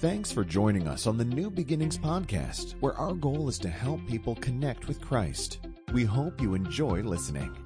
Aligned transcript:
Thanks 0.00 0.30
for 0.30 0.44
joining 0.44 0.86
us 0.86 1.06
on 1.06 1.16
the 1.16 1.24
New 1.24 1.48
Beginnings 1.48 1.96
podcast, 1.96 2.72
where 2.80 2.92
our 2.98 3.14
goal 3.14 3.48
is 3.48 3.58
to 3.60 3.70
help 3.70 4.06
people 4.06 4.34
connect 4.34 4.88
with 4.88 5.00
Christ. 5.00 5.60
We 5.94 6.04
hope 6.04 6.38
you 6.38 6.52
enjoy 6.52 7.00
listening. 7.00 7.56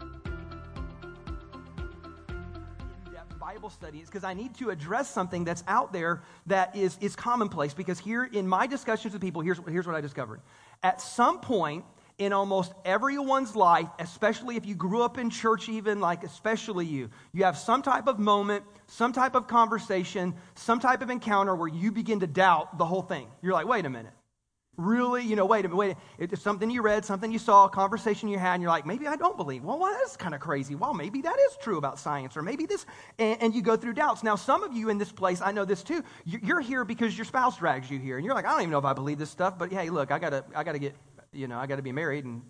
Bible 3.40 3.68
studies 3.68 4.06
because 4.06 4.22
I 4.22 4.32
need 4.32 4.54
to 4.58 4.70
address 4.70 5.10
something 5.10 5.42
that's 5.42 5.64
out 5.66 5.92
there 5.92 6.22
that 6.46 6.76
is, 6.76 6.98
is 7.00 7.16
commonplace. 7.16 7.74
Because 7.74 7.98
here 7.98 8.30
in 8.32 8.46
my 8.46 8.64
discussions 8.64 9.12
with 9.12 9.20
people, 9.20 9.42
here's, 9.42 9.58
here's 9.68 9.88
what 9.88 9.96
I 9.96 10.00
discovered. 10.00 10.40
At 10.84 11.00
some 11.00 11.40
point 11.40 11.84
in 12.20 12.34
almost 12.34 12.74
everyone's 12.84 13.56
life, 13.56 13.88
especially 13.98 14.56
if 14.56 14.66
you 14.66 14.74
grew 14.74 15.02
up 15.02 15.16
in 15.16 15.30
church, 15.30 15.70
even 15.70 16.00
like 16.00 16.22
especially 16.22 16.84
you, 16.84 17.08
you 17.32 17.44
have 17.44 17.56
some 17.56 17.80
type 17.80 18.06
of 18.06 18.18
moment, 18.18 18.62
some 18.86 19.12
type 19.12 19.34
of 19.34 19.46
conversation, 19.46 20.34
some 20.54 20.78
type 20.78 21.00
of 21.00 21.08
encounter 21.08 21.56
where 21.56 21.68
you 21.68 21.90
begin 21.90 22.20
to 22.20 22.26
doubt 22.26 22.76
the 22.76 22.84
whole 22.84 23.02
thing. 23.02 23.26
You're 23.40 23.54
like, 23.54 23.66
wait 23.66 23.86
a 23.86 23.90
minute. 23.90 24.12
Really, 24.76 25.22
you 25.24 25.36
know, 25.36 25.44
wait 25.44 25.66
a 25.66 25.68
minute, 25.68 25.76
wait. 25.76 25.96
It's 26.18 26.40
something 26.40 26.70
you 26.70 26.80
read, 26.80 27.04
something 27.04 27.30
you 27.30 27.38
saw, 27.38 27.66
a 27.66 27.68
conversation 27.68 28.28
you 28.30 28.38
had, 28.38 28.54
and 28.54 28.62
you're 28.62 28.70
like, 28.70 28.86
maybe 28.86 29.06
I 29.06 29.16
don't 29.16 29.36
believe. 29.36 29.62
Well, 29.62 29.78
well 29.78 29.92
that's 29.92 30.16
kind 30.16 30.34
of 30.34 30.40
crazy. 30.40 30.74
Well, 30.74 30.94
maybe 30.94 31.20
that 31.22 31.36
is 31.38 31.58
true 31.60 31.76
about 31.76 31.98
science, 31.98 32.34
or 32.36 32.42
maybe 32.42 32.64
this, 32.64 32.86
and, 33.18 33.42
and, 33.42 33.54
you 33.54 33.60
go 33.60 33.76
through 33.76 33.92
doubts. 33.94 34.22
Now, 34.22 34.36
some 34.36 34.62
of 34.62 34.72
you 34.72 34.88
in 34.88 34.96
this 34.96 35.12
place, 35.12 35.42
I 35.42 35.52
know 35.52 35.66
this 35.66 35.82
too. 35.82 36.02
You're 36.24 36.60
here 36.60 36.84
because 36.84 37.18
your 37.18 37.26
spouse 37.26 37.58
drags 37.58 37.90
you 37.90 37.98
here, 37.98 38.16
and 38.16 38.24
you're 38.24 38.34
like, 38.34 38.46
I 38.46 38.52
don't 38.52 38.60
even 38.60 38.70
know 38.70 38.78
if 38.78 38.86
I 38.86 38.94
believe 38.94 39.18
this 39.18 39.28
stuff, 39.28 39.58
but 39.58 39.70
hey, 39.70 39.90
look, 39.90 40.10
I 40.10 40.18
gotta, 40.18 40.44
I 40.54 40.64
gotta 40.64 40.78
get, 40.78 40.94
you 41.32 41.48
know, 41.48 41.58
I 41.58 41.66
gotta 41.66 41.82
be 41.82 41.92
married, 41.92 42.24
and 42.24 42.42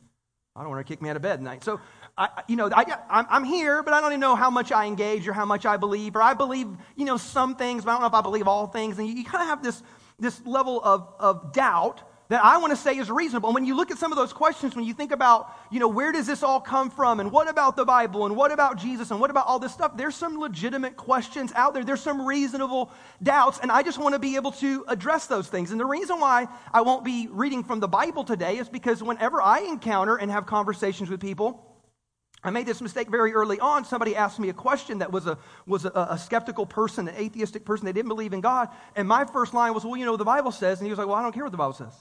I 0.56 0.62
don't 0.62 0.70
want 0.70 0.86
to 0.86 0.92
kick 0.92 1.00
me 1.00 1.08
out 1.10 1.16
of 1.16 1.22
bed 1.22 1.36
tonight. 1.36 1.62
So, 1.62 1.80
I, 2.18 2.42
you 2.48 2.56
know, 2.56 2.70
I, 2.74 2.84
I'm, 3.08 3.26
I'm 3.30 3.44
here, 3.44 3.82
but 3.82 3.94
I 3.94 4.00
don't 4.00 4.10
even 4.10 4.20
know 4.20 4.34
how 4.34 4.50
much 4.50 4.72
I 4.72 4.86
engage 4.86 5.26
or 5.28 5.32
how 5.32 5.44
much 5.44 5.64
I 5.64 5.76
believe, 5.76 6.16
or 6.16 6.22
I 6.22 6.34
believe, 6.34 6.68
you 6.96 7.04
know, 7.04 7.16
some 7.16 7.54
things, 7.54 7.84
but 7.84 7.92
I 7.92 7.94
don't 7.94 8.02
know 8.02 8.08
if 8.08 8.14
I 8.14 8.20
believe 8.20 8.48
all 8.48 8.66
things, 8.66 8.98
and 8.98 9.06
you, 9.06 9.14
you 9.14 9.24
kind 9.24 9.42
of 9.42 9.48
have 9.48 9.62
this, 9.62 9.82
this 10.18 10.44
level 10.44 10.82
of, 10.82 11.14
of 11.18 11.52
doubt 11.52 12.02
that 12.30 12.44
I 12.44 12.58
want 12.58 12.70
to 12.70 12.76
say 12.76 12.96
is 12.96 13.10
reasonable. 13.10 13.48
And 13.48 13.54
when 13.54 13.66
you 13.66 13.74
look 13.74 13.90
at 13.90 13.98
some 13.98 14.12
of 14.12 14.16
those 14.16 14.32
questions, 14.32 14.76
when 14.76 14.84
you 14.84 14.94
think 14.94 15.10
about, 15.10 15.52
you 15.68 15.80
know, 15.80 15.88
where 15.88 16.12
does 16.12 16.28
this 16.28 16.44
all 16.44 16.60
come 16.60 16.88
from? 16.88 17.18
And 17.18 17.32
what 17.32 17.50
about 17.50 17.74
the 17.74 17.84
Bible? 17.84 18.24
And 18.24 18.36
what 18.36 18.52
about 18.52 18.78
Jesus? 18.78 19.10
And 19.10 19.18
what 19.18 19.30
about 19.30 19.48
all 19.48 19.58
this 19.58 19.72
stuff? 19.72 19.96
There's 19.96 20.14
some 20.14 20.38
legitimate 20.38 20.96
questions 20.96 21.52
out 21.56 21.74
there. 21.74 21.82
There's 21.82 22.00
some 22.00 22.24
reasonable 22.24 22.92
doubts. 23.20 23.58
And 23.60 23.72
I 23.72 23.82
just 23.82 23.98
want 23.98 24.14
to 24.14 24.20
be 24.20 24.36
able 24.36 24.52
to 24.52 24.84
address 24.86 25.26
those 25.26 25.48
things. 25.48 25.72
And 25.72 25.80
the 25.80 25.84
reason 25.84 26.20
why 26.20 26.46
I 26.72 26.82
won't 26.82 27.04
be 27.04 27.26
reading 27.32 27.64
from 27.64 27.80
the 27.80 27.88
Bible 27.88 28.22
today 28.22 28.58
is 28.58 28.68
because 28.68 29.02
whenever 29.02 29.42
I 29.42 29.62
encounter 29.62 30.14
and 30.14 30.30
have 30.30 30.46
conversations 30.46 31.10
with 31.10 31.20
people, 31.20 31.66
I 32.44 32.50
made 32.50 32.64
this 32.64 32.80
mistake 32.80 33.10
very 33.10 33.32
early 33.32 33.58
on. 33.58 33.84
Somebody 33.84 34.14
asked 34.14 34.38
me 34.38 34.50
a 34.50 34.54
question 34.54 35.00
that 35.00 35.10
was 35.10 35.26
a, 35.26 35.36
was 35.66 35.84
a, 35.84 35.90
a, 36.10 36.16
skeptical 36.16 36.64
person, 36.64 37.08
an 37.08 37.16
atheistic 37.16 37.64
person. 37.64 37.86
They 37.86 37.92
didn't 37.92 38.08
believe 38.08 38.32
in 38.32 38.40
God. 38.40 38.68
And 38.94 39.08
my 39.08 39.24
first 39.24 39.52
line 39.52 39.74
was, 39.74 39.84
Well, 39.84 39.96
you 39.96 40.06
know, 40.06 40.16
the 40.16 40.24
Bible 40.24 40.52
says. 40.52 40.78
And 40.78 40.86
he 40.86 40.90
was 40.90 40.98
like, 40.98 41.08
Well, 41.08 41.16
I 41.16 41.22
don't 41.22 41.32
care 41.32 41.42
what 41.42 41.50
the 41.50 41.58
Bible 41.58 41.74
says. 41.74 41.92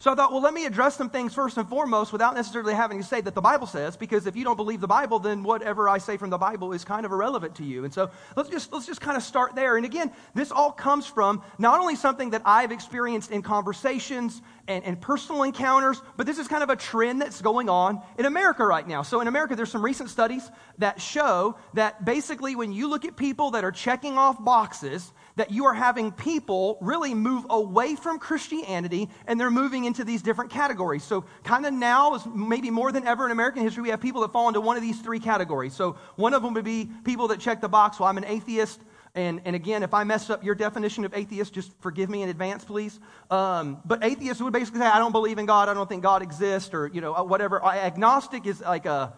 So 0.00 0.10
I 0.10 0.14
thought, 0.14 0.32
well, 0.32 0.40
let 0.40 0.54
me 0.54 0.64
address 0.64 0.96
some 0.96 1.10
things 1.10 1.34
first 1.34 1.58
and 1.58 1.68
foremost 1.68 2.10
without 2.10 2.34
necessarily 2.34 2.72
having 2.72 3.02
to 3.02 3.04
say 3.04 3.20
that 3.20 3.34
the 3.34 3.42
Bible 3.42 3.66
says, 3.66 3.98
because 3.98 4.26
if 4.26 4.34
you 4.34 4.44
don't 4.44 4.56
believe 4.56 4.80
the 4.80 4.88
Bible, 4.88 5.18
then 5.18 5.42
whatever 5.42 5.90
I 5.90 5.98
say 5.98 6.16
from 6.16 6.30
the 6.30 6.38
Bible 6.38 6.72
is 6.72 6.86
kind 6.86 7.04
of 7.04 7.12
irrelevant 7.12 7.56
to 7.56 7.64
you. 7.64 7.84
And 7.84 7.92
so 7.92 8.10
let's 8.34 8.48
just, 8.48 8.72
let's 8.72 8.86
just 8.86 9.02
kind 9.02 9.18
of 9.18 9.22
start 9.22 9.54
there. 9.54 9.76
And 9.76 9.84
again, 9.84 10.10
this 10.34 10.50
all 10.52 10.72
comes 10.72 11.06
from 11.06 11.42
not 11.58 11.80
only 11.80 11.96
something 11.96 12.30
that 12.30 12.40
I've 12.46 12.72
experienced 12.72 13.30
in 13.30 13.42
conversations 13.42 14.40
and, 14.66 14.82
and 14.84 14.98
personal 14.98 15.42
encounters, 15.42 16.00
but 16.16 16.26
this 16.26 16.38
is 16.38 16.48
kind 16.48 16.62
of 16.62 16.70
a 16.70 16.76
trend 16.76 17.20
that's 17.20 17.42
going 17.42 17.68
on 17.68 18.00
in 18.16 18.24
America 18.24 18.64
right 18.64 18.88
now. 18.88 19.02
So 19.02 19.20
in 19.20 19.28
America, 19.28 19.54
there's 19.54 19.70
some 19.70 19.84
recent 19.84 20.08
studies 20.08 20.50
that 20.78 21.02
show 21.02 21.58
that 21.74 22.06
basically 22.06 22.56
when 22.56 22.72
you 22.72 22.88
look 22.88 23.04
at 23.04 23.16
people 23.16 23.50
that 23.50 23.64
are 23.64 23.72
checking 23.72 24.16
off 24.16 24.42
boxes, 24.42 25.12
that 25.40 25.50
you 25.50 25.64
are 25.64 25.72
having 25.72 26.12
people 26.12 26.76
really 26.82 27.14
move 27.14 27.46
away 27.48 27.96
from 27.96 28.18
Christianity 28.18 29.08
and 29.26 29.40
they're 29.40 29.50
moving 29.50 29.86
into 29.86 30.04
these 30.04 30.20
different 30.20 30.50
categories. 30.50 31.02
So, 31.02 31.24
kind 31.44 31.64
of 31.64 31.72
now 31.72 32.14
is 32.14 32.26
maybe 32.26 32.70
more 32.70 32.92
than 32.92 33.06
ever 33.06 33.24
in 33.24 33.32
American 33.32 33.62
history, 33.62 33.84
we 33.84 33.88
have 33.88 34.02
people 34.02 34.20
that 34.20 34.32
fall 34.32 34.48
into 34.48 34.60
one 34.60 34.76
of 34.76 34.82
these 34.82 35.00
three 35.00 35.18
categories. 35.18 35.72
So, 35.72 35.96
one 36.16 36.34
of 36.34 36.42
them 36.42 36.52
would 36.52 36.64
be 36.66 36.90
people 37.04 37.28
that 37.28 37.40
check 37.40 37.62
the 37.62 37.70
box, 37.70 37.98
well, 37.98 38.10
I'm 38.10 38.18
an 38.18 38.26
atheist. 38.26 38.82
And, 39.14 39.40
and 39.46 39.56
again, 39.56 39.82
if 39.82 39.94
I 39.94 40.04
mess 40.04 40.28
up 40.28 40.44
your 40.44 40.54
definition 40.54 41.06
of 41.06 41.14
atheist, 41.14 41.54
just 41.54 41.72
forgive 41.80 42.10
me 42.10 42.22
in 42.22 42.28
advance, 42.28 42.62
please. 42.62 43.00
Um, 43.30 43.80
but 43.86 44.04
atheist 44.04 44.42
would 44.42 44.52
basically 44.52 44.80
say, 44.80 44.86
I 44.86 44.98
don't 44.98 45.12
believe 45.12 45.38
in 45.38 45.46
God, 45.46 45.70
I 45.70 45.74
don't 45.74 45.88
think 45.88 46.02
God 46.02 46.20
exists, 46.20 46.74
or, 46.74 46.86
you 46.86 47.00
know, 47.00 47.14
whatever. 47.24 47.64
Agnostic 47.64 48.46
is 48.46 48.60
like 48.60 48.84
a, 48.84 49.14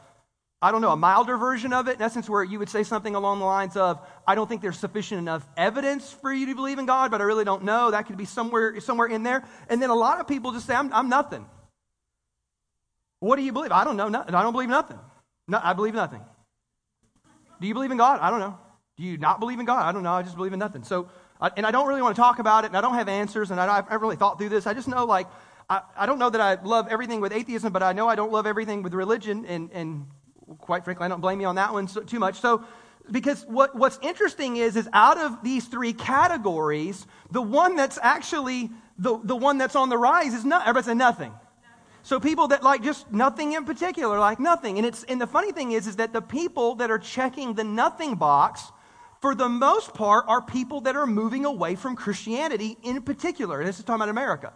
I 0.63 0.71
don't 0.71 0.81
know, 0.81 0.93
a 0.93 0.97
milder 0.97 1.37
version 1.37 1.73
of 1.73 1.89
it, 1.89 1.97
in 1.97 2.03
essence, 2.03 2.31
where 2.31 2.45
you 2.45 2.61
would 2.61 2.69
say 2.69 2.85
something 2.85 3.17
along 3.17 3.41
the 3.41 3.45
lines 3.45 3.77
of, 3.77 4.01
I 4.25 4.37
don't 4.37 4.49
think 4.49 4.63
there's 4.63 4.79
sufficient 4.79 5.19
enough 5.19 5.45
evidence 5.57 6.13
for 6.13 6.33
you 6.33 6.47
to 6.47 6.55
believe 6.55 6.79
in 6.79 6.87
God, 6.87 7.11
but 7.11 7.21
I 7.21 7.25
really 7.25 7.45
don't 7.45 7.65
know. 7.65 7.91
That 7.91 8.07
could 8.07 8.17
be 8.17 8.27
somewhere, 8.27 8.79
somewhere 8.81 9.09
in 9.09 9.25
there. 9.25 9.43
And 9.69 9.83
then 9.83 9.91
a 9.91 9.95
lot 9.95 10.21
of 10.21 10.29
people 10.29 10.53
just 10.53 10.67
say, 10.67 10.75
I'm, 10.77 10.93
I'm 10.93 11.09
nothing. 11.09 11.45
What 13.19 13.37
do 13.37 13.43
you 13.43 13.53
believe? 13.53 13.73
I 13.73 13.83
don't 13.83 13.97
know. 13.97 14.07
I 14.07 14.31
don't 14.31 14.53
believe 14.53 14.69
nothing. 14.69 15.01
No, 15.49 15.61
I 15.61 15.73
believe 15.73 15.95
nothing. 15.95 16.21
Do 17.61 17.67
you 17.67 17.75
believe 17.75 17.91
in 17.91 17.97
God? 17.97 18.21
I 18.21 18.31
don't 18.31 18.41
know. 18.41 18.57
Do 18.97 19.03
you 19.03 19.19
not 19.19 19.41
believe 19.41 19.59
in 19.59 19.67
God? 19.67 19.85
I 19.85 19.91
don't 19.91 20.05
know. 20.05 20.13
I 20.13 20.23
just 20.23 20.37
believe 20.37 20.53
in 20.53 20.61
nothing. 20.61 20.85
So, 20.85 21.09
and 21.57 21.67
I 21.67 21.73
don't 21.73 21.89
really 21.89 22.03
want 22.03 22.15
to 22.15 22.23
talk 22.23 22.39
about 22.39 22.65
it, 22.65 22.69
and 22.69 22.77
I 22.77 22.81
don't 22.81 22.95
have 22.95 23.09
answers, 23.09 23.51
and 23.51 23.59
I, 23.59 23.85
I've 23.89 24.01
really 24.01 24.17
thought 24.17 24.39
through 24.39 24.51
this. 24.51 24.69
I 24.69 24.75
just 24.75 24.87
know, 24.87 25.05
like, 25.07 25.27
I, 25.69 25.83
I 25.97 26.07
don't 26.07 26.21
know 26.21 26.31
that 26.31 26.41
I 26.41 26.63
love 26.63 26.87
everything 26.89 27.21
with 27.21 27.33
atheism, 27.33 27.73
but 27.73 27.83
I 27.83 27.93
know 27.93 28.09
I 28.09 28.15
don't 28.15 28.31
love 28.31 28.47
everything 28.47 28.83
with 28.83 28.95
religion, 28.95 29.45
and, 29.47 29.71
and 29.73 30.07
quite 30.59 30.85
frankly, 30.85 31.05
I 31.05 31.09
don't 31.09 31.21
blame 31.21 31.41
you 31.41 31.47
on 31.47 31.57
that 31.57 31.73
one 31.73 31.89
so, 31.89 32.03
too 32.03 32.19
much. 32.19 32.41
So, 32.41 32.65
because 33.11 33.45
what, 33.47 33.75
what's 33.75 33.99
interesting 34.03 34.57
is, 34.57 34.77
is 34.77 34.89
out 34.93 35.19
of 35.19 35.43
these 35.43 35.67
three 35.67 35.93
categories, 35.93 37.07
the 37.31 37.43
one 37.43 37.75
that's 37.75 37.99
actually 38.01 38.71
the, 38.99 39.19
the 39.25 39.37
one 39.37 39.59
that's 39.59 39.75
on 39.75 39.89
the 39.89 39.99
rise 39.99 40.35
is 40.35 40.45
not, 40.45 40.63
everybody 40.63 40.85
say 40.87 40.95
nothing. 40.95 41.33
So 42.05 42.19
people 42.19 42.49
that 42.49 42.63
like 42.63 42.83
just 42.83 43.11
nothing 43.13 43.53
in 43.53 43.65
particular, 43.65 44.19
like 44.19 44.41
nothing. 44.41 44.79
And 44.79 44.87
it's 44.87 45.05
and 45.05 45.21
the 45.21 45.27
funny 45.27 45.53
thing 45.53 45.73
is, 45.73 45.87
is 45.87 45.97
that 45.97 46.13
the 46.13 46.21
people 46.21 46.75
that 46.77 46.91
are 46.91 46.99
checking 46.99 47.55
the 47.55 47.65
nothing 47.65 48.17
box, 48.17 48.73
for 49.21 49.37
the 49.37 49.49
most 49.49 49.95
part, 49.95 50.25
are 50.27 50.43
people 50.43 50.81
that 50.83 50.97
are 50.97 51.07
moving 51.07 51.45
away 51.45 51.77
from 51.77 51.95
Christianity 51.95 52.77
in 52.83 53.03
particular. 53.03 53.61
And 53.61 53.69
this 53.69 53.79
is 53.79 53.85
talking 53.85 54.03
about 54.03 54.09
America. 54.09 54.53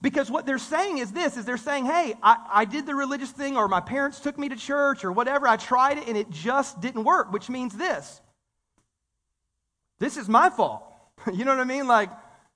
Because 0.00 0.30
what 0.30 0.46
they're 0.46 0.58
saying 0.58 0.98
is 0.98 1.10
this, 1.10 1.36
is 1.36 1.44
they're 1.44 1.56
saying, 1.56 1.86
hey, 1.86 2.14
I, 2.22 2.36
I, 2.52 2.64
did 2.64 2.86
the 2.86 2.94
religious 2.94 3.30
thing, 3.30 3.56
or 3.56 3.66
my 3.66 3.80
parents 3.80 4.20
took 4.20 4.38
me 4.38 4.48
to 4.48 4.56
church, 4.56 5.04
or 5.04 5.10
whatever. 5.10 5.48
I 5.48 5.56
tried 5.56 5.98
it, 5.98 6.06
and 6.06 6.16
it 6.16 6.30
just 6.30 6.80
didn't 6.80 7.02
work, 7.02 7.32
which 7.32 7.48
means 7.48 7.76
this. 7.76 8.20
This 9.98 10.16
is 10.16 10.28
my 10.28 10.50
fault. 10.50 10.84
you 11.32 11.44
know 11.44 11.50
what 11.50 11.60
I 11.60 11.64
mean? 11.64 11.88
Like, 11.88 12.10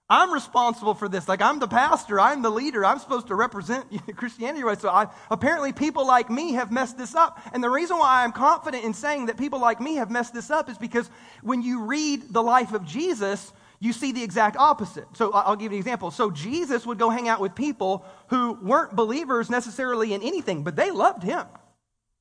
I'm 0.09 0.33
responsible 0.33 0.95
for 0.95 1.09
this. 1.09 1.27
Like, 1.27 1.41
I'm 1.41 1.59
the 1.59 1.67
pastor, 1.67 2.21
I'm 2.21 2.43
the 2.43 2.51
leader, 2.51 2.85
I'm 2.85 2.99
supposed 3.01 3.29
to 3.29 3.35
represent 3.35 3.87
Christianity. 4.17 4.63
Right? 4.63 4.81
So, 4.81 4.89
I, 4.89 5.09
apparently, 5.29 5.73
people 5.73 6.07
like 6.07 6.31
me 6.31 6.53
have 6.53 6.71
messed 6.71 6.97
this 6.97 7.17
up. 7.17 7.41
And 7.53 7.65
the 7.65 7.71
reason 7.71 7.99
why 7.99 8.23
I'm 8.23 8.33
confident 8.33 8.85
in 8.85 8.95
saying 8.95 9.27
that 9.27 9.37
people 9.37 9.61
like 9.61 9.81
me 9.81 9.97
have 9.97 10.11
messed 10.11 10.33
this 10.35 10.51
up 10.51 10.71
is 10.71 10.79
because 10.79 11.11
when 11.43 11.63
you 11.63 11.87
read 11.87 12.33
the 12.33 12.43
life 12.43 12.73
of 12.73 12.85
Jesus, 12.85 13.53
you 13.83 13.93
see 13.93 14.13
the 14.13 14.23
exact 14.23 14.57
opposite. 14.57 15.09
So 15.15 15.33
I'll 15.33 15.57
give 15.57 15.73
you 15.73 15.77
an 15.77 15.81
example. 15.81 16.13
So 16.13 16.31
Jesus 16.31 16.87
would 16.87 17.01
go 17.01 17.11
hang 17.11 17.29
out 17.29 17.41
with 17.41 17.57
people 17.57 18.05
who 18.29 18.57
weren't 18.63 18.95
believers 18.95 19.51
necessarily 19.51 20.15
in 20.15 20.23
anything, 20.23 20.63
but 20.63 20.77
they 20.77 20.93
loved 20.93 21.25
him. 21.25 21.45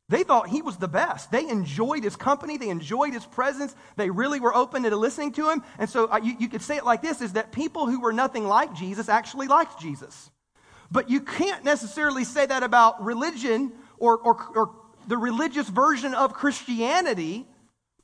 They 0.09 0.23
thought 0.23 0.49
he 0.49 0.63
was 0.63 0.77
the 0.77 0.87
best. 0.87 1.31
They 1.31 1.47
enjoyed 1.47 2.03
his 2.03 2.15
company. 2.15 2.57
They 2.57 2.69
enjoyed 2.69 3.13
his 3.13 3.27
presence. 3.27 3.75
They 3.95 4.09
really 4.09 4.39
were 4.39 4.55
open 4.55 4.81
to 4.83 4.95
listening 4.95 5.33
to 5.33 5.51
him. 5.51 5.63
And 5.77 5.87
so 5.87 6.17
you, 6.17 6.35
you 6.39 6.49
could 6.49 6.63
say 6.63 6.77
it 6.77 6.83
like 6.83 7.03
this 7.03 7.21
is 7.21 7.33
that 7.33 7.51
people 7.51 7.85
who 7.85 8.01
were 8.01 8.11
nothing 8.11 8.47
like 8.47 8.73
Jesus 8.73 9.07
actually 9.07 9.47
liked 9.47 9.79
Jesus. 9.79 10.31
But 10.89 11.11
you 11.11 11.21
can't 11.21 11.63
necessarily 11.63 12.23
say 12.23 12.47
that 12.47 12.63
about 12.63 13.05
religion 13.05 13.71
or, 13.99 14.17
or, 14.17 14.47
or 14.55 14.75
the 15.07 15.17
religious 15.17 15.69
version 15.69 16.15
of 16.15 16.33
Christianity 16.33 17.45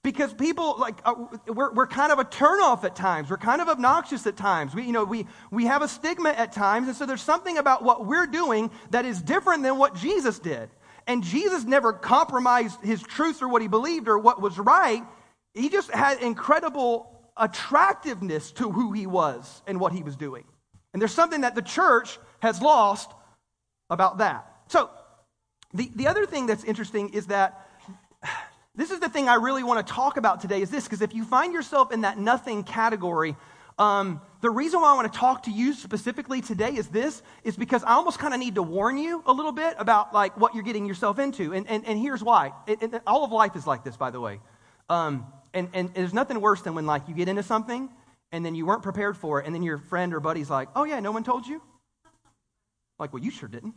because 0.03 0.33
people 0.33 0.77
like 0.79 0.99
uh, 1.05 1.15
we're, 1.47 1.73
we're 1.73 1.87
kind 1.87 2.11
of 2.11 2.19
a 2.19 2.25
turnoff 2.25 2.83
at 2.83 2.95
times. 2.95 3.29
We're 3.29 3.37
kind 3.37 3.61
of 3.61 3.67
obnoxious 3.67 4.25
at 4.27 4.37
times. 4.37 4.73
We 4.73 4.83
you 4.83 4.91
know 4.91 5.03
we 5.03 5.27
we 5.51 5.65
have 5.65 5.81
a 5.81 5.87
stigma 5.87 6.29
at 6.29 6.51
times. 6.51 6.87
And 6.87 6.95
so 6.95 7.05
there's 7.05 7.21
something 7.21 7.57
about 7.57 7.83
what 7.83 8.05
we're 8.05 8.27
doing 8.27 8.71
that 8.91 9.05
is 9.05 9.21
different 9.21 9.63
than 9.63 9.77
what 9.77 9.95
jesus 9.95 10.39
did. 10.39 10.69
And 11.07 11.23
jesus 11.23 11.63
never 11.63 11.93
compromised 11.93 12.81
his 12.81 13.01
truth 13.01 13.41
or 13.41 13.47
what 13.47 13.61
he 13.61 13.67
believed 13.67 14.07
or 14.07 14.17
what 14.17 14.41
was 14.41 14.57
right. 14.57 15.03
He 15.53 15.69
just 15.69 15.91
had 15.91 16.21
incredible 16.21 17.17
attractiveness 17.35 18.51
to 18.51 18.71
who 18.71 18.91
he 18.93 19.07
was 19.07 19.61
and 19.67 19.79
what 19.79 19.93
he 19.93 20.03
was 20.03 20.15
doing. 20.15 20.43
And 20.93 21.01
there's 21.01 21.13
something 21.13 21.41
that 21.41 21.55
the 21.55 21.61
church 21.61 22.17
has 22.39 22.61
lost 22.61 23.11
about 23.89 24.19
that. 24.19 24.51
So 24.67 24.89
the, 25.73 25.91
the 25.95 26.07
other 26.07 26.25
thing 26.25 26.47
that's 26.47 26.63
interesting 26.63 27.09
is 27.09 27.27
that 27.27 27.66
this 28.77 28.91
is 28.91 28.99
the 28.99 29.09
thing 29.09 29.27
I 29.27 29.35
really 29.35 29.63
want 29.63 29.85
to 29.85 29.93
talk 29.93 30.17
about 30.17 30.39
today 30.39 30.61
is 30.61 30.69
this, 30.69 30.85
because 30.85 31.01
if 31.01 31.13
you 31.13 31.25
find 31.25 31.51
yourself 31.51 31.91
in 31.91 32.01
that 32.01 32.17
nothing 32.17 32.63
category, 32.63 33.35
um, 33.79 34.21
the 34.41 34.49
reason 34.49 34.81
why 34.81 34.91
I 34.91 34.93
want 34.95 35.11
to 35.11 35.19
talk 35.19 35.43
to 35.43 35.51
you 35.51 35.73
specifically 35.73 36.41
today 36.41 36.69
is 36.69 36.87
this, 36.87 37.21
is 37.43 37.57
because 37.57 37.83
I 37.83 37.93
almost 37.93 38.19
kind 38.19 38.33
of 38.33 38.39
need 38.39 38.55
to 38.55 38.63
warn 38.63 38.97
you 38.97 39.23
a 39.25 39.33
little 39.33 39.51
bit 39.51 39.75
about 39.77 40.13
like 40.13 40.37
what 40.37 40.53
you're 40.53 40.63
getting 40.63 40.85
yourself 40.85 41.19
into. 41.19 41.53
And, 41.53 41.67
and, 41.67 41.85
and 41.85 41.99
here's 41.99 42.23
why. 42.23 42.53
It, 42.67 42.81
it, 42.81 43.01
all 43.05 43.25
of 43.25 43.31
life 43.31 43.55
is 43.55 43.67
like 43.67 43.83
this, 43.83 43.97
by 43.97 44.11
the 44.11 44.21
way. 44.21 44.39
Um, 44.89 45.25
and, 45.53 45.69
and 45.73 45.93
there's 45.93 46.13
nothing 46.13 46.39
worse 46.39 46.61
than 46.61 46.75
when 46.75 46.85
like 46.85 47.07
you 47.07 47.15
get 47.15 47.27
into 47.27 47.43
something 47.43 47.89
and 48.31 48.45
then 48.45 48.55
you 48.55 48.65
weren't 48.65 48.83
prepared 48.83 49.17
for 49.17 49.39
it, 49.39 49.45
and 49.45 49.55
then 49.55 49.63
your 49.63 49.77
friend 49.77 50.13
or 50.13 50.19
buddy's 50.19 50.49
like, 50.49 50.67
oh, 50.75 50.83
yeah, 50.83 50.99
no 50.99 51.11
one 51.11 51.23
told 51.23 51.47
you? 51.47 51.61
Like, 52.99 53.13
well, 53.13 53.23
you 53.23 53.31
sure 53.31 53.47
didn't. 53.47 53.73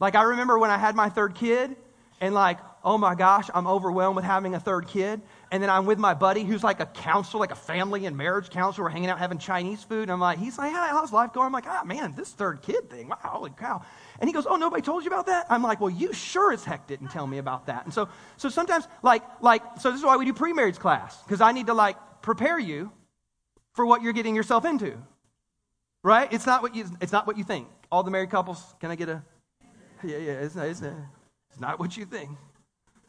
Like, 0.00 0.14
I 0.14 0.22
remember 0.22 0.58
when 0.58 0.70
I 0.70 0.78
had 0.78 0.96
my 0.96 1.10
third 1.10 1.34
kid, 1.34 1.76
and 2.20 2.34
like, 2.34 2.58
oh 2.84 2.98
my 2.98 3.14
gosh, 3.14 3.48
I'm 3.54 3.66
overwhelmed 3.66 4.16
with 4.16 4.24
having 4.24 4.54
a 4.54 4.60
third 4.60 4.86
kid. 4.86 5.20
And 5.50 5.62
then 5.62 5.70
I'm 5.70 5.86
with 5.86 5.98
my 5.98 6.14
buddy 6.14 6.44
who's 6.44 6.62
like 6.62 6.80
a 6.80 6.86
counselor, 6.86 7.40
like 7.40 7.50
a 7.50 7.56
family 7.56 8.06
and 8.06 8.16
marriage 8.16 8.50
counselor. 8.50 8.84
We're 8.84 8.90
hanging 8.90 9.08
out 9.08 9.18
having 9.18 9.38
Chinese 9.38 9.82
food. 9.82 10.02
And 10.02 10.12
I'm 10.12 10.20
like, 10.20 10.38
he's 10.38 10.58
like, 10.58 10.72
how's 10.72 11.12
life 11.12 11.32
going? 11.32 11.46
I'm 11.46 11.52
like, 11.52 11.66
ah, 11.66 11.82
man, 11.84 12.14
this 12.16 12.30
third 12.30 12.62
kid 12.62 12.90
thing, 12.90 13.08
wow, 13.08 13.18
holy 13.22 13.50
cow. 13.50 13.82
And 14.18 14.28
he 14.28 14.34
goes, 14.34 14.46
oh, 14.46 14.56
nobody 14.56 14.82
told 14.82 15.04
you 15.04 15.08
about 15.08 15.26
that? 15.26 15.46
I'm 15.48 15.62
like, 15.62 15.80
well, 15.80 15.90
you 15.90 16.12
sure 16.12 16.52
as 16.52 16.64
heck 16.64 16.86
didn't 16.86 17.08
tell 17.08 17.26
me 17.26 17.38
about 17.38 17.66
that. 17.66 17.84
And 17.84 17.92
so, 17.92 18.08
so 18.36 18.48
sometimes, 18.48 18.86
like, 19.02 19.22
like, 19.40 19.62
so 19.80 19.90
this 19.90 20.00
is 20.00 20.04
why 20.04 20.16
we 20.16 20.24
do 20.26 20.34
pre-marriage 20.34 20.78
class, 20.78 21.22
because 21.22 21.40
I 21.40 21.52
need 21.52 21.66
to 21.66 21.74
like 21.74 21.96
prepare 22.22 22.58
you 22.58 22.92
for 23.72 23.86
what 23.86 24.02
you're 24.02 24.12
getting 24.12 24.36
yourself 24.36 24.64
into. 24.64 24.96
Right? 26.02 26.32
It's 26.32 26.46
not 26.46 26.62
what 26.62 26.74
you, 26.74 26.84
it's 27.00 27.12
not 27.12 27.26
what 27.26 27.36
you 27.36 27.44
think. 27.44 27.68
All 27.90 28.02
the 28.02 28.10
married 28.10 28.30
couples, 28.30 28.62
can 28.78 28.90
I 28.90 28.94
get 28.94 29.08
a, 29.08 29.22
yeah, 30.02 30.16
yeah, 30.16 30.32
it's 30.32 30.54
not, 30.54 30.66
it's 30.66 30.80
not, 30.80 30.92
it's 31.50 31.60
not 31.60 31.78
what 31.78 31.96
you 31.96 32.04
think. 32.04 32.30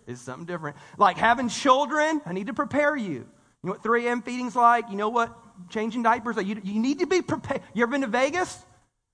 It's 0.07 0.21
something 0.21 0.45
different. 0.45 0.77
Like 0.97 1.17
having 1.17 1.49
children, 1.49 2.21
I 2.25 2.33
need 2.33 2.47
to 2.47 2.53
prepare 2.53 2.95
you. 2.95 3.13
You 3.13 3.67
know 3.67 3.71
what 3.73 3.83
3 3.83 4.07
a.m. 4.07 4.21
feeding's 4.21 4.55
like? 4.55 4.89
You 4.89 4.97
know 4.97 5.09
what 5.09 5.37
changing 5.69 6.03
diapers? 6.03 6.37
You, 6.37 6.59
you 6.63 6.79
need 6.79 6.99
to 6.99 7.07
be 7.07 7.21
prepared. 7.21 7.61
You 7.73 7.83
ever 7.83 7.91
been 7.91 8.01
to 8.01 8.07
Vegas? 8.07 8.65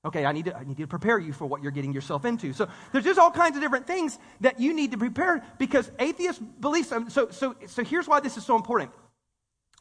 Okay, 0.06 0.25
I 0.25 0.31
need, 0.31 0.45
to, 0.45 0.56
I 0.56 0.63
need 0.63 0.77
to 0.77 0.88
prepare 0.88 1.19
you 1.19 1.33
for 1.33 1.45
what 1.45 1.62
you're 1.62 1.71
getting 1.71 1.91
yourself 1.91 2.24
into. 2.24 2.53
So 2.53 2.69
there's 2.94 3.03
just 3.03 3.19
all 3.19 3.31
kinds 3.31 3.57
of 3.57 3.62
different 3.62 3.88
things 3.88 4.18
that 4.39 4.59
you 4.59 4.74
need 4.74 4.91
to 4.91 4.97
prepare 4.97 5.44
because 5.57 5.91
atheist 6.00 6.41
beliefs. 6.62 6.91
Um, 6.94 7.09
so, 7.09 7.30
so, 7.30 7.56
so 7.65 7.83
here's 7.83 8.07
why 8.07 8.21
this 8.21 8.38
is 8.38 8.45
so 8.45 8.56
important. 8.56 8.91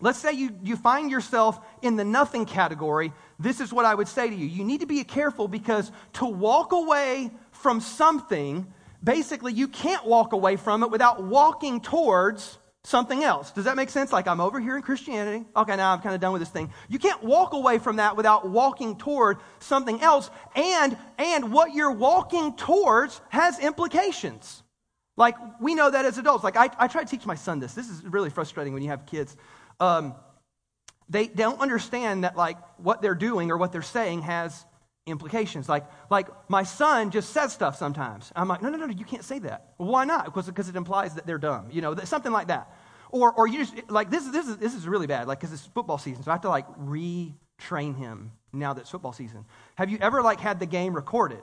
Let's 0.00 0.18
say 0.18 0.32
you, 0.32 0.50
you 0.62 0.76
find 0.76 1.10
yourself 1.10 1.58
in 1.80 1.96
the 1.96 2.04
nothing 2.04 2.44
category. 2.44 3.12
This 3.38 3.60
is 3.60 3.72
what 3.72 3.84
I 3.84 3.94
would 3.94 4.08
say 4.08 4.28
to 4.28 4.34
you. 4.34 4.46
You 4.46 4.64
need 4.64 4.80
to 4.80 4.86
be 4.86 5.02
careful 5.04 5.48
because 5.48 5.92
to 6.14 6.26
walk 6.26 6.72
away 6.72 7.30
from 7.52 7.80
something, 7.80 8.66
basically, 9.06 9.54
you 9.54 9.68
can't 9.68 10.04
walk 10.04 10.34
away 10.34 10.56
from 10.56 10.82
it 10.82 10.90
without 10.90 11.22
walking 11.22 11.80
towards 11.80 12.58
something 12.84 13.24
else. 13.24 13.50
Does 13.52 13.64
that 13.64 13.76
make 13.76 13.88
sense? 13.88 14.12
Like 14.12 14.28
I'm 14.28 14.40
over 14.40 14.60
here 14.60 14.76
in 14.76 14.82
Christianity. 14.82 15.46
Okay, 15.56 15.76
now 15.76 15.92
I'm 15.92 16.00
kind 16.00 16.14
of 16.14 16.20
done 16.20 16.32
with 16.32 16.42
this 16.42 16.50
thing. 16.50 16.70
You 16.88 16.98
can't 16.98 17.22
walk 17.22 17.54
away 17.54 17.78
from 17.78 17.96
that 17.96 18.16
without 18.16 18.48
walking 18.48 18.96
toward 18.96 19.38
something 19.60 20.02
else. 20.02 20.30
And 20.54 20.96
and 21.16 21.52
what 21.52 21.72
you're 21.74 21.92
walking 21.92 22.54
towards 22.56 23.20
has 23.30 23.58
implications. 23.58 24.62
Like 25.16 25.36
we 25.60 25.74
know 25.74 25.90
that 25.90 26.04
as 26.04 26.18
adults. 26.18 26.44
Like 26.44 26.56
I, 26.56 26.68
I 26.78 26.86
try 26.88 27.02
to 27.02 27.08
teach 27.08 27.26
my 27.26 27.34
son 27.34 27.58
this. 27.58 27.74
This 27.74 27.88
is 27.88 28.04
really 28.04 28.30
frustrating 28.30 28.74
when 28.74 28.82
you 28.82 28.90
have 28.90 29.06
kids. 29.06 29.36
Um, 29.80 30.14
they 31.08 31.26
don't 31.28 31.60
understand 31.60 32.24
that 32.24 32.36
like 32.36 32.58
what 32.78 33.02
they're 33.02 33.14
doing 33.14 33.50
or 33.50 33.56
what 33.56 33.72
they're 33.72 33.82
saying 33.82 34.22
has 34.22 34.64
implications. 35.06 35.68
Like, 35.68 35.84
like 36.10 36.28
my 36.48 36.64
son 36.64 37.10
just 37.10 37.30
says 37.30 37.52
stuff 37.52 37.76
sometimes. 37.76 38.32
I'm 38.36 38.48
like, 38.48 38.60
no, 38.60 38.68
no, 38.68 38.76
no, 38.78 38.86
you 38.86 39.04
can't 39.04 39.24
say 39.24 39.38
that. 39.40 39.72
Well, 39.78 39.88
why 39.88 40.04
not? 40.04 40.26
Because, 40.26 40.46
because 40.46 40.68
it 40.68 40.76
implies 40.76 41.14
that 41.14 41.26
they're 41.26 41.38
dumb, 41.38 41.68
you 41.70 41.80
know, 41.80 41.94
something 42.04 42.32
like 42.32 42.48
that. 42.48 42.72
Or, 43.10 43.32
or 43.32 43.46
you 43.46 43.64
just, 43.64 43.90
like, 43.90 44.10
this 44.10 44.26
is, 44.26 44.32
this 44.32 44.48
is, 44.48 44.56
this 44.56 44.74
is 44.74 44.86
really 44.86 45.06
bad, 45.06 45.28
like, 45.28 45.38
because 45.38 45.52
it's 45.52 45.64
football 45.66 45.96
season, 45.96 46.24
so 46.24 46.30
I 46.30 46.34
have 46.34 46.42
to, 46.42 46.48
like, 46.48 46.66
retrain 46.76 47.96
him 47.96 48.32
now 48.52 48.72
that 48.72 48.80
it's 48.80 48.90
football 48.90 49.12
season. 49.12 49.44
Have 49.76 49.90
you 49.90 49.98
ever, 50.00 50.22
like, 50.22 50.40
had 50.40 50.58
the 50.58 50.66
game 50.66 50.92
recorded? 50.92 51.42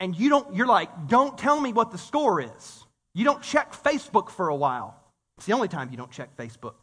And 0.00 0.16
you 0.18 0.28
don't, 0.28 0.54
you're 0.54 0.66
like, 0.66 1.06
don't 1.06 1.38
tell 1.38 1.60
me 1.60 1.72
what 1.72 1.92
the 1.92 1.98
score 1.98 2.40
is. 2.40 2.84
You 3.14 3.24
don't 3.24 3.40
check 3.40 3.72
Facebook 3.72 4.30
for 4.30 4.48
a 4.48 4.56
while. 4.56 4.96
It's 5.38 5.46
the 5.46 5.52
only 5.52 5.68
time 5.68 5.90
you 5.92 5.96
don't 5.96 6.10
check 6.10 6.36
Facebook 6.36 6.74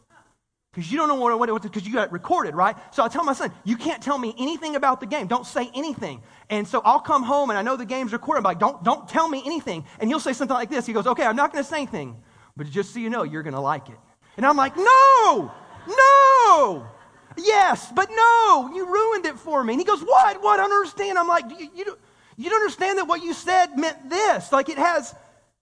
because 0.79 0.93
you 0.93 0.97
don't 0.97 1.09
know 1.09 1.15
what, 1.15 1.61
because 1.61 1.85
you 1.85 1.93
got 1.93 2.07
it 2.07 2.11
recorded, 2.13 2.55
right? 2.55 2.73
So 2.95 3.03
I 3.03 3.09
tell 3.09 3.25
my 3.25 3.33
son, 3.33 3.51
you 3.65 3.75
can't 3.75 4.01
tell 4.01 4.17
me 4.17 4.33
anything 4.37 4.77
about 4.77 5.01
the 5.01 5.05
game. 5.05 5.27
Don't 5.27 5.45
say 5.45 5.69
anything. 5.75 6.21
And 6.49 6.65
so 6.65 6.81
I'll 6.85 7.01
come 7.01 7.21
home 7.21 7.49
and 7.49 7.59
I 7.59 7.61
know 7.63 7.75
the 7.75 7.85
game's 7.85 8.13
recorded. 8.13 8.39
I'm 8.39 8.43
like, 8.45 8.59
don't, 8.59 8.81
don't 8.81 9.05
tell 9.05 9.27
me 9.27 9.43
anything. 9.45 9.83
And 9.99 10.09
he'll 10.09 10.21
say 10.21 10.31
something 10.31 10.55
like 10.55 10.69
this. 10.69 10.85
He 10.85 10.93
goes, 10.93 11.05
okay, 11.05 11.23
I'm 11.23 11.35
not 11.35 11.51
going 11.51 11.61
to 11.61 11.69
say 11.69 11.79
anything, 11.79 12.15
but 12.55 12.69
just 12.69 12.93
so 12.93 12.99
you 12.99 13.09
know, 13.09 13.23
you're 13.23 13.43
going 13.43 13.55
to 13.55 13.59
like 13.59 13.89
it. 13.89 13.97
And 14.37 14.45
I'm 14.45 14.55
like, 14.55 14.77
no, 14.77 15.51
no, 15.85 16.87
yes, 17.35 17.91
but 17.93 18.09
no, 18.09 18.71
you 18.73 18.85
ruined 18.85 19.25
it 19.25 19.37
for 19.37 19.61
me. 19.61 19.73
And 19.73 19.81
he 19.81 19.85
goes, 19.85 20.01
what? 20.01 20.41
What? 20.41 20.61
I 20.61 20.63
don't 20.63 20.71
understand. 20.71 21.17
I'm 21.17 21.27
like, 21.27 21.43
you, 21.59 21.69
you, 21.75 21.97
you 22.37 22.49
don't 22.49 22.61
understand 22.61 22.99
that 22.99 23.05
what 23.09 23.21
you 23.21 23.33
said 23.33 23.77
meant 23.77 24.09
this. 24.09 24.53
Like 24.53 24.69
it 24.69 24.77
has 24.77 25.13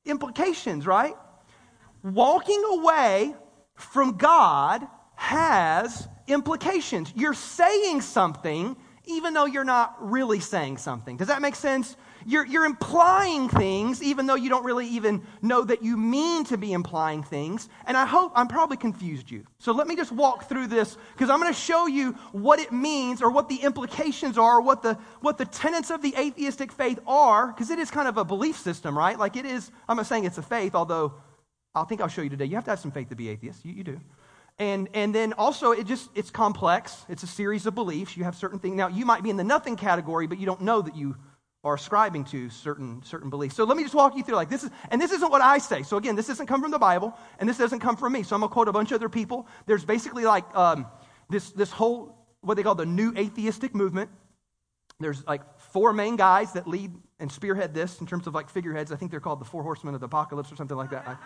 implications, 0.06 0.86
right? 0.86 1.16
Walking 2.04 2.64
away 2.70 3.34
from 3.74 4.18
God 4.18 4.88
has 5.18 6.08
implications. 6.28 7.12
You're 7.16 7.34
saying 7.34 8.02
something 8.02 8.78
even 9.08 9.34
though 9.34 9.46
you're 9.46 9.64
not 9.64 9.96
really 10.00 10.40
saying 10.40 10.78
something. 10.78 11.18
Does 11.18 11.28
that 11.28 11.42
make 11.42 11.56
sense? 11.56 11.96
You're, 12.26 12.46
you're 12.46 12.66
implying 12.66 13.48
things 13.48 14.04
even 14.04 14.26
though 14.26 14.36
you 14.36 14.50
don't 14.50 14.66
really 14.66 14.88
even 14.90 15.24
know 15.42 15.64
that 15.64 15.82
you 15.82 15.96
mean 15.96 16.44
to 16.46 16.58
be 16.58 16.74
implying 16.74 17.24
things. 17.24 17.70
And 17.86 17.96
I 17.96 18.06
hope 18.06 18.34
I'm 18.36 18.48
probably 18.48 18.76
confused 18.76 19.32
you. 19.32 19.46
So 19.60 19.72
let 19.72 19.88
me 19.88 19.96
just 19.96 20.12
walk 20.12 20.50
through 20.50 20.68
this 20.68 20.98
because 21.14 21.30
I'm 21.30 21.40
going 21.40 21.54
to 21.54 21.60
show 21.60 21.88
you 21.88 22.12
what 22.34 22.60
it 22.60 22.74
means 22.74 23.22
or 23.22 23.32
what 23.32 23.48
the 23.48 23.56
implications 23.56 24.38
are, 24.38 24.60
what 24.60 24.84
the, 24.84 24.96
what 25.22 25.38
the 25.38 25.46
tenets 25.46 25.90
of 25.90 26.02
the 26.02 26.14
atheistic 26.18 26.72
faith 26.72 27.00
are, 27.08 27.48
because 27.48 27.70
it 27.70 27.80
is 27.80 27.90
kind 27.90 28.10
of 28.10 28.18
a 28.18 28.26
belief 28.26 28.58
system, 28.60 28.98
right? 28.98 29.18
Like 29.18 29.38
it 29.38 29.46
is, 29.46 29.72
I'm 29.88 29.96
not 29.96 30.08
saying 30.08 30.26
it's 30.26 30.38
a 30.38 30.44
faith, 30.44 30.76
although 30.76 31.14
I 31.74 31.86
think 31.86 32.02
I'll 32.02 32.08
show 32.10 32.24
you 32.24 32.30
today. 32.30 32.46
You 32.46 32.56
have 32.56 32.66
to 32.66 32.72
have 32.72 32.80
some 32.80 32.92
faith 32.92 33.08
to 33.10 33.16
be 33.16 33.30
atheist. 33.30 33.64
You, 33.64 33.72
you 33.72 33.84
do. 33.86 34.02
And, 34.60 34.90
and 34.94 35.14
then 35.14 35.34
also, 35.34 35.72
it 35.72 35.86
just, 35.86 36.10
it's 36.16 36.32
complex. 36.32 37.06
It's 37.10 37.22
a 37.24 37.28
series 37.28 37.68
of 37.68 37.76
beliefs. 37.76 38.18
You 38.18 38.24
have 38.24 38.36
certain 38.36 38.58
things. 38.58 38.76
Now, 38.76 38.88
you 38.88 39.06
might 39.06 39.22
be 39.22 39.30
in 39.30 39.38
the 39.38 39.44
nothing 39.44 39.76
category, 39.76 40.26
but 40.26 40.40
you 40.40 40.46
don't 40.48 40.62
know 40.62 40.82
that 40.82 40.96
you 40.96 41.16
are 41.64 41.76
ascribing 41.76 42.24
to 42.24 42.50
certain, 42.50 43.04
certain 43.04 43.30
beliefs. 43.30 43.56
So 43.56 43.66
let 43.66 43.78
me 43.78 43.84
just 43.84 43.94
walk 43.94 44.16
you 44.16 44.24
through 44.24 44.36
like 44.36 44.50
this 44.50 44.64
is, 44.64 44.72
and 44.90 45.02
this 45.02 45.12
isn't 45.12 45.30
what 45.30 45.42
I 45.42 45.58
say. 45.58 45.84
So 45.84 45.98
again, 45.98 46.16
this 46.16 46.28
doesn't 46.28 46.48
come 46.48 46.62
from 46.62 46.72
the 46.72 46.80
Bible, 46.80 47.14
and 47.40 47.48
this 47.48 47.58
doesn't 47.58 47.80
come 47.80 47.98
from 47.98 48.14
me. 48.14 48.24
So 48.24 48.36
I'm 48.36 48.42
going 48.42 48.50
to 48.50 48.54
quote 48.54 48.68
a 48.68 48.72
bunch 48.72 48.92
of 48.92 48.96
other 48.96 49.10
people. 49.10 49.48
There's 49.66 49.86
basically 49.86 50.26
like 50.26 50.46
um, 50.56 50.88
this, 51.30 51.52
this 51.52 51.72
whole, 51.72 52.16
what 52.42 52.56
they 52.56 52.64
call 52.64 52.76
the 52.76 52.86
new 52.86 53.14
atheistic 53.16 53.76
movement. 53.76 54.10
There's 55.00 55.26
like 55.28 55.42
four 55.60 55.94
main 55.94 56.16
guys 56.16 56.54
that 56.54 56.68
lead 56.68 56.92
and 57.20 57.32
spearhead 57.32 57.74
this 57.74 58.00
in 58.00 58.08
terms 58.08 58.26
of 58.28 58.34
like 58.34 58.50
figureheads. 58.50 58.92
I 58.92 58.96
think 58.96 59.12
they're 59.12 59.20
called 59.20 59.40
the 59.40 59.46
four 59.46 59.62
horsemen 59.62 59.94
of 59.94 60.00
the 60.00 60.06
apocalypse 60.06 60.52
or 60.52 60.56
something 60.56 60.78
like 60.78 60.92
that. 60.92 61.20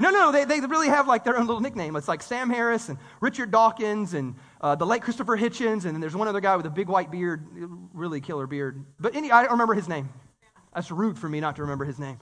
No, 0.00 0.10
no, 0.10 0.30
they, 0.30 0.44
they 0.44 0.60
really 0.60 0.88
have 0.88 1.08
like 1.08 1.24
their 1.24 1.36
own 1.36 1.46
little 1.46 1.60
nickname. 1.60 1.96
It's 1.96 2.08
like 2.08 2.22
Sam 2.22 2.50
Harris 2.50 2.88
and 2.88 2.98
Richard 3.20 3.50
Dawkins 3.50 4.14
and 4.14 4.36
uh, 4.60 4.74
the 4.74 4.86
late 4.86 5.02
Christopher 5.02 5.36
Hitchens, 5.36 5.84
and 5.84 5.94
then 5.94 6.00
there's 6.00 6.14
one 6.14 6.28
other 6.28 6.40
guy 6.40 6.56
with 6.56 6.66
a 6.66 6.70
big 6.70 6.88
white 6.88 7.10
beard, 7.10 7.46
really 7.92 8.20
killer 8.20 8.46
beard. 8.46 8.84
But 9.00 9.16
any, 9.16 9.32
I 9.32 9.42
don't 9.42 9.52
remember 9.52 9.74
his 9.74 9.88
name. 9.88 10.08
That's 10.74 10.90
rude 10.90 11.18
for 11.18 11.28
me 11.28 11.40
not 11.40 11.56
to 11.56 11.62
remember 11.62 11.84
his 11.84 11.98
name. 11.98 12.18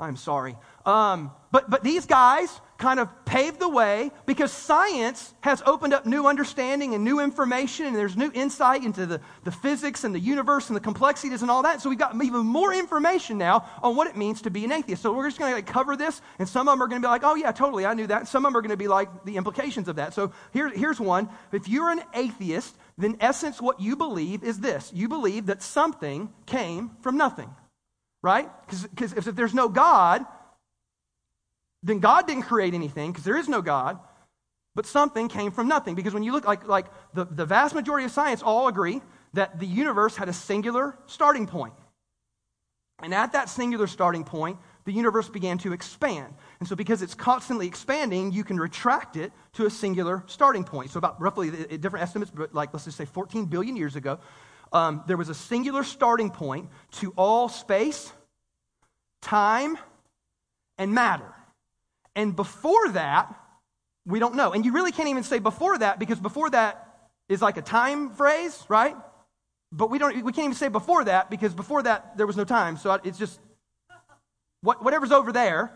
I'm 0.00 0.16
sorry. 0.16 0.54
Um, 0.86 1.32
but, 1.50 1.68
but 1.68 1.82
these 1.82 2.06
guys 2.06 2.60
kind 2.78 3.00
of 3.00 3.08
paved 3.24 3.58
the 3.58 3.68
way 3.68 4.12
because 4.26 4.52
science 4.52 5.34
has 5.40 5.60
opened 5.66 5.92
up 5.92 6.06
new 6.06 6.28
understanding 6.28 6.94
and 6.94 7.02
new 7.02 7.18
information, 7.18 7.86
and 7.86 7.96
there's 7.96 8.16
new 8.16 8.30
insight 8.32 8.84
into 8.84 9.06
the, 9.06 9.20
the 9.42 9.50
physics 9.50 10.04
and 10.04 10.14
the 10.14 10.20
universe 10.20 10.68
and 10.68 10.76
the 10.76 10.80
complexities 10.80 11.42
and 11.42 11.50
all 11.50 11.64
that. 11.64 11.82
So 11.82 11.88
we've 11.88 11.98
got 11.98 12.14
even 12.22 12.46
more 12.46 12.72
information 12.72 13.38
now 13.38 13.68
on 13.82 13.96
what 13.96 14.06
it 14.06 14.16
means 14.16 14.42
to 14.42 14.50
be 14.50 14.64
an 14.64 14.70
atheist. 14.70 15.02
So 15.02 15.12
we're 15.12 15.26
just 15.26 15.40
going 15.40 15.56
to 15.56 15.62
cover 15.62 15.96
this, 15.96 16.22
and 16.38 16.48
some 16.48 16.68
of 16.68 16.74
them 16.74 16.82
are 16.82 16.86
going 16.86 17.02
to 17.02 17.06
be 17.06 17.10
like, 17.10 17.24
oh, 17.24 17.34
yeah, 17.34 17.50
totally, 17.50 17.84
I 17.84 17.94
knew 17.94 18.06
that. 18.06 18.28
Some 18.28 18.46
of 18.46 18.52
them 18.52 18.56
are 18.56 18.62
going 18.62 18.70
to 18.70 18.76
be 18.76 18.88
like 18.88 19.24
the 19.24 19.36
implications 19.36 19.88
of 19.88 19.96
that. 19.96 20.14
So 20.14 20.32
here, 20.52 20.68
here's 20.68 21.00
one. 21.00 21.28
If 21.50 21.68
you're 21.68 21.90
an 21.90 22.02
atheist, 22.14 22.76
then 22.96 23.16
essence, 23.20 23.60
what 23.60 23.80
you 23.80 23.96
believe 23.96 24.44
is 24.44 24.60
this 24.60 24.92
you 24.94 25.08
believe 25.08 25.46
that 25.46 25.60
something 25.60 26.32
came 26.46 26.92
from 27.02 27.16
nothing 27.16 27.50
right? 28.22 28.48
Because 28.66 29.12
if 29.12 29.24
there's 29.36 29.54
no 29.54 29.68
God, 29.68 30.24
then 31.82 32.00
God 32.00 32.26
didn't 32.26 32.44
create 32.44 32.74
anything 32.74 33.12
because 33.12 33.24
there 33.24 33.36
is 33.36 33.48
no 33.48 33.62
God, 33.62 33.98
but 34.74 34.86
something 34.86 35.28
came 35.28 35.50
from 35.50 35.68
nothing. 35.68 35.94
Because 35.94 36.14
when 36.14 36.22
you 36.22 36.32
look 36.32 36.46
like, 36.46 36.66
like 36.66 36.86
the, 37.14 37.24
the 37.24 37.46
vast 37.46 37.74
majority 37.74 38.04
of 38.04 38.10
science 38.10 38.42
all 38.42 38.68
agree 38.68 39.00
that 39.34 39.60
the 39.60 39.66
universe 39.66 40.16
had 40.16 40.28
a 40.28 40.32
singular 40.32 40.98
starting 41.06 41.46
point. 41.46 41.74
And 43.00 43.14
at 43.14 43.32
that 43.32 43.48
singular 43.48 43.86
starting 43.86 44.24
point, 44.24 44.58
the 44.84 44.92
universe 44.92 45.28
began 45.28 45.58
to 45.58 45.72
expand. 45.72 46.34
And 46.58 46.68
so, 46.68 46.74
because 46.74 47.02
it's 47.02 47.14
constantly 47.14 47.66
expanding, 47.66 48.32
you 48.32 48.42
can 48.42 48.58
retract 48.58 49.16
it 49.16 49.32
to 49.52 49.66
a 49.66 49.70
singular 49.70 50.24
starting 50.26 50.64
point. 50.64 50.90
So, 50.90 50.98
about 50.98 51.20
roughly 51.20 51.50
different 51.76 52.02
estimates, 52.02 52.32
but 52.34 52.54
like 52.54 52.72
let's 52.72 52.86
just 52.86 52.96
say 52.96 53.04
14 53.04 53.44
billion 53.46 53.76
years 53.76 53.96
ago, 53.96 54.18
um, 54.72 55.02
there 55.06 55.16
was 55.16 55.28
a 55.28 55.34
singular 55.34 55.84
starting 55.84 56.30
point 56.30 56.68
to 56.92 57.12
all 57.16 57.48
space, 57.48 58.12
time, 59.22 59.78
and 60.76 60.92
matter. 60.92 61.34
And 62.14 62.34
before 62.34 62.90
that, 62.90 63.34
we 64.06 64.18
don't 64.18 64.34
know. 64.34 64.52
And 64.52 64.64
you 64.64 64.72
really 64.72 64.92
can't 64.92 65.08
even 65.08 65.22
say 65.22 65.38
before 65.38 65.78
that 65.78 65.98
because 65.98 66.18
before 66.18 66.50
that 66.50 66.88
is 67.28 67.42
like 67.42 67.56
a 67.56 67.62
time 67.62 68.10
phrase, 68.10 68.64
right? 68.68 68.96
But 69.70 69.90
we 69.90 69.98
don't 69.98 70.24
we 70.24 70.32
can't 70.32 70.46
even 70.46 70.54
say 70.54 70.68
before 70.68 71.04
that 71.04 71.30
because 71.30 71.54
before 71.54 71.82
that 71.82 72.16
there 72.16 72.26
was 72.26 72.36
no 72.36 72.44
time. 72.44 72.76
So 72.78 72.98
it's 73.04 73.18
just 73.18 73.38
what, 74.62 74.82
whatever's 74.82 75.12
over 75.12 75.30
there 75.30 75.72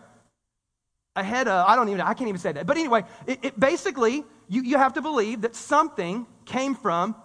ahead 1.15 1.47
of 1.47 1.67
I 1.67 1.75
don't 1.75 1.89
even 1.89 2.01
I 2.01 2.13
can't 2.15 2.27
even 2.27 2.41
say 2.41 2.51
that. 2.53 2.65
But 2.65 2.77
anyway, 2.77 3.03
it, 3.27 3.39
it 3.43 3.59
basically 3.59 4.25
you, 4.49 4.63
you 4.63 4.77
have 4.77 4.93
to 4.93 5.01
believe 5.01 5.41
that 5.41 5.55
something 5.55 6.25
came 6.45 6.73
from 6.73 7.15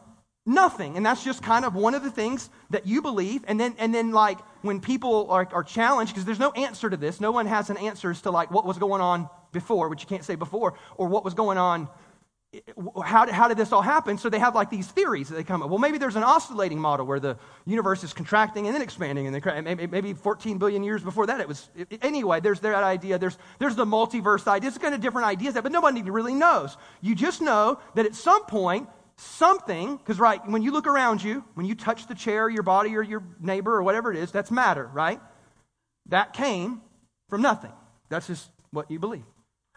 nothing. 0.48 0.96
And 0.96 1.04
that's 1.04 1.22
just 1.22 1.42
kind 1.42 1.64
of 1.64 1.74
one 1.74 1.94
of 1.94 2.02
the 2.02 2.10
things 2.10 2.50
that 2.70 2.86
you 2.86 3.02
believe. 3.02 3.44
And 3.46 3.60
then, 3.60 3.74
and 3.78 3.94
then 3.94 4.12
like, 4.12 4.38
when 4.62 4.80
people 4.80 5.30
are, 5.30 5.46
are 5.52 5.62
challenged, 5.62 6.14
because 6.14 6.24
there's 6.24 6.38
no 6.38 6.50
answer 6.52 6.90
to 6.90 6.96
this, 6.96 7.20
no 7.20 7.30
one 7.30 7.46
has 7.46 7.70
an 7.70 7.76
answer 7.76 8.10
as 8.10 8.22
to 8.22 8.30
like 8.30 8.50
what 8.50 8.64
was 8.64 8.78
going 8.78 9.02
on 9.02 9.28
before, 9.52 9.88
which 9.88 10.02
you 10.02 10.08
can't 10.08 10.24
say 10.24 10.34
before, 10.34 10.74
or 10.96 11.06
what 11.06 11.24
was 11.24 11.34
going 11.34 11.58
on 11.58 11.88
eh, 12.52 12.60
how 13.04 13.26
did, 13.26 13.34
how 13.34 13.46
did 13.48 13.58
this 13.58 13.72
all 13.72 13.82
happen? 13.82 14.16
So 14.16 14.30
they 14.30 14.38
have 14.38 14.54
like 14.54 14.70
these 14.70 14.88
theories 14.88 15.28
that 15.28 15.36
they 15.36 15.44
come 15.44 15.62
up. 15.62 15.68
Well, 15.68 15.78
maybe 15.78 15.98
there's 15.98 16.16
an 16.16 16.22
oscillating 16.22 16.78
model 16.78 17.06
where 17.06 17.20
the 17.20 17.36
universe 17.66 18.02
is 18.02 18.12
contracting 18.14 18.66
and 18.66 18.74
then 18.74 18.82
expanding, 18.82 19.26
and 19.26 19.34
then 19.34 19.64
maybe, 19.64 19.86
maybe 19.86 20.14
14 20.14 20.58
billion 20.58 20.82
years 20.82 21.02
before 21.02 21.26
that 21.26 21.40
it 21.40 21.48
was. 21.48 21.68
Anyway, 22.02 22.40
there's 22.40 22.60
that 22.60 22.82
idea. 22.82 23.18
There's, 23.18 23.38
there's 23.58 23.76
the 23.76 23.86
multiverse 23.86 24.46
idea. 24.48 24.68
It's 24.68 24.78
kind 24.78 24.94
of 24.94 25.00
different 25.00 25.26
ideas, 25.26 25.54
that, 25.54 25.62
but 25.62 25.72
nobody 25.72 26.02
really 26.02 26.34
knows. 26.34 26.76
You 27.02 27.14
just 27.14 27.42
know 27.42 27.78
that 27.94 28.06
at 28.06 28.14
some 28.14 28.44
point, 28.46 28.88
something, 29.18 29.96
because 29.96 30.18
right, 30.20 30.40
when 30.48 30.62
you 30.62 30.70
look 30.70 30.86
around 30.86 31.22
you, 31.22 31.44
when 31.54 31.66
you 31.66 31.74
touch 31.74 32.06
the 32.06 32.14
chair, 32.14 32.48
your 32.48 32.62
body, 32.62 32.96
or 32.96 33.02
your 33.02 33.22
neighbor, 33.40 33.74
or 33.74 33.82
whatever 33.82 34.12
it 34.12 34.18
is, 34.18 34.30
that's 34.30 34.50
matter, 34.50 34.88
right? 34.92 35.20
That 36.06 36.32
came 36.32 36.80
from 37.28 37.42
nothing. 37.42 37.72
That's 38.08 38.26
just 38.26 38.48
what 38.70 38.90
you 38.90 38.98
believe. 38.98 39.24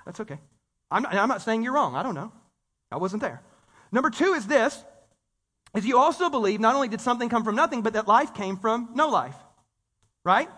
That's 0.05 0.19
okay. 0.19 0.39
I'm 0.89 1.03
not, 1.03 1.13
I'm 1.13 1.29
not 1.29 1.41
saying 1.41 1.63
you're 1.63 1.74
wrong. 1.74 1.95
I 1.95 2.03
don't 2.03 2.15
know. 2.15 2.31
I 2.91 2.98
wasn't 2.98 3.21
there. 3.21 3.41
Number 3.91 4.10
two 4.10 4.33
is 4.33 4.48
this 4.48 4.83
is 5.74 5.86
you 5.86 5.98
also 5.98 6.29
believe 6.29 6.60
not 6.60 6.75
only 6.75 6.89
did 6.89 7.01
something 7.01 7.29
come 7.29 7.43
from 7.43 7.55
nothing, 7.55 7.81
but 7.81 7.93
that 7.93 8.07
life 8.07 8.33
came 8.33 8.57
from 8.57 8.89
no 8.93 9.10
life. 9.10 9.36
Right? 10.24 10.50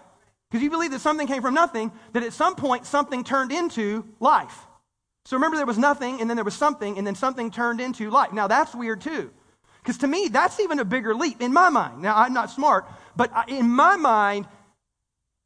Because 0.49 0.63
you 0.63 0.69
believe 0.69 0.91
that 0.91 1.01
something 1.01 1.27
came 1.27 1.41
from 1.41 1.53
nothing, 1.53 1.91
that 2.13 2.23
at 2.23 2.33
some 2.33 2.55
point 2.55 2.85
something 2.85 3.23
turned 3.23 3.51
into 3.51 4.05
life. 4.19 4.57
So 5.25 5.37
remember, 5.37 5.57
there 5.57 5.65
was 5.65 5.77
nothing, 5.77 6.19
and 6.19 6.29
then 6.29 6.37
there 6.37 6.43
was 6.43 6.55
something, 6.55 6.97
and 6.97 7.07
then 7.07 7.15
something 7.15 7.49
turned 7.49 7.79
into 7.79 8.09
life. 8.09 8.33
Now 8.33 8.47
that's 8.47 8.75
weird 8.75 9.01
too. 9.01 9.31
Because 9.81 9.97
to 9.99 10.07
me, 10.07 10.29
that's 10.29 10.59
even 10.59 10.79
a 10.79 10.85
bigger 10.85 11.13
leap 11.13 11.41
in 11.41 11.51
my 11.51 11.69
mind. 11.69 12.01
Now, 12.01 12.15
I'm 12.15 12.33
not 12.33 12.49
smart, 12.49 12.85
but 13.15 13.49
in 13.49 13.69
my 13.69 13.97
mind, 13.97 14.47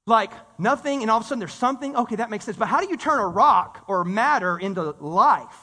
like 0.06 0.32
nothing, 0.60 1.02
and 1.02 1.10
all 1.10 1.18
of 1.18 1.24
a 1.24 1.28
sudden 1.28 1.40
there's 1.40 1.54
something. 1.54 1.96
Okay, 1.96 2.16
that 2.16 2.30
makes 2.30 2.46
sense. 2.46 2.58
But 2.58 2.68
how 2.68 2.80
do 2.80 2.88
you 2.88 2.98
turn 2.98 3.20
a 3.20 3.28
rock 3.28 3.84
or 3.88 4.04
matter 4.04 4.58
into 4.58 4.82
life? 5.00 5.58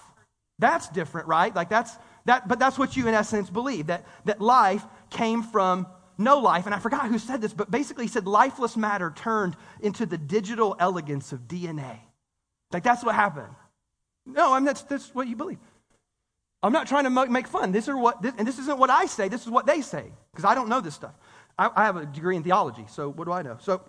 That's 0.58 0.88
different, 0.88 1.28
right? 1.28 1.54
Like 1.54 1.68
that's 1.68 1.96
that, 2.26 2.48
but 2.48 2.58
that's 2.58 2.78
what 2.78 2.96
you 2.96 3.06
in 3.08 3.14
essence 3.14 3.50
believe 3.50 3.86
that, 3.86 4.06
that 4.24 4.40
life 4.40 4.84
came 5.10 5.42
from 5.42 5.86
no 6.18 6.38
life. 6.38 6.66
And 6.66 6.74
I 6.74 6.78
forgot 6.78 7.06
who 7.06 7.18
said 7.18 7.40
this, 7.40 7.52
but 7.52 7.70
basically 7.70 8.06
said 8.06 8.26
lifeless 8.26 8.76
matter 8.76 9.12
turned 9.14 9.56
into 9.80 10.06
the 10.06 10.18
digital 10.18 10.76
elegance 10.78 11.32
of 11.32 11.40
DNA. 11.40 11.98
Like 12.72 12.82
that's 12.82 13.04
what 13.04 13.14
happened. 13.14 13.54
No, 14.26 14.52
I 14.52 14.58
mean, 14.58 14.66
that's, 14.66 14.82
that's 14.82 15.14
what 15.14 15.26
you 15.28 15.36
believe. 15.36 15.58
I'm 16.62 16.72
not 16.72 16.86
trying 16.86 17.04
to 17.04 17.26
make 17.26 17.46
fun. 17.46 17.72
This 17.72 17.88
are 17.88 17.96
what, 17.96 18.22
this, 18.22 18.32
and 18.38 18.48
this 18.48 18.58
isn't 18.58 18.78
what 18.78 18.88
I 18.88 19.04
say. 19.04 19.28
This 19.28 19.42
is 19.42 19.50
what 19.50 19.66
they 19.66 19.82
say 19.82 20.10
because 20.32 20.46
I 20.46 20.54
don't 20.54 20.70
know 20.70 20.80
this 20.80 20.94
stuff. 20.94 21.12
I, 21.58 21.70
I, 21.76 21.84
have 21.84 21.96
a 21.96 22.06
degree 22.06 22.36
in 22.36 22.42
theology, 22.42 22.86
so 22.88 23.10
what 23.10 23.26
do 23.26 23.32
I 23.32 23.42
know? 23.42 23.58
So, 23.60 23.82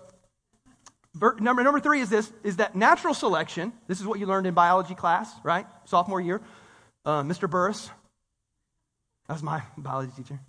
number 1.39 1.63
number 1.63 1.79
three 1.79 2.01
is 2.01 2.09
this: 2.09 2.31
is 2.43 2.57
that 2.57 2.75
natural 2.75 3.13
selection. 3.13 3.71
This 3.87 4.01
is 4.01 4.05
what 4.05 4.19
you 4.19 4.25
learned 4.25 4.45
in 4.45 4.53
biology 4.53 4.93
class, 4.93 5.31
right? 5.41 5.65
Sophomore 5.85 6.19
year. 6.19 6.41
Uh, 7.05 7.23
Mr. 7.23 7.49
Burris. 7.49 7.89
That's 9.29 9.41
my 9.41 9.63
biology 9.77 10.11
teacher. 10.17 10.39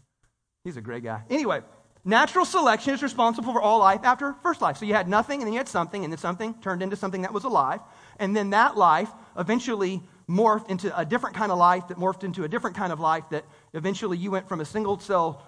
He's 0.64 0.76
a 0.76 0.80
great 0.80 1.04
guy. 1.04 1.22
Anyway, 1.30 1.60
natural 2.04 2.44
selection 2.44 2.92
is 2.92 3.04
responsible 3.04 3.52
for 3.52 3.62
all 3.62 3.78
life 3.78 4.00
after 4.02 4.34
first 4.42 4.60
life. 4.60 4.78
So 4.78 4.84
you 4.84 4.94
had 4.94 5.06
nothing, 5.06 5.40
and 5.40 5.46
then 5.46 5.52
you 5.52 5.60
had 5.60 5.68
something, 5.68 6.02
and 6.02 6.12
then 6.12 6.18
something 6.18 6.54
turned 6.54 6.82
into 6.82 6.96
something 6.96 7.22
that 7.22 7.32
was 7.32 7.44
alive. 7.44 7.80
And 8.18 8.34
then 8.34 8.50
that 8.50 8.76
life 8.76 9.10
eventually 9.38 10.02
morphed 10.28 10.70
into 10.70 10.96
a 10.98 11.04
different 11.04 11.36
kind 11.36 11.52
of 11.52 11.58
life 11.58 11.88
that 11.88 11.98
morphed 11.98 12.24
into 12.24 12.44
a 12.44 12.48
different 12.48 12.76
kind 12.76 12.92
of 12.92 13.00
life 13.00 13.24
that 13.30 13.44
eventually 13.74 14.18
you 14.18 14.30
went 14.30 14.48
from 14.48 14.60
a 14.60 14.64
single 14.64 14.98
cell 14.98 15.42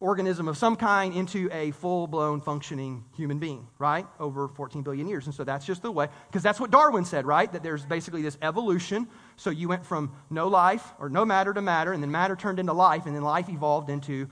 organism 0.00 0.48
of 0.48 0.56
some 0.58 0.76
kind 0.76 1.14
into 1.14 1.48
a 1.50 1.70
full 1.70 2.06
blown 2.06 2.40
functioning 2.40 3.04
human 3.16 3.38
being, 3.38 3.66
right? 3.78 4.06
Over 4.20 4.48
14 4.48 4.82
billion 4.82 5.08
years. 5.08 5.26
And 5.26 5.34
so 5.34 5.44
that's 5.44 5.64
just 5.64 5.82
the 5.82 5.90
way, 5.90 6.08
because 6.26 6.42
that's 6.42 6.60
what 6.60 6.70
Darwin 6.70 7.04
said, 7.04 7.26
right? 7.26 7.50
That 7.50 7.62
there's 7.62 7.86
basically 7.86 8.20
this 8.20 8.36
evolution. 8.42 9.08
So 9.36 9.50
you 9.50 9.68
went 9.68 9.86
from 9.86 10.12
no 10.30 10.48
life 10.48 10.84
or 10.98 11.08
no 11.08 11.24
matter 11.24 11.54
to 11.54 11.62
matter, 11.62 11.92
and 11.92 12.02
then 12.02 12.10
matter 12.10 12.36
turned 12.36 12.58
into 12.58 12.72
life, 12.72 13.06
and 13.06 13.14
then 13.14 13.22
life 13.22 13.48
evolved 13.48 13.88
into 13.88 14.28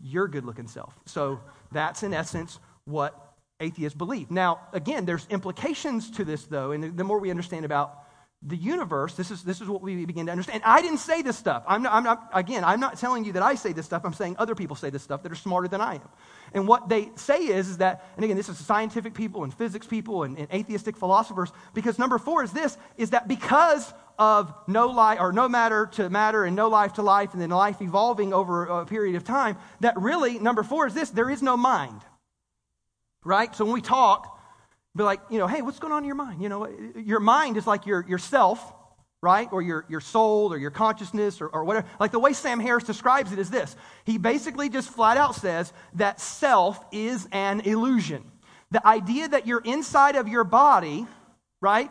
your 0.00 0.28
good 0.28 0.44
looking 0.44 0.68
self. 0.68 0.94
So 1.06 1.40
that's 1.72 2.02
in 2.02 2.14
essence 2.14 2.60
what 2.84 3.34
atheists 3.58 3.96
believe. 3.96 4.30
Now, 4.30 4.60
again, 4.72 5.06
there's 5.06 5.26
implications 5.28 6.10
to 6.12 6.24
this, 6.24 6.44
though, 6.44 6.72
and 6.72 6.96
the 6.96 7.04
more 7.04 7.18
we 7.18 7.30
understand 7.30 7.64
about 7.64 8.05
the 8.42 8.56
universe, 8.56 9.14
this 9.14 9.30
is, 9.30 9.42
this 9.42 9.60
is 9.60 9.68
what 9.68 9.80
we 9.80 10.04
begin 10.04 10.26
to 10.26 10.32
understand. 10.32 10.62
I 10.64 10.82
didn't 10.82 10.98
say 10.98 11.22
this 11.22 11.36
stuff. 11.36 11.64
I'm 11.66 11.82
not, 11.82 11.92
I'm 11.92 12.04
not, 12.04 12.30
again, 12.32 12.64
I'm 12.64 12.78
not 12.78 12.98
telling 12.98 13.24
you 13.24 13.32
that 13.32 13.42
I 13.42 13.54
say 13.54 13.72
this 13.72 13.86
stuff. 13.86 14.04
I'm 14.04 14.12
saying 14.12 14.36
other 14.38 14.54
people 14.54 14.76
say 14.76 14.90
this 14.90 15.02
stuff 15.02 15.22
that 15.22 15.32
are 15.32 15.36
smarter 15.36 15.68
than 15.68 15.80
I 15.80 15.94
am. 15.94 16.08
And 16.52 16.68
what 16.68 16.88
they 16.88 17.10
say 17.16 17.38
is, 17.38 17.68
is 17.68 17.78
that, 17.78 18.04
and 18.14 18.24
again, 18.24 18.36
this 18.36 18.48
is 18.48 18.58
scientific 18.58 19.14
people 19.14 19.42
and 19.42 19.52
physics 19.52 19.86
people 19.86 20.22
and, 20.22 20.38
and 20.38 20.52
atheistic 20.52 20.96
philosophers, 20.96 21.50
because 21.74 21.98
number 21.98 22.18
four 22.18 22.44
is 22.44 22.52
this, 22.52 22.76
is 22.96 23.10
that 23.10 23.26
because 23.26 23.92
of 24.18 24.54
no 24.66 24.88
life 24.88 25.18
or 25.20 25.32
no 25.32 25.48
matter 25.48 25.86
to 25.86 26.08
matter 26.08 26.44
and 26.44 26.54
no 26.54 26.68
life 26.68 26.94
to 26.94 27.02
life 27.02 27.32
and 27.32 27.42
then 27.42 27.50
life 27.50 27.80
evolving 27.80 28.32
over 28.32 28.66
a 28.66 28.86
period 28.86 29.16
of 29.16 29.24
time, 29.24 29.56
that 29.80 29.98
really, 29.98 30.38
number 30.38 30.62
four 30.62 30.86
is 30.86 30.94
this, 30.94 31.10
there 31.10 31.30
is 31.30 31.42
no 31.42 31.56
mind. 31.56 32.00
Right? 33.24 33.54
So 33.56 33.64
when 33.64 33.74
we 33.74 33.80
talk, 33.80 34.35
be 34.96 35.04
like, 35.04 35.20
you 35.30 35.38
know, 35.38 35.46
hey, 35.46 35.62
what's 35.62 35.78
going 35.78 35.92
on 35.92 36.02
in 36.02 36.06
your 36.06 36.16
mind? 36.16 36.42
You 36.42 36.48
know, 36.48 36.68
your 36.96 37.20
mind 37.20 37.56
is 37.56 37.66
like 37.66 37.86
your 37.86 38.04
yourself, 38.08 38.60
right? 39.22 39.48
Or 39.50 39.62
your, 39.62 39.84
your 39.88 40.00
soul 40.00 40.52
or 40.52 40.58
your 40.58 40.70
consciousness 40.70 41.40
or, 41.40 41.48
or 41.48 41.64
whatever. 41.64 41.86
Like 41.98 42.12
the 42.12 42.18
way 42.18 42.32
Sam 42.32 42.60
Harris 42.60 42.84
describes 42.84 43.32
it 43.32 43.38
is 43.38 43.50
this. 43.50 43.74
He 44.04 44.18
basically 44.18 44.68
just 44.68 44.88
flat 44.90 45.16
out 45.16 45.34
says 45.34 45.72
that 45.94 46.20
self 46.20 46.84
is 46.92 47.26
an 47.32 47.60
illusion. 47.60 48.24
The 48.70 48.86
idea 48.86 49.28
that 49.28 49.46
you're 49.46 49.62
inside 49.64 50.16
of 50.16 50.28
your 50.28 50.44
body, 50.44 51.06
right? 51.60 51.90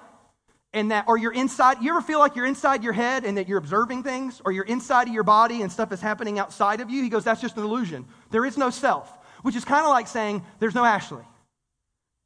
And 0.73 0.91
that, 0.91 1.05
or 1.07 1.17
you're 1.17 1.33
inside, 1.33 1.81
you 1.81 1.89
ever 1.89 2.01
feel 2.01 2.19
like 2.19 2.35
you're 2.35 2.45
inside 2.45 2.83
your 2.83 2.93
head 2.93 3.23
and 3.23 3.37
that 3.37 3.47
you're 3.47 3.57
observing 3.57 4.03
things? 4.03 4.41
Or 4.43 4.51
you're 4.51 4.65
inside 4.65 5.07
of 5.07 5.13
your 5.13 5.23
body 5.23 5.61
and 5.61 5.71
stuff 5.71 5.91
is 5.91 6.01
happening 6.01 6.37
outside 6.37 6.81
of 6.81 6.89
you? 6.89 7.01
He 7.01 7.09
goes, 7.09 7.23
that's 7.23 7.41
just 7.41 7.57
an 7.57 7.63
illusion. 7.63 8.05
There 8.31 8.45
is 8.45 8.57
no 8.57 8.69
self, 8.69 9.09
which 9.41 9.55
is 9.55 9.63
kind 9.63 9.85
of 9.85 9.89
like 9.89 10.07
saying 10.07 10.43
there's 10.59 10.75
no 10.75 10.83
Ashley. 10.83 11.23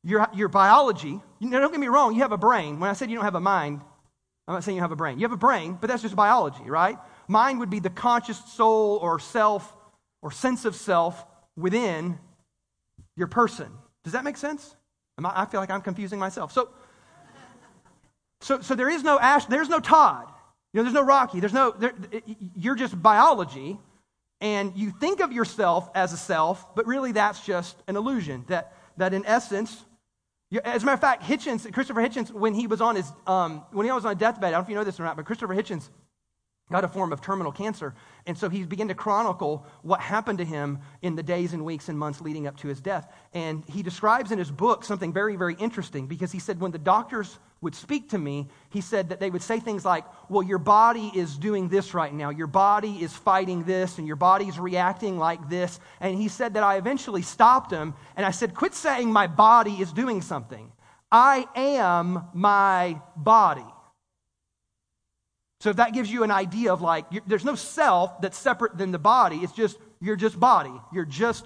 Your, 0.03 0.27
your 0.34 0.48
biology, 0.48 1.20
you 1.39 1.50
know, 1.50 1.60
don't 1.60 1.72
get 1.72 1.79
me 1.79 1.88
wrong, 1.88 2.15
you 2.15 2.22
have 2.22 2.32
a 2.32 2.38
brain. 2.38 2.79
When 2.79 2.89
I 2.89 2.94
said 2.94 3.10
you 3.10 3.15
don't 3.15 3.25
have 3.25 3.36
a 3.36 3.41
mind, 3.41 3.82
I'm 4.48 4.56
not 4.56 4.63
saying 4.63 4.77
you 4.77 4.82
have 4.82 4.91
a 4.91 4.96
brain. 4.96 5.20
You 5.20 5.25
have 5.25 5.32
a 5.32 5.38
brain, 5.38 5.77
but 5.79 5.89
that's 5.89 6.01
just 6.01 6.15
biology, 6.15 6.63
right? 6.63 6.98
Mind 7.27 7.60
would 7.60 7.70
be 7.70 7.79
the 7.79 7.89
conscious 7.89 8.44
soul 8.53 8.98
or 9.01 9.20
self 9.20 9.75
or 10.22 10.32
sense 10.32 10.65
of 10.65 10.75
self 10.75 11.24
within 11.56 12.18
your 13.15 13.27
person. 13.27 13.68
Does 14.03 14.13
that 14.13 14.24
make 14.24 14.38
sense? 14.38 14.75
I, 15.24 15.44
I 15.44 15.46
feel 15.46 15.60
like 15.60 15.70
I'm 15.70 15.82
confusing 15.82 16.18
myself. 16.18 16.51
So, 16.51 16.70
so, 18.41 18.62
so 18.62 18.74
there 18.74 18.89
is 18.89 19.03
no 19.03 19.20
Ash, 19.20 19.46
there's 19.46 19.70
no 19.70 19.79
Todd, 19.79 20.27
you 20.74 20.79
know, 20.79 20.84
there's 20.84 20.96
no 20.96 21.03
Rocky, 21.03 21.39
there's 21.39 21.53
no, 21.53 21.72
there, 21.72 21.94
you're 22.56 22.75
just 22.75 23.00
biology, 23.01 23.77
and 24.41 24.75
you 24.75 24.91
think 24.91 25.20
of 25.20 25.34
yourself 25.34 25.89
as 25.94 26.13
a 26.13 26.18
self, 26.18 26.74
but 26.74 26.88
really 26.88 27.12
that's 27.12 27.46
just 27.46 27.75
an 27.88 27.98
illusion. 27.98 28.46
That, 28.48 28.74
that 28.98 29.13
in 29.13 29.25
essence, 29.25 29.84
as 30.63 30.84
a 30.84 30.86
matter 30.86 30.96
of 30.96 31.01
fact, 31.01 31.24
Hitchens, 31.24 31.72
Christopher 31.72 32.01
Hitchens, 32.01 32.32
when 32.32 32.53
he 32.53 32.65
was 32.65 32.82
on 32.82 32.96
his, 32.96 33.12
um, 33.27 33.63
when 33.72 33.86
he 33.86 33.91
was 33.91 34.06
on 34.06 34.13
a 34.13 34.15
deathbed, 34.15 34.50
I 34.50 34.51
don't 34.51 34.62
know 34.62 34.63
if 34.63 34.70
you 34.70 34.75
know 34.75 34.84
this 34.84 35.00
or 35.00 35.03
not, 35.03 35.15
but 35.15 35.25
Christopher 35.25 35.53
Hitchens 35.53 35.89
got 36.72 36.84
a 36.84 36.88
form 36.88 37.12
of 37.12 37.22
terminal 37.22 37.51
cancer. 37.51 37.96
And 38.25 38.38
so 38.38 38.50
he 38.50 38.63
began 38.63 38.88
to 38.88 38.96
chronicle 38.96 39.65
what 39.82 40.00
happened 40.00 40.38
to 40.39 40.46
him 40.46 40.79
in 41.01 41.15
the 41.15 41.24
days 41.24 41.53
and 41.53 41.65
weeks 41.65 41.89
and 41.89 41.98
months 41.98 42.22
leading 42.22 42.48
up 42.48 42.58
to 42.58 42.68
his 42.68 42.79
death. 42.79 43.12
And 43.34 43.63
he 43.65 43.82
describes 43.82 44.32
in 44.32 44.38
his 44.38 44.51
book 44.51 44.84
something 44.84 45.12
very, 45.12 45.36
very 45.36 45.56
interesting 45.56 46.08
because 46.08 46.32
he 46.32 46.39
said 46.39 46.60
when 46.60 46.72
the 46.72 46.79
doctors 46.79 47.39
would 47.61 47.75
speak 47.75 48.09
to 48.09 48.17
me, 48.17 48.47
he 48.69 48.81
said 48.81 49.09
that 49.09 49.19
they 49.19 49.29
would 49.29 49.41
say 49.41 49.59
things 49.59 49.83
like, 49.83 50.05
Well, 50.29 50.43
your 50.43 50.57
body 50.57 51.11
is 51.13 51.37
doing 51.37 51.69
this 51.69 51.93
right 51.93 52.13
now. 52.13 52.29
Your 52.29 52.47
body 52.47 53.01
is 53.01 53.13
fighting 53.13 53.63
this, 53.63 53.97
and 53.97 54.07
your 54.07 54.15
body's 54.15 54.57
reacting 54.57 55.17
like 55.17 55.49
this. 55.49 55.79
And 55.99 56.17
he 56.17 56.27
said 56.27 56.53
that 56.53 56.63
I 56.63 56.77
eventually 56.77 57.21
stopped 57.21 57.71
him, 57.71 57.93
and 58.15 58.25
I 58.25 58.31
said, 58.31 58.55
Quit 58.55 58.73
saying 58.73 59.11
my 59.11 59.27
body 59.27 59.73
is 59.73 59.91
doing 59.91 60.21
something. 60.21 60.71
I 61.11 61.47
am 61.55 62.29
my 62.33 63.01
body. 63.15 63.65
So 65.61 65.71
if 65.71 65.75
that 65.75 65.93
gives 65.93 66.09
you 66.09 66.23
an 66.23 66.31
idea 66.31 66.71
of 66.71 66.81
like, 66.81 67.05
there's 67.27 67.43
no 67.43 67.55
self 67.55 68.21
that's 68.21 68.37
separate 68.37 68.77
than 68.77 68.91
the 68.91 68.99
body, 68.99 69.37
it's 69.37 69.51
just, 69.51 69.77
you're 69.99 70.15
just 70.15 70.39
body. 70.39 70.71
You're 70.93 71.05
just 71.05 71.45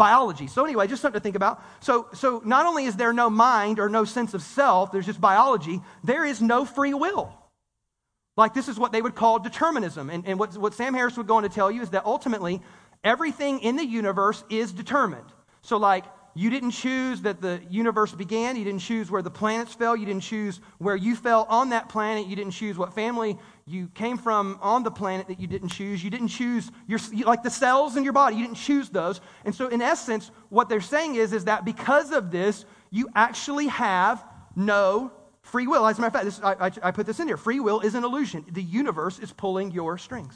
biology. 0.00 0.46
So 0.46 0.64
anyway, 0.64 0.86
just 0.86 1.02
something 1.02 1.20
to 1.20 1.22
think 1.22 1.36
about. 1.36 1.62
So, 1.80 2.08
so 2.14 2.40
not 2.42 2.64
only 2.64 2.86
is 2.86 2.96
there 2.96 3.12
no 3.12 3.28
mind 3.28 3.78
or 3.78 3.90
no 3.90 4.06
sense 4.06 4.32
of 4.32 4.42
self, 4.42 4.92
there's 4.92 5.04
just 5.04 5.20
biology, 5.20 5.82
there 6.02 6.24
is 6.24 6.40
no 6.40 6.64
free 6.64 6.94
will. 6.94 7.30
Like 8.34 8.54
this 8.54 8.66
is 8.68 8.78
what 8.78 8.92
they 8.92 9.02
would 9.02 9.14
call 9.14 9.38
determinism. 9.38 10.08
And, 10.08 10.26
and 10.26 10.38
what, 10.38 10.56
what 10.56 10.72
Sam 10.72 10.94
Harris 10.94 11.18
would 11.18 11.26
go 11.26 11.36
on 11.36 11.42
to 11.42 11.50
tell 11.50 11.70
you 11.70 11.82
is 11.82 11.90
that 11.90 12.06
ultimately 12.06 12.62
everything 13.04 13.60
in 13.60 13.76
the 13.76 13.84
universe 13.84 14.42
is 14.48 14.72
determined. 14.72 15.28
So 15.60 15.76
like 15.76 16.06
you 16.34 16.48
didn't 16.48 16.70
choose 16.70 17.20
that 17.22 17.42
the 17.42 17.60
universe 17.68 18.12
began. 18.12 18.56
You 18.56 18.64
didn't 18.64 18.80
choose 18.80 19.10
where 19.10 19.20
the 19.20 19.30
planets 19.30 19.74
fell. 19.74 19.94
You 19.94 20.06
didn't 20.06 20.22
choose 20.22 20.60
where 20.78 20.96
you 20.96 21.14
fell 21.14 21.44
on 21.50 21.70
that 21.70 21.90
planet. 21.90 22.26
You 22.26 22.36
didn't 22.36 22.52
choose 22.52 22.78
what 22.78 22.94
family 22.94 23.36
you 23.70 23.88
came 23.94 24.18
from 24.18 24.58
on 24.60 24.82
the 24.82 24.90
planet 24.90 25.28
that 25.28 25.40
you 25.40 25.46
didn't 25.46 25.68
choose. 25.68 26.02
You 26.02 26.10
didn't 26.10 26.28
choose 26.28 26.70
your, 26.86 26.98
like 27.24 27.42
the 27.42 27.50
cells 27.50 27.96
in 27.96 28.04
your 28.04 28.12
body. 28.12 28.36
You 28.36 28.42
didn't 28.42 28.56
choose 28.56 28.88
those. 28.88 29.20
And 29.44 29.54
so, 29.54 29.68
in 29.68 29.80
essence, 29.80 30.30
what 30.48 30.68
they're 30.68 30.80
saying 30.80 31.14
is, 31.14 31.32
is 31.32 31.44
that 31.44 31.64
because 31.64 32.10
of 32.10 32.30
this, 32.30 32.64
you 32.90 33.08
actually 33.14 33.68
have 33.68 34.24
no 34.56 35.12
free 35.42 35.66
will. 35.66 35.86
As 35.86 35.98
a 35.98 36.00
matter 36.00 36.08
of 36.08 36.12
fact, 36.12 36.24
this, 36.24 36.40
I, 36.42 36.66
I, 36.66 36.88
I 36.88 36.90
put 36.90 37.06
this 37.06 37.20
in 37.20 37.26
here. 37.26 37.36
Free 37.36 37.60
will 37.60 37.80
is 37.80 37.94
an 37.94 38.04
illusion. 38.04 38.44
The 38.50 38.62
universe 38.62 39.18
is 39.18 39.32
pulling 39.32 39.70
your 39.70 39.98
strings. 39.98 40.34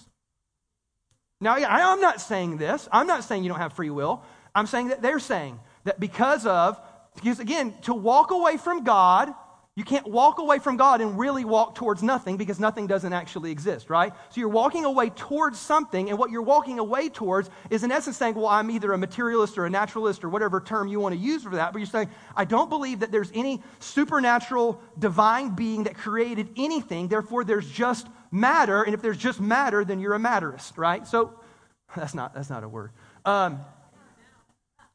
Now, 1.41 1.57
I'm 1.57 2.01
not 2.01 2.21
saying 2.21 2.59
this. 2.59 2.89
I'm 2.91 3.07
not 3.07 3.25
saying 3.25 3.43
you 3.43 3.51
don't 3.51 3.59
have 3.59 3.75
free 3.75 3.91
will. 3.91 4.23
I'm 4.55 4.67
saying 4.67 4.89
that 4.89 5.03
they're 5.03 5.19
saying 5.19 5.61
that 5.85 6.01
because 6.01 6.47
of, 6.47 6.81
because 7.17 7.39
again, 7.41 7.75
to 7.83 7.95
walk 7.95 8.31
away 8.31 8.57
from 8.57 8.85
God 8.85 9.35
you 9.77 9.83
can't 9.83 10.07
walk 10.07 10.39
away 10.39 10.61
from 10.61 10.77
God 10.77 11.01
and 11.01 11.19
really 11.19 11.45
walk 11.45 11.75
towards 11.75 12.01
nothing 12.01 12.37
because 12.37 12.61
nothing 12.61 12.87
doesn't 12.87 13.13
actually 13.13 13.51
exist, 13.51 13.91
right? 13.91 14.13
So 14.31 14.41
you're 14.41 14.49
walking 14.49 14.85
away 14.85 15.11
towards 15.11 15.59
something, 15.59 16.11
and 16.11 16.17
what 16.17 16.31
you're 16.31 16.43
walking 16.43 16.79
away 16.79 17.09
towards 17.09 17.51
is, 17.71 17.83
in 17.83 17.91
essence, 17.91 18.17
saying, 18.17 18.37
Well, 18.37 18.47
I'm 18.47 18.71
either 18.71 18.93
a 18.93 18.99
materialist 18.99 19.59
or 19.59 19.67
a 19.67 19.71
naturalist 19.71 20.23
or 20.23 20.29
whatever 20.29 20.61
term 20.61 20.87
you 20.87 21.01
want 21.01 21.17
to 21.17 21.21
use 21.21 21.43
for 21.43 21.57
that. 21.57 21.73
But 21.73 21.81
you're 21.81 21.87
saying, 21.87 22.09
I 22.37 22.45
don't 22.45 22.71
believe 22.71 23.01
that 23.01 23.11
there's 23.11 23.33
any 23.35 23.63
supernatural 23.81 24.81
divine 24.97 25.57
being 25.57 25.85
that 25.85 25.97
created 25.97 26.51
anything. 26.57 27.09
Therefore, 27.09 27.43
there's 27.43 27.69
just 27.69 28.07
matter. 28.31 28.85
And 28.85 28.95
if 28.95 29.03
there's 29.03 29.19
just 29.19 29.41
matter, 29.41 29.85
then 29.85 29.99
you're 29.99 30.15
a 30.15 30.21
matterist, 30.21 30.79
right? 30.79 31.05
So 31.05 31.35
that's 31.97 32.15
not, 32.15 32.33
that's 32.33 32.49
not 32.49 32.63
a 32.63 32.69
word. 32.69 32.93
Um, 33.25 33.59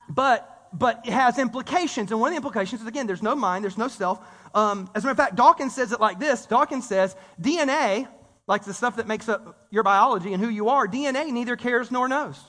but 0.09 0.55
but 0.73 1.01
it 1.05 1.13
has 1.13 1.39
implications. 1.39 2.11
And 2.11 2.19
one 2.19 2.29
of 2.29 2.33
the 2.33 2.37
implications 2.37 2.81
is 2.81 2.87
again, 2.87 3.07
there's 3.07 3.23
no 3.23 3.35
mind, 3.35 3.63
there's 3.63 3.77
no 3.77 3.87
self. 3.87 4.19
Um, 4.53 4.89
as 4.95 5.03
a 5.03 5.07
matter 5.07 5.11
of 5.11 5.17
fact, 5.17 5.35
Dawkins 5.35 5.75
says 5.75 5.91
it 5.91 5.99
like 5.99 6.19
this 6.19 6.45
Dawkins 6.45 6.87
says, 6.87 7.15
DNA, 7.41 8.07
like 8.47 8.63
the 8.63 8.73
stuff 8.73 8.95
that 8.95 9.07
makes 9.07 9.29
up 9.29 9.67
your 9.69 9.83
biology 9.83 10.33
and 10.33 10.43
who 10.43 10.49
you 10.49 10.69
are, 10.69 10.87
DNA 10.87 11.31
neither 11.31 11.55
cares 11.55 11.91
nor 11.91 12.07
knows. 12.07 12.39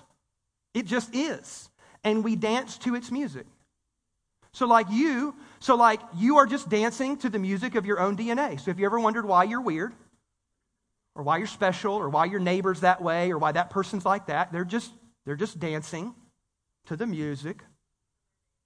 It 0.73 0.87
just 0.87 1.14
is. 1.14 1.69
And 2.04 2.25
we 2.25 2.37
dance 2.37 2.78
to 2.78 2.95
its 2.95 3.11
music. 3.11 3.47
So, 4.52 4.66
like 4.66 4.87
you, 4.90 5.35
so 5.61 5.76
like 5.76 6.00
you 6.16 6.38
are 6.38 6.47
just 6.47 6.69
dancing 6.69 7.16
to 7.19 7.28
the 7.28 7.38
music 7.38 7.75
of 7.75 7.87
your 7.87 8.00
own 8.00 8.16
DNA. 8.16 8.59
So, 8.59 8.71
if 8.71 8.78
you 8.78 8.87
ever 8.87 8.99
wondered 8.99 9.26
why 9.26 9.45
you're 9.45 9.61
weird, 9.61 9.92
or 11.14 11.23
why 11.23 11.38
you're 11.38 11.47
special, 11.47 11.95
or 11.95 12.09
why 12.09 12.25
your 12.25 12.40
neighbor's 12.40 12.80
that 12.80 13.02
way, 13.02 13.30
or 13.30 13.38
why 13.38 13.52
that 13.52 13.71
person's 13.71 14.04
like 14.04 14.26
that, 14.26 14.52
they're 14.52 14.64
just 14.64 14.92
they're 15.26 15.37
just 15.37 15.61
dancing 15.61 16.14
to 16.87 16.97
the 16.97 17.07
music 17.07 17.62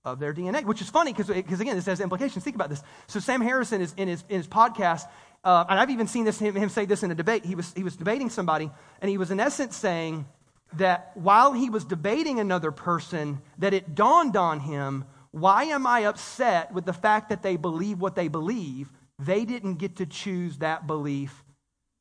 of 0.05 0.19
their 0.19 0.35
DNA, 0.35 0.65
which 0.65 0.81
is 0.81 0.91
funny 0.91 1.13
because, 1.13 1.31
again, 1.31 1.77
this 1.77 1.87
has 1.87 2.01
implications. 2.01 2.45
Think 2.45 2.57
about 2.57 2.71
this. 2.71 2.83
So, 3.07 3.21
Sam 3.21 3.41
Harrison 3.41 3.81
is 3.81 3.95
in 3.97 4.09
his, 4.09 4.25
in 4.29 4.37
his 4.37 4.49
podcast, 4.49 5.07
uh, 5.45 5.65
and 5.69 5.79
I've 5.79 5.91
even 5.91 6.07
seen 6.07 6.25
this, 6.25 6.39
him, 6.39 6.55
him 6.55 6.69
say 6.69 6.85
this 6.85 7.03
in 7.03 7.11
a 7.11 7.15
debate. 7.15 7.45
He 7.45 7.55
was, 7.55 7.73
he 7.75 7.83
was 7.83 7.97
debating 7.97 8.31
somebody, 8.31 8.71
and 9.01 9.11
he 9.11 9.19
was, 9.19 9.31
in 9.31 9.41
essence, 9.41 9.77
saying 9.77 10.27
that 10.75 11.13
while 11.15 11.53
he 11.53 11.71
was 11.71 11.85
debating 11.85 12.41
another 12.41 12.71
person, 12.71 13.41
that 13.59 13.73
it 13.73 13.95
dawned 13.95 14.37
on 14.37 14.61
him 14.61 15.05
why 15.35 15.65
am 15.65 15.85
I 15.85 16.05
upset 16.05 16.73
with 16.73 16.85
the 16.85 16.93
fact 16.93 17.31
that 17.31 17.43
they 17.43 17.57
believe 17.57 18.01
what 18.01 18.15
they 18.15 18.29
believe? 18.29 18.93
They 19.19 19.45
didn't 19.45 19.77
get 19.77 19.97
to 19.97 20.07
choose 20.07 20.59
that 20.59 20.87
belief 20.87 21.43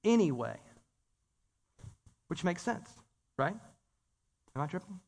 anyway. 0.04 0.58
Which 2.28 2.44
makes 2.44 2.62
sense, 2.62 2.88
right? 3.36 3.56
Am 4.56 4.62
I 4.62 4.68
tripping? 4.68 5.00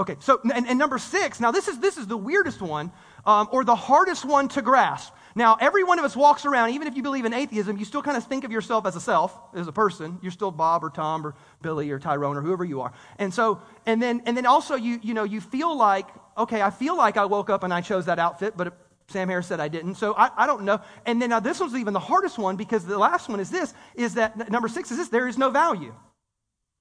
Okay, 0.00 0.16
so, 0.18 0.40
and, 0.54 0.66
and, 0.66 0.78
number 0.78 0.98
six, 0.98 1.40
now 1.40 1.50
this 1.50 1.68
is, 1.68 1.78
this 1.78 1.98
is 1.98 2.06
the 2.06 2.16
weirdest 2.16 2.62
one, 2.62 2.90
um, 3.26 3.50
or 3.52 3.64
the 3.64 3.74
hardest 3.74 4.24
one 4.24 4.48
to 4.48 4.62
grasp. 4.62 5.12
Now, 5.34 5.58
every 5.60 5.84
one 5.84 5.98
of 5.98 6.06
us 6.06 6.16
walks 6.16 6.46
around, 6.46 6.70
even 6.70 6.88
if 6.88 6.96
you 6.96 7.02
believe 7.02 7.26
in 7.26 7.34
atheism, 7.34 7.76
you 7.76 7.84
still 7.84 8.00
kind 8.00 8.16
of 8.16 8.24
think 8.24 8.44
of 8.44 8.50
yourself 8.50 8.86
as 8.86 8.96
a 8.96 9.00
self, 9.00 9.38
as 9.54 9.68
a 9.68 9.72
person. 9.72 10.18
You're 10.22 10.32
still 10.32 10.50
Bob 10.52 10.82
or 10.82 10.88
Tom 10.88 11.26
or 11.26 11.34
Billy 11.60 11.90
or 11.90 11.98
Tyrone 11.98 12.38
or 12.38 12.40
whoever 12.40 12.64
you 12.64 12.80
are. 12.80 12.92
And 13.18 13.32
so, 13.32 13.60
and 13.84 14.02
then, 14.02 14.22
and 14.24 14.34
then 14.34 14.46
also 14.46 14.74
you, 14.74 14.98
you 15.02 15.12
know, 15.12 15.24
you 15.24 15.38
feel 15.38 15.76
like, 15.76 16.06
okay, 16.38 16.62
I 16.62 16.70
feel 16.70 16.96
like 16.96 17.18
I 17.18 17.26
woke 17.26 17.50
up 17.50 17.62
and 17.62 17.72
I 17.72 17.82
chose 17.82 18.06
that 18.06 18.18
outfit, 18.18 18.54
but 18.56 18.74
Sam 19.08 19.28
Harris 19.28 19.48
said 19.48 19.60
I 19.60 19.68
didn't. 19.68 19.96
So 19.96 20.14
I, 20.14 20.30
I 20.34 20.46
don't 20.46 20.62
know. 20.62 20.80
And 21.04 21.20
then 21.20 21.28
now 21.28 21.40
this 21.40 21.60
one's 21.60 21.74
even 21.74 21.92
the 21.92 22.00
hardest 22.00 22.38
one 22.38 22.56
because 22.56 22.86
the 22.86 22.96
last 22.96 23.28
one 23.28 23.38
is 23.38 23.50
this, 23.50 23.74
is 23.94 24.14
that 24.14 24.50
number 24.50 24.68
six 24.68 24.90
is 24.90 24.96
this, 24.96 25.08
there 25.08 25.28
is 25.28 25.36
no 25.36 25.50
value. 25.50 25.94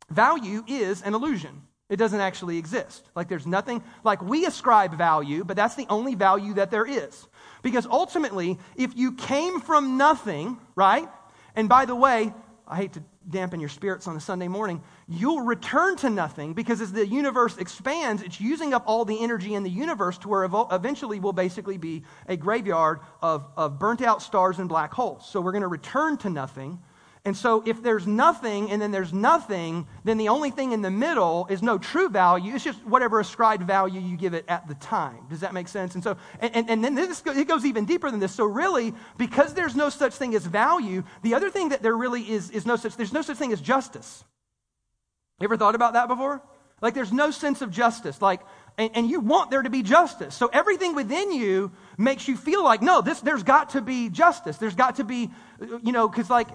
Value 0.09 0.63
is 0.67 1.01
an 1.01 1.13
illusion. 1.13 1.63
It 1.89 1.97
doesn't 1.97 2.19
actually 2.19 2.57
exist. 2.57 3.09
Like 3.15 3.27
there's 3.27 3.47
nothing, 3.47 3.83
like 4.03 4.21
we 4.21 4.45
ascribe 4.45 4.95
value, 4.95 5.43
but 5.43 5.57
that's 5.57 5.75
the 5.75 5.87
only 5.89 6.15
value 6.15 6.53
that 6.53 6.69
there 6.69 6.85
is. 6.85 7.27
Because 7.63 7.85
ultimately, 7.87 8.59
if 8.75 8.95
you 8.95 9.13
came 9.13 9.59
from 9.59 9.97
nothing, 9.97 10.57
right? 10.75 11.09
And 11.55 11.67
by 11.67 11.85
the 11.85 11.95
way, 11.95 12.31
I 12.67 12.75
hate 12.75 12.93
to 12.93 13.03
dampen 13.27 13.59
your 13.59 13.69
spirits 13.69 14.07
on 14.07 14.15
a 14.15 14.19
Sunday 14.19 14.47
morning, 14.47 14.81
you'll 15.07 15.41
return 15.41 15.95
to 15.97 16.09
nothing 16.09 16.53
because 16.53 16.81
as 16.81 16.91
the 16.91 17.05
universe 17.05 17.57
expands, 17.57 18.21
it's 18.21 18.39
using 18.39 18.73
up 18.73 18.83
all 18.85 19.05
the 19.05 19.23
energy 19.23 19.55
in 19.55 19.63
the 19.63 19.69
universe 19.69 20.17
to 20.19 20.27
where 20.27 20.43
eventually 20.43 21.19
we'll 21.19 21.33
basically 21.33 21.77
be 21.77 22.03
a 22.27 22.37
graveyard 22.37 22.99
of, 23.21 23.47
of 23.57 23.79
burnt 23.79 24.01
out 24.01 24.21
stars 24.21 24.59
and 24.59 24.69
black 24.69 24.93
holes. 24.93 25.27
So 25.27 25.41
we're 25.41 25.51
going 25.51 25.63
to 25.63 25.67
return 25.67 26.17
to 26.17 26.29
nothing. 26.29 26.79
And 27.25 27.35
so, 27.35 27.61
if 27.65 27.83
there's 27.83 28.07
nothing 28.07 28.71
and 28.71 28.81
then 28.81 28.91
there's 28.91 29.11
nothing, 29.11 29.87
then 30.05 30.17
the 30.17 30.29
only 30.29 30.51
thing 30.51 30.71
in 30.71 30.81
the 30.81 30.89
middle 30.89 31.47
is 31.49 31.61
no 31.61 31.77
true 31.77 32.07
value. 32.07 32.55
It's 32.55 32.63
just 32.63 32.83
whatever 32.85 33.19
ascribed 33.19 33.63
value 33.63 33.99
you 33.99 34.15
give 34.15 34.33
it 34.33 34.45
at 34.47 34.69
the 34.69 34.75
time. 34.75 35.27
Does 35.29 35.41
that 35.41 35.53
make 35.53 35.67
sense? 35.67 35.95
And 35.95 36.03
so, 36.03 36.15
and, 36.39 36.69
and, 36.69 36.83
then 36.83 36.95
this, 36.95 37.21
it 37.25 37.47
goes 37.47 37.65
even 37.65 37.83
deeper 37.83 38.09
than 38.09 38.21
this. 38.21 38.33
So, 38.33 38.45
really, 38.45 38.93
because 39.17 39.53
there's 39.53 39.75
no 39.75 39.89
such 39.89 40.13
thing 40.13 40.33
as 40.33 40.45
value, 40.45 41.03
the 41.21 41.33
other 41.33 41.49
thing 41.49 41.69
that 41.69 41.83
there 41.83 41.95
really 41.95 42.21
is 42.21 42.51
is 42.51 42.65
no 42.65 42.77
such 42.77 42.95
there's 42.95 43.13
no 43.13 43.21
such 43.21 43.37
thing 43.37 43.51
as 43.51 43.59
justice. 43.59 44.23
You 45.41 45.45
ever 45.45 45.57
thought 45.57 45.75
about 45.75 45.93
that 45.93 46.07
before? 46.07 46.41
Like, 46.81 46.93
there's 46.93 47.11
no 47.11 47.31
sense 47.31 47.61
of 47.61 47.69
justice. 47.69 48.21
Like, 48.21 48.39
and, 48.77 48.91
and, 48.93 49.09
you 49.09 49.19
want 49.19 49.51
there 49.51 49.61
to 49.61 49.69
be 49.69 49.83
justice. 49.83 50.33
So 50.33 50.47
everything 50.47 50.95
within 50.95 51.33
you 51.33 51.73
makes 51.97 52.29
you 52.29 52.37
feel 52.37 52.63
like, 52.63 52.81
no, 52.81 53.01
this, 53.01 53.19
there's 53.19 53.43
got 53.43 53.71
to 53.71 53.81
be 53.81 54.09
justice. 54.09 54.57
There's 54.57 54.75
got 54.75 54.95
to 54.95 55.03
be, 55.03 55.29
you 55.83 55.91
know, 55.91 56.07
because 56.07 56.29
like 56.29 56.47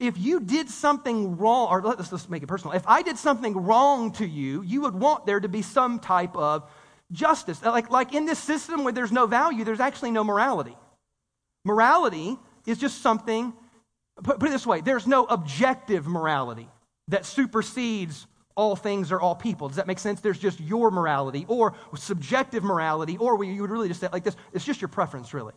if 0.00 0.16
you 0.16 0.40
did 0.40 0.68
something 0.68 1.36
wrong, 1.36 1.68
or 1.70 1.82
let's 1.82 2.10
just 2.10 2.30
make 2.30 2.42
it 2.42 2.46
personal, 2.46 2.76
if 2.76 2.86
I 2.86 3.02
did 3.02 3.18
something 3.18 3.54
wrong 3.54 4.12
to 4.12 4.26
you, 4.26 4.62
you 4.62 4.82
would 4.82 4.94
want 4.94 5.26
there 5.26 5.40
to 5.40 5.48
be 5.48 5.62
some 5.62 5.98
type 5.98 6.36
of 6.36 6.70
justice. 7.10 7.62
Like, 7.62 7.90
like 7.90 8.14
in 8.14 8.24
this 8.24 8.38
system 8.38 8.84
where 8.84 8.92
there's 8.92 9.10
no 9.10 9.26
value, 9.26 9.64
there's 9.64 9.80
actually 9.80 10.12
no 10.12 10.22
morality. 10.22 10.76
Morality 11.64 12.38
is 12.66 12.78
just 12.78 13.02
something, 13.02 13.52
put, 14.22 14.38
put 14.38 14.48
it 14.48 14.52
this 14.52 14.66
way 14.66 14.80
there's 14.80 15.06
no 15.06 15.24
objective 15.24 16.06
morality 16.06 16.68
that 17.08 17.26
supersedes 17.26 18.26
all 18.54 18.76
things 18.76 19.10
or 19.10 19.20
all 19.20 19.34
people. 19.34 19.68
Does 19.68 19.76
that 19.76 19.86
make 19.86 19.98
sense? 19.98 20.20
There's 20.20 20.38
just 20.38 20.60
your 20.60 20.90
morality 20.90 21.44
or 21.48 21.74
subjective 21.96 22.62
morality, 22.62 23.16
or 23.16 23.42
you 23.44 23.62
would 23.62 23.70
really 23.70 23.88
just 23.88 24.00
say 24.00 24.08
like 24.12 24.24
this 24.24 24.36
it's 24.52 24.64
just 24.64 24.80
your 24.80 24.88
preference, 24.88 25.34
really. 25.34 25.54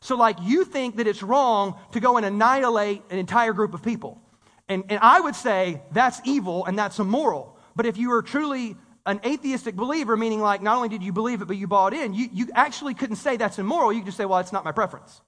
So, 0.00 0.16
like, 0.16 0.36
you 0.42 0.64
think 0.64 0.96
that 0.96 1.06
it's 1.06 1.22
wrong 1.22 1.78
to 1.92 2.00
go 2.00 2.16
and 2.16 2.26
annihilate 2.26 3.02
an 3.10 3.18
entire 3.18 3.52
group 3.52 3.74
of 3.74 3.82
people. 3.82 4.20
And, 4.68 4.84
and 4.88 4.98
I 5.00 5.20
would 5.20 5.36
say 5.36 5.82
that's 5.92 6.20
evil 6.24 6.64
and 6.66 6.78
that's 6.78 6.98
immoral. 6.98 7.56
But 7.74 7.86
if 7.86 7.96
you 7.96 8.12
are 8.12 8.22
truly 8.22 8.76
an 9.04 9.20
atheistic 9.24 9.76
believer, 9.76 10.16
meaning 10.16 10.40
like 10.40 10.62
not 10.62 10.76
only 10.76 10.88
did 10.88 11.02
you 11.02 11.12
believe 11.12 11.40
it, 11.40 11.46
but 11.46 11.56
you 11.56 11.68
bought 11.68 11.94
in, 11.94 12.12
you, 12.12 12.28
you 12.32 12.48
actually 12.54 12.94
couldn't 12.94 13.16
say 13.16 13.36
that's 13.36 13.58
immoral. 13.58 13.92
You 13.92 14.00
could 14.00 14.06
just 14.06 14.16
say, 14.16 14.24
well, 14.24 14.40
it's 14.40 14.52
not 14.52 14.64
my 14.64 14.72
preference. 14.72 15.20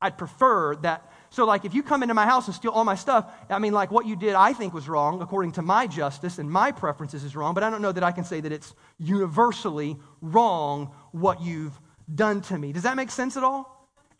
I'd 0.00 0.16
prefer 0.16 0.76
that. 0.76 1.12
So, 1.28 1.44
like, 1.44 1.64
if 1.64 1.74
you 1.74 1.82
come 1.82 2.02
into 2.02 2.14
my 2.14 2.24
house 2.24 2.46
and 2.46 2.54
steal 2.54 2.72
all 2.72 2.84
my 2.84 2.94
stuff, 2.94 3.30
I 3.50 3.58
mean, 3.58 3.72
like, 3.72 3.90
what 3.90 4.06
you 4.06 4.16
did, 4.16 4.34
I 4.34 4.52
think 4.54 4.72
was 4.72 4.88
wrong 4.88 5.20
according 5.20 5.52
to 5.52 5.62
my 5.62 5.86
justice 5.86 6.38
and 6.38 6.50
my 6.50 6.72
preferences 6.72 7.22
is 7.22 7.36
wrong, 7.36 7.54
but 7.54 7.62
I 7.62 7.70
don't 7.70 7.82
know 7.82 7.92
that 7.92 8.02
I 8.02 8.10
can 8.10 8.24
say 8.24 8.40
that 8.40 8.50
it's 8.50 8.74
universally 8.98 9.98
wrong 10.22 10.92
what 11.12 11.42
you've 11.42 11.78
done 12.12 12.40
to 12.42 12.58
me. 12.58 12.72
Does 12.72 12.84
that 12.84 12.96
make 12.96 13.10
sense 13.10 13.36
at 13.36 13.44
all? 13.44 13.69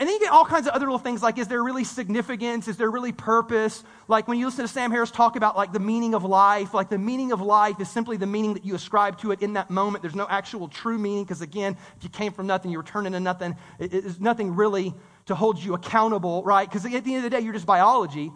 And 0.00 0.08
then 0.08 0.14
you 0.14 0.20
get 0.20 0.32
all 0.32 0.46
kinds 0.46 0.66
of 0.66 0.72
other 0.72 0.86
little 0.86 0.98
things 0.98 1.22
like, 1.22 1.36
is 1.36 1.46
there 1.46 1.62
really 1.62 1.84
significance? 1.84 2.68
Is 2.68 2.78
there 2.78 2.90
really 2.90 3.12
purpose? 3.12 3.84
Like 4.08 4.28
when 4.28 4.38
you 4.38 4.46
listen 4.46 4.64
to 4.64 4.68
Sam 4.68 4.90
Harris 4.90 5.10
talk 5.10 5.36
about 5.36 5.58
like 5.58 5.74
the 5.74 5.78
meaning 5.78 6.14
of 6.14 6.24
life, 6.24 6.72
like 6.72 6.88
the 6.88 6.96
meaning 6.96 7.32
of 7.32 7.42
life 7.42 7.78
is 7.80 7.90
simply 7.90 8.16
the 8.16 8.26
meaning 8.26 8.54
that 8.54 8.64
you 8.64 8.74
ascribe 8.74 9.18
to 9.18 9.30
it 9.30 9.42
in 9.42 9.52
that 9.52 9.68
moment. 9.68 10.00
There's 10.00 10.14
no 10.14 10.26
actual 10.26 10.68
true 10.68 10.96
meaning 10.96 11.24
because 11.24 11.42
again, 11.42 11.76
if 11.98 12.02
you 12.02 12.08
came 12.08 12.32
from 12.32 12.46
nothing, 12.46 12.70
you 12.70 12.78
return 12.78 13.04
into 13.04 13.20
nothing. 13.20 13.54
There's 13.78 14.18
nothing 14.18 14.56
really 14.56 14.94
to 15.26 15.34
hold 15.34 15.62
you 15.62 15.74
accountable, 15.74 16.42
right? 16.44 16.66
Because 16.66 16.86
at 16.86 17.04
the 17.04 17.14
end 17.14 17.18
of 17.18 17.30
the 17.30 17.36
day, 17.36 17.40
you're 17.40 17.52
just 17.52 17.66
biology, 17.66 18.32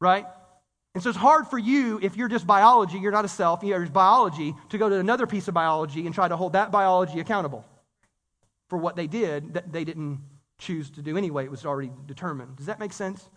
right? 0.00 0.26
And 0.92 1.02
so 1.02 1.08
it's 1.08 1.18
hard 1.18 1.46
for 1.46 1.58
you, 1.58 1.98
if 2.02 2.14
you're 2.18 2.28
just 2.28 2.46
biology, 2.46 2.98
you're 2.98 3.10
not 3.10 3.24
a 3.24 3.28
self, 3.28 3.62
you're 3.62 3.80
just 3.80 3.94
biology, 3.94 4.54
to 4.68 4.76
go 4.76 4.90
to 4.90 4.96
another 4.96 5.26
piece 5.26 5.48
of 5.48 5.54
biology 5.54 6.04
and 6.04 6.14
try 6.14 6.28
to 6.28 6.36
hold 6.36 6.52
that 6.52 6.70
biology 6.70 7.20
accountable 7.20 7.64
for 8.68 8.76
what 8.76 8.96
they 8.96 9.06
did 9.06 9.54
that 9.54 9.72
they 9.72 9.84
didn't 9.84 10.20
choose 10.62 10.90
to 10.90 11.02
do 11.02 11.16
anyway. 11.16 11.44
It 11.44 11.50
was 11.50 11.66
already 11.66 11.90
determined. 12.06 12.56
Does 12.56 12.66
that 12.66 12.78
make 12.78 12.92
sense? 12.92 13.28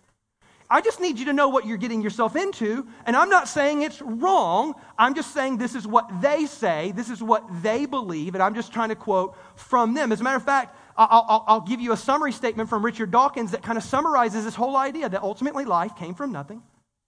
I 0.68 0.80
just 0.80 1.00
need 1.00 1.18
you 1.18 1.26
to 1.26 1.32
know 1.32 1.48
what 1.48 1.66
you're 1.66 1.76
getting 1.76 2.02
yourself 2.02 2.34
into. 2.34 2.86
And 3.04 3.14
I'm 3.14 3.28
not 3.28 3.46
saying 3.48 3.82
it's 3.82 4.02
wrong. 4.02 4.74
I'm 4.98 5.14
just 5.14 5.32
saying 5.32 5.58
this 5.58 5.74
is 5.74 5.86
what 5.86 6.20
they 6.20 6.46
say. 6.46 6.92
This 6.92 7.08
is 7.08 7.22
what 7.22 7.44
they 7.62 7.86
believe. 7.86 8.34
And 8.34 8.42
I'm 8.42 8.54
just 8.54 8.72
trying 8.72 8.88
to 8.88 8.96
quote 8.96 9.36
from 9.54 9.94
them. 9.94 10.10
As 10.10 10.20
a 10.20 10.24
matter 10.24 10.36
of 10.36 10.44
fact, 10.44 10.76
I'll, 10.96 11.24
I'll, 11.28 11.44
I'll 11.46 11.60
give 11.60 11.80
you 11.80 11.92
a 11.92 11.96
summary 11.96 12.32
statement 12.32 12.68
from 12.68 12.84
Richard 12.84 13.10
Dawkins 13.10 13.52
that 13.52 13.62
kind 13.62 13.78
of 13.78 13.84
summarizes 13.84 14.44
this 14.44 14.54
whole 14.54 14.76
idea 14.76 15.08
that 15.08 15.22
ultimately 15.22 15.64
life 15.64 15.94
came 15.94 16.14
from 16.14 16.32
nothing. 16.32 16.62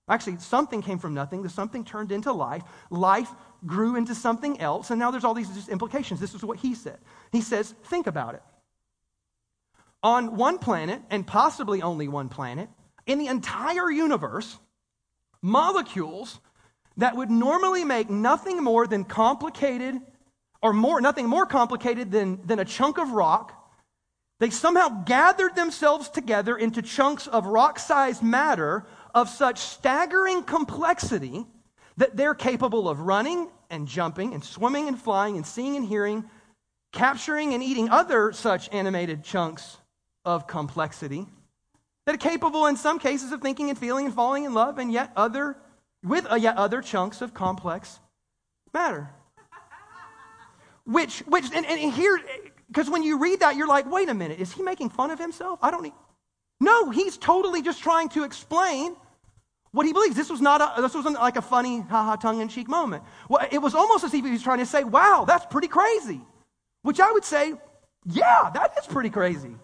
Actually, 0.08 0.38
something 0.38 0.80
came 0.80 0.98
from 0.98 1.14
nothing. 1.14 1.42
The 1.42 1.48
something 1.48 1.84
turned 1.84 2.12
into 2.12 2.32
life. 2.32 2.62
Life 2.90 3.30
grew 3.66 3.96
into 3.96 4.14
something 4.14 4.60
else. 4.60 4.90
And 4.90 5.00
now 5.00 5.10
there's 5.10 5.24
all 5.24 5.34
these 5.34 5.68
implications. 5.68 6.20
This 6.20 6.34
is 6.34 6.44
what 6.44 6.58
he 6.58 6.74
said. 6.74 6.98
He 7.32 7.40
says, 7.40 7.74
think 7.84 8.06
about 8.06 8.34
it. 8.34 8.42
On 10.02 10.36
one 10.36 10.58
planet, 10.58 11.02
and 11.10 11.26
possibly 11.26 11.82
only 11.82 12.06
one 12.06 12.28
planet, 12.28 12.68
in 13.06 13.18
the 13.18 13.26
entire 13.26 13.90
universe 13.90 14.58
molecules 15.42 16.38
that 16.96 17.16
would 17.16 17.30
normally 17.30 17.84
make 17.84 18.10
nothing 18.10 18.62
more 18.62 18.86
than 18.86 19.04
complicated 19.04 20.00
or 20.62 20.72
more 20.72 21.00
nothing 21.00 21.28
more 21.28 21.46
complicated 21.46 22.10
than, 22.10 22.44
than 22.46 22.58
a 22.58 22.64
chunk 22.64 22.98
of 22.98 23.10
rock. 23.10 23.54
They 24.40 24.50
somehow 24.50 25.04
gathered 25.04 25.56
themselves 25.56 26.08
together 26.08 26.56
into 26.56 26.82
chunks 26.82 27.26
of 27.26 27.46
rock-sized 27.46 28.22
matter 28.22 28.86
of 29.14 29.28
such 29.28 29.58
staggering 29.58 30.42
complexity 30.42 31.46
that 31.96 32.16
they're 32.16 32.34
capable 32.34 32.88
of 32.88 33.00
running 33.00 33.48
and 33.70 33.88
jumping 33.88 34.34
and 34.34 34.44
swimming 34.44 34.86
and 34.86 35.00
flying 35.00 35.36
and 35.36 35.46
seeing 35.46 35.76
and 35.76 35.86
hearing 35.86 36.24
capturing 36.92 37.54
and 37.54 37.62
eating 37.62 37.88
other 37.90 38.32
such 38.32 38.68
animated 38.72 39.22
chunks 39.22 39.78
of 40.28 40.46
complexity 40.46 41.26
that 42.04 42.14
are 42.14 42.18
capable 42.18 42.66
in 42.66 42.76
some 42.76 42.98
cases 42.98 43.32
of 43.32 43.40
thinking 43.40 43.70
and 43.70 43.78
feeling 43.78 44.04
and 44.04 44.14
falling 44.14 44.44
in 44.44 44.52
love 44.52 44.76
and 44.76 44.92
yet 44.92 45.10
other 45.16 45.56
with 46.04 46.30
uh, 46.30 46.34
yet 46.34 46.54
other 46.58 46.82
chunks 46.82 47.22
of 47.22 47.32
complex 47.32 47.98
matter. 48.74 49.08
Which 50.84 51.20
which 51.20 51.46
and, 51.54 51.64
and 51.64 51.92
here 51.92 52.20
because 52.66 52.90
when 52.90 53.02
you 53.02 53.18
read 53.18 53.40
that 53.40 53.56
you're 53.56 53.66
like 53.66 53.90
wait 53.90 54.10
a 54.10 54.14
minute 54.14 54.38
is 54.38 54.52
he 54.52 54.62
making 54.62 54.90
fun 54.90 55.10
of 55.10 55.18
himself? 55.18 55.58
I 55.62 55.70
don't 55.70 55.82
need 55.82 55.94
no 56.60 56.90
he's 56.90 57.16
totally 57.16 57.62
just 57.62 57.82
trying 57.82 58.10
to 58.10 58.24
explain 58.24 58.96
what 59.70 59.86
he 59.86 59.94
believes. 59.94 60.14
This 60.14 60.28
was 60.28 60.42
not 60.42 60.60
a, 60.60 60.82
this 60.82 60.94
wasn't 60.94 61.14
like 61.14 61.36
a 61.36 61.42
funny 61.42 61.80
haha 61.80 62.16
tongue-in-cheek 62.16 62.68
moment. 62.68 63.02
Well, 63.30 63.46
it 63.50 63.58
was 63.58 63.74
almost 63.74 64.04
as 64.04 64.12
if 64.12 64.24
he 64.24 64.30
was 64.30 64.42
trying 64.42 64.58
to 64.58 64.66
say 64.66 64.84
wow 64.84 65.24
that's 65.26 65.46
pretty 65.46 65.68
crazy 65.68 66.20
which 66.82 67.00
i 67.00 67.10
would 67.12 67.24
say 67.24 67.54
yeah 68.04 68.50
that 68.52 68.74
is 68.78 68.86
pretty 68.86 69.10
crazy 69.10 69.54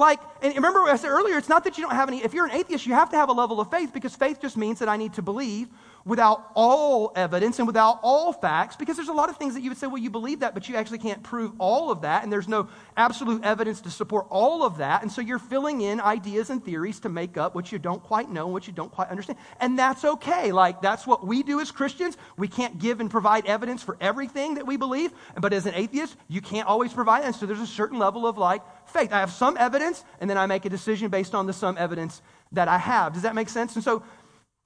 like, 0.00 0.18
and 0.42 0.52
remember 0.56 0.80
I 0.80 0.96
said 0.96 1.10
earlier, 1.10 1.38
it's 1.38 1.48
not 1.48 1.62
that 1.64 1.78
you 1.78 1.84
don't 1.84 1.94
have 1.94 2.08
any, 2.08 2.24
if 2.24 2.34
you're 2.34 2.46
an 2.46 2.50
atheist, 2.50 2.86
you 2.86 2.94
have 2.94 3.10
to 3.10 3.16
have 3.16 3.28
a 3.28 3.32
level 3.32 3.60
of 3.60 3.70
faith 3.70 3.92
because 3.92 4.16
faith 4.16 4.40
just 4.40 4.56
means 4.56 4.80
that 4.80 4.88
I 4.88 4.96
need 4.96 5.12
to 5.14 5.22
believe 5.22 5.68
without 6.04 6.50
all 6.54 7.12
evidence 7.14 7.58
and 7.58 7.66
without 7.66 8.00
all 8.02 8.32
facts, 8.32 8.76
because 8.76 8.96
there's 8.96 9.08
a 9.08 9.12
lot 9.12 9.28
of 9.28 9.36
things 9.36 9.54
that 9.54 9.60
you 9.60 9.70
would 9.70 9.78
say, 9.78 9.86
well, 9.86 9.98
you 9.98 10.10
believe 10.10 10.40
that, 10.40 10.54
but 10.54 10.68
you 10.68 10.76
actually 10.76 10.98
can't 10.98 11.22
prove 11.22 11.52
all 11.58 11.90
of 11.90 12.02
that, 12.02 12.22
and 12.22 12.32
there's 12.32 12.48
no 12.48 12.68
absolute 12.96 13.44
evidence 13.44 13.80
to 13.82 13.90
support 13.90 14.26
all 14.30 14.64
of 14.64 14.78
that. 14.78 15.02
And 15.02 15.12
so 15.12 15.20
you're 15.20 15.38
filling 15.38 15.80
in 15.80 16.00
ideas 16.00 16.50
and 16.50 16.64
theories 16.64 17.00
to 17.00 17.08
make 17.08 17.36
up 17.36 17.54
what 17.54 17.70
you 17.72 17.78
don't 17.78 18.02
quite 18.02 18.30
know 18.30 18.46
what 18.46 18.66
you 18.66 18.72
don't 18.72 18.90
quite 18.90 19.08
understand. 19.08 19.38
And 19.60 19.78
that's 19.78 20.04
okay. 20.04 20.52
Like, 20.52 20.82
that's 20.82 21.06
what 21.06 21.26
we 21.26 21.42
do 21.42 21.60
as 21.60 21.70
Christians. 21.70 22.16
We 22.36 22.48
can't 22.48 22.78
give 22.78 23.00
and 23.00 23.10
provide 23.10 23.46
evidence 23.46 23.82
for 23.82 23.96
everything 24.00 24.54
that 24.54 24.66
we 24.66 24.76
believe, 24.76 25.12
but 25.40 25.52
as 25.52 25.66
an 25.66 25.74
atheist, 25.74 26.16
you 26.28 26.40
can't 26.40 26.68
always 26.68 26.92
provide. 26.92 27.24
And 27.24 27.34
so 27.34 27.46
there's 27.46 27.60
a 27.60 27.66
certain 27.66 27.98
level 27.98 28.26
of 28.26 28.38
like 28.38 28.62
faith. 28.88 29.12
I 29.12 29.20
have 29.20 29.32
some 29.32 29.56
evidence, 29.56 30.04
and 30.20 30.28
then 30.28 30.38
I 30.38 30.46
make 30.46 30.64
a 30.64 30.70
decision 30.70 31.10
based 31.10 31.34
on 31.34 31.46
the 31.46 31.52
some 31.52 31.76
evidence 31.78 32.22
that 32.52 32.68
I 32.68 32.78
have. 32.78 33.12
Does 33.12 33.22
that 33.22 33.34
make 33.34 33.48
sense? 33.48 33.74
And 33.74 33.84
so 33.84 34.02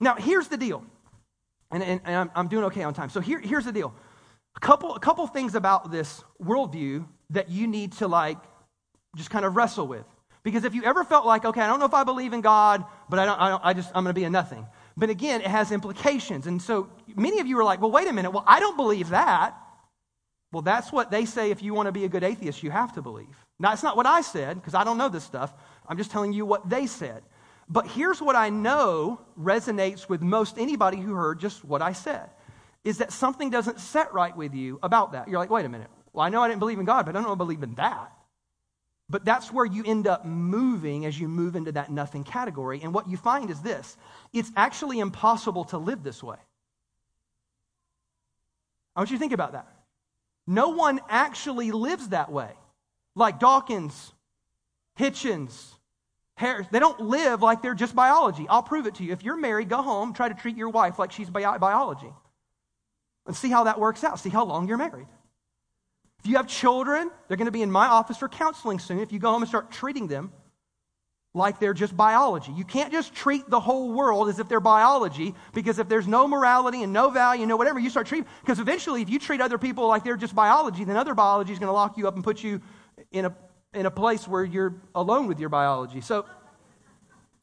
now 0.00 0.14
here's 0.14 0.48
the 0.48 0.56
deal 0.56 0.84
and, 1.70 1.82
and, 1.82 2.00
and 2.04 2.16
I'm, 2.16 2.30
I'm, 2.34 2.48
doing 2.48 2.64
okay 2.64 2.82
on 2.82 2.94
time. 2.94 3.10
So 3.10 3.20
here, 3.20 3.38
here's 3.38 3.64
the 3.64 3.72
deal. 3.72 3.94
A 4.56 4.60
couple, 4.60 4.94
a 4.94 5.00
couple 5.00 5.26
things 5.26 5.54
about 5.54 5.90
this 5.90 6.22
worldview 6.42 7.06
that 7.30 7.50
you 7.50 7.66
need 7.66 7.92
to 7.94 8.08
like 8.08 8.38
just 9.16 9.30
kind 9.30 9.44
of 9.44 9.56
wrestle 9.56 9.86
with. 9.86 10.04
Because 10.42 10.64
if 10.64 10.74
you 10.74 10.84
ever 10.84 11.04
felt 11.04 11.24
like, 11.24 11.44
okay, 11.44 11.62
I 11.62 11.66
don't 11.66 11.80
know 11.80 11.86
if 11.86 11.94
I 11.94 12.04
believe 12.04 12.34
in 12.34 12.42
God, 12.42 12.84
but 13.08 13.18
I 13.18 13.24
don't, 13.24 13.40
I, 13.40 13.48
don't, 13.48 13.64
I 13.64 13.72
just, 13.72 13.88
I'm 13.94 14.04
going 14.04 14.14
to 14.14 14.20
be 14.20 14.24
a 14.24 14.30
nothing. 14.30 14.66
But 14.96 15.10
again, 15.10 15.40
it 15.40 15.46
has 15.46 15.72
implications. 15.72 16.46
And 16.46 16.60
so 16.60 16.88
many 17.16 17.40
of 17.40 17.46
you 17.46 17.58
are 17.58 17.64
like, 17.64 17.80
well, 17.80 17.90
wait 17.90 18.06
a 18.06 18.12
minute. 18.12 18.30
Well, 18.30 18.44
I 18.46 18.60
don't 18.60 18.76
believe 18.76 19.08
that. 19.08 19.56
Well, 20.52 20.62
that's 20.62 20.92
what 20.92 21.10
they 21.10 21.24
say 21.24 21.50
if 21.50 21.62
you 21.62 21.74
want 21.74 21.86
to 21.86 21.92
be 21.92 22.04
a 22.04 22.08
good 22.08 22.22
atheist, 22.22 22.62
you 22.62 22.70
have 22.70 22.92
to 22.92 23.02
believe. 23.02 23.44
Now, 23.58 23.72
it's 23.72 23.82
not 23.82 23.96
what 23.96 24.06
I 24.06 24.20
said, 24.20 24.56
because 24.56 24.74
I 24.74 24.84
don't 24.84 24.98
know 24.98 25.08
this 25.08 25.24
stuff. 25.24 25.52
I'm 25.88 25.96
just 25.96 26.10
telling 26.10 26.32
you 26.32 26.46
what 26.46 26.68
they 26.68 26.86
said. 26.86 27.22
But 27.68 27.86
here's 27.86 28.20
what 28.20 28.36
I 28.36 28.50
know 28.50 29.20
resonates 29.38 30.08
with 30.08 30.22
most 30.22 30.58
anybody 30.58 30.98
who 30.98 31.14
heard 31.14 31.40
just 31.40 31.64
what 31.64 31.82
I 31.82 31.92
said 31.92 32.30
is 32.84 32.98
that 32.98 33.12
something 33.12 33.50
doesn't 33.50 33.80
set 33.80 34.12
right 34.12 34.36
with 34.36 34.54
you 34.54 34.78
about 34.82 35.12
that. 35.12 35.28
You're 35.28 35.38
like, 35.38 35.50
wait 35.50 35.64
a 35.64 35.68
minute. 35.68 35.88
Well, 36.12 36.24
I 36.24 36.28
know 36.28 36.42
I 36.42 36.48
didn't 36.48 36.60
believe 36.60 36.78
in 36.78 36.84
God, 36.84 37.06
but 37.06 37.16
I 37.16 37.22
don't 37.22 37.38
believe 37.38 37.62
in 37.62 37.74
that. 37.76 38.12
But 39.08 39.24
that's 39.24 39.52
where 39.52 39.64
you 39.66 39.82
end 39.84 40.06
up 40.06 40.24
moving 40.24 41.04
as 41.04 41.18
you 41.18 41.28
move 41.28 41.56
into 41.56 41.72
that 41.72 41.90
nothing 41.90 42.24
category. 42.24 42.80
And 42.82 42.94
what 42.94 43.08
you 43.08 43.16
find 43.16 43.50
is 43.50 43.60
this 43.60 43.96
it's 44.32 44.50
actually 44.56 44.98
impossible 44.98 45.64
to 45.66 45.78
live 45.78 46.02
this 46.02 46.22
way. 46.22 46.36
I 48.94 49.00
want 49.00 49.10
you 49.10 49.16
to 49.16 49.20
think 49.20 49.32
about 49.32 49.52
that. 49.52 49.66
No 50.46 50.70
one 50.70 51.00
actually 51.08 51.70
lives 51.72 52.08
that 52.08 52.30
way. 52.30 52.50
Like 53.16 53.40
Dawkins, 53.40 54.12
Hitchens, 54.98 55.74
They 56.40 56.80
don't 56.80 57.00
live 57.00 57.42
like 57.42 57.62
they're 57.62 57.74
just 57.74 57.94
biology. 57.94 58.46
I'll 58.48 58.62
prove 58.62 58.86
it 58.86 58.96
to 58.96 59.04
you. 59.04 59.12
If 59.12 59.22
you're 59.22 59.36
married, 59.36 59.68
go 59.68 59.82
home, 59.82 60.12
try 60.12 60.28
to 60.28 60.34
treat 60.34 60.56
your 60.56 60.68
wife 60.68 60.98
like 60.98 61.12
she's 61.12 61.30
bi- 61.30 61.58
biology. 61.58 62.12
And 63.26 63.34
see 63.34 63.50
how 63.50 63.64
that 63.64 63.78
works 63.78 64.04
out. 64.04 64.18
See 64.18 64.30
how 64.30 64.44
long 64.44 64.68
you're 64.68 64.76
married. 64.76 65.06
If 66.18 66.26
you 66.26 66.36
have 66.36 66.46
children, 66.46 67.10
they're 67.28 67.36
going 67.36 67.46
to 67.46 67.52
be 67.52 67.62
in 67.62 67.70
my 67.70 67.86
office 67.86 68.16
for 68.16 68.28
counseling 68.28 68.78
soon. 68.78 68.98
If 68.98 69.12
you 69.12 69.18
go 69.18 69.30
home 69.30 69.42
and 69.42 69.48
start 69.48 69.70
treating 69.70 70.08
them 70.08 70.32
like 71.34 71.60
they're 71.60 71.74
just 71.74 71.96
biology, 71.96 72.52
you 72.52 72.64
can't 72.64 72.92
just 72.92 73.14
treat 73.14 73.48
the 73.48 73.60
whole 73.60 73.92
world 73.92 74.28
as 74.28 74.38
if 74.38 74.48
they're 74.48 74.60
biology 74.60 75.34
because 75.52 75.78
if 75.78 75.88
there's 75.88 76.08
no 76.08 76.26
morality 76.26 76.82
and 76.82 76.92
no 76.92 77.10
value, 77.10 77.46
no 77.46 77.56
whatever, 77.56 77.78
you 77.78 77.90
start 77.90 78.06
treating, 78.06 78.26
because 78.40 78.58
eventually 78.58 79.02
if 79.02 79.10
you 79.10 79.18
treat 79.18 79.40
other 79.40 79.58
people 79.58 79.86
like 79.86 80.02
they're 80.02 80.16
just 80.16 80.34
biology, 80.34 80.84
then 80.84 80.96
other 80.96 81.14
biology 81.14 81.52
is 81.52 81.58
going 81.58 81.68
to 81.68 81.72
lock 81.72 81.96
you 81.96 82.08
up 82.08 82.14
and 82.14 82.24
put 82.24 82.42
you 82.42 82.60
in 83.12 83.26
a 83.26 83.34
in 83.74 83.86
a 83.86 83.90
place 83.90 84.26
where 84.26 84.44
you're 84.44 84.74
alone 84.94 85.26
with 85.26 85.40
your 85.40 85.48
biology. 85.48 86.00
So 86.00 86.26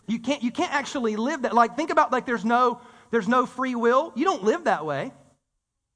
you 0.07 0.19
can't 0.19 0.43
you 0.43 0.51
can't 0.51 0.73
actually 0.73 1.15
live 1.15 1.43
that. 1.43 1.53
Like 1.53 1.75
think 1.75 1.89
about 1.89 2.11
like 2.11 2.25
there's 2.25 2.45
no 2.45 2.81
there's 3.11 3.27
no 3.27 3.45
free 3.45 3.75
will. 3.75 4.13
You 4.15 4.25
don't 4.25 4.43
live 4.43 4.65
that 4.65 4.85
way. 4.85 5.11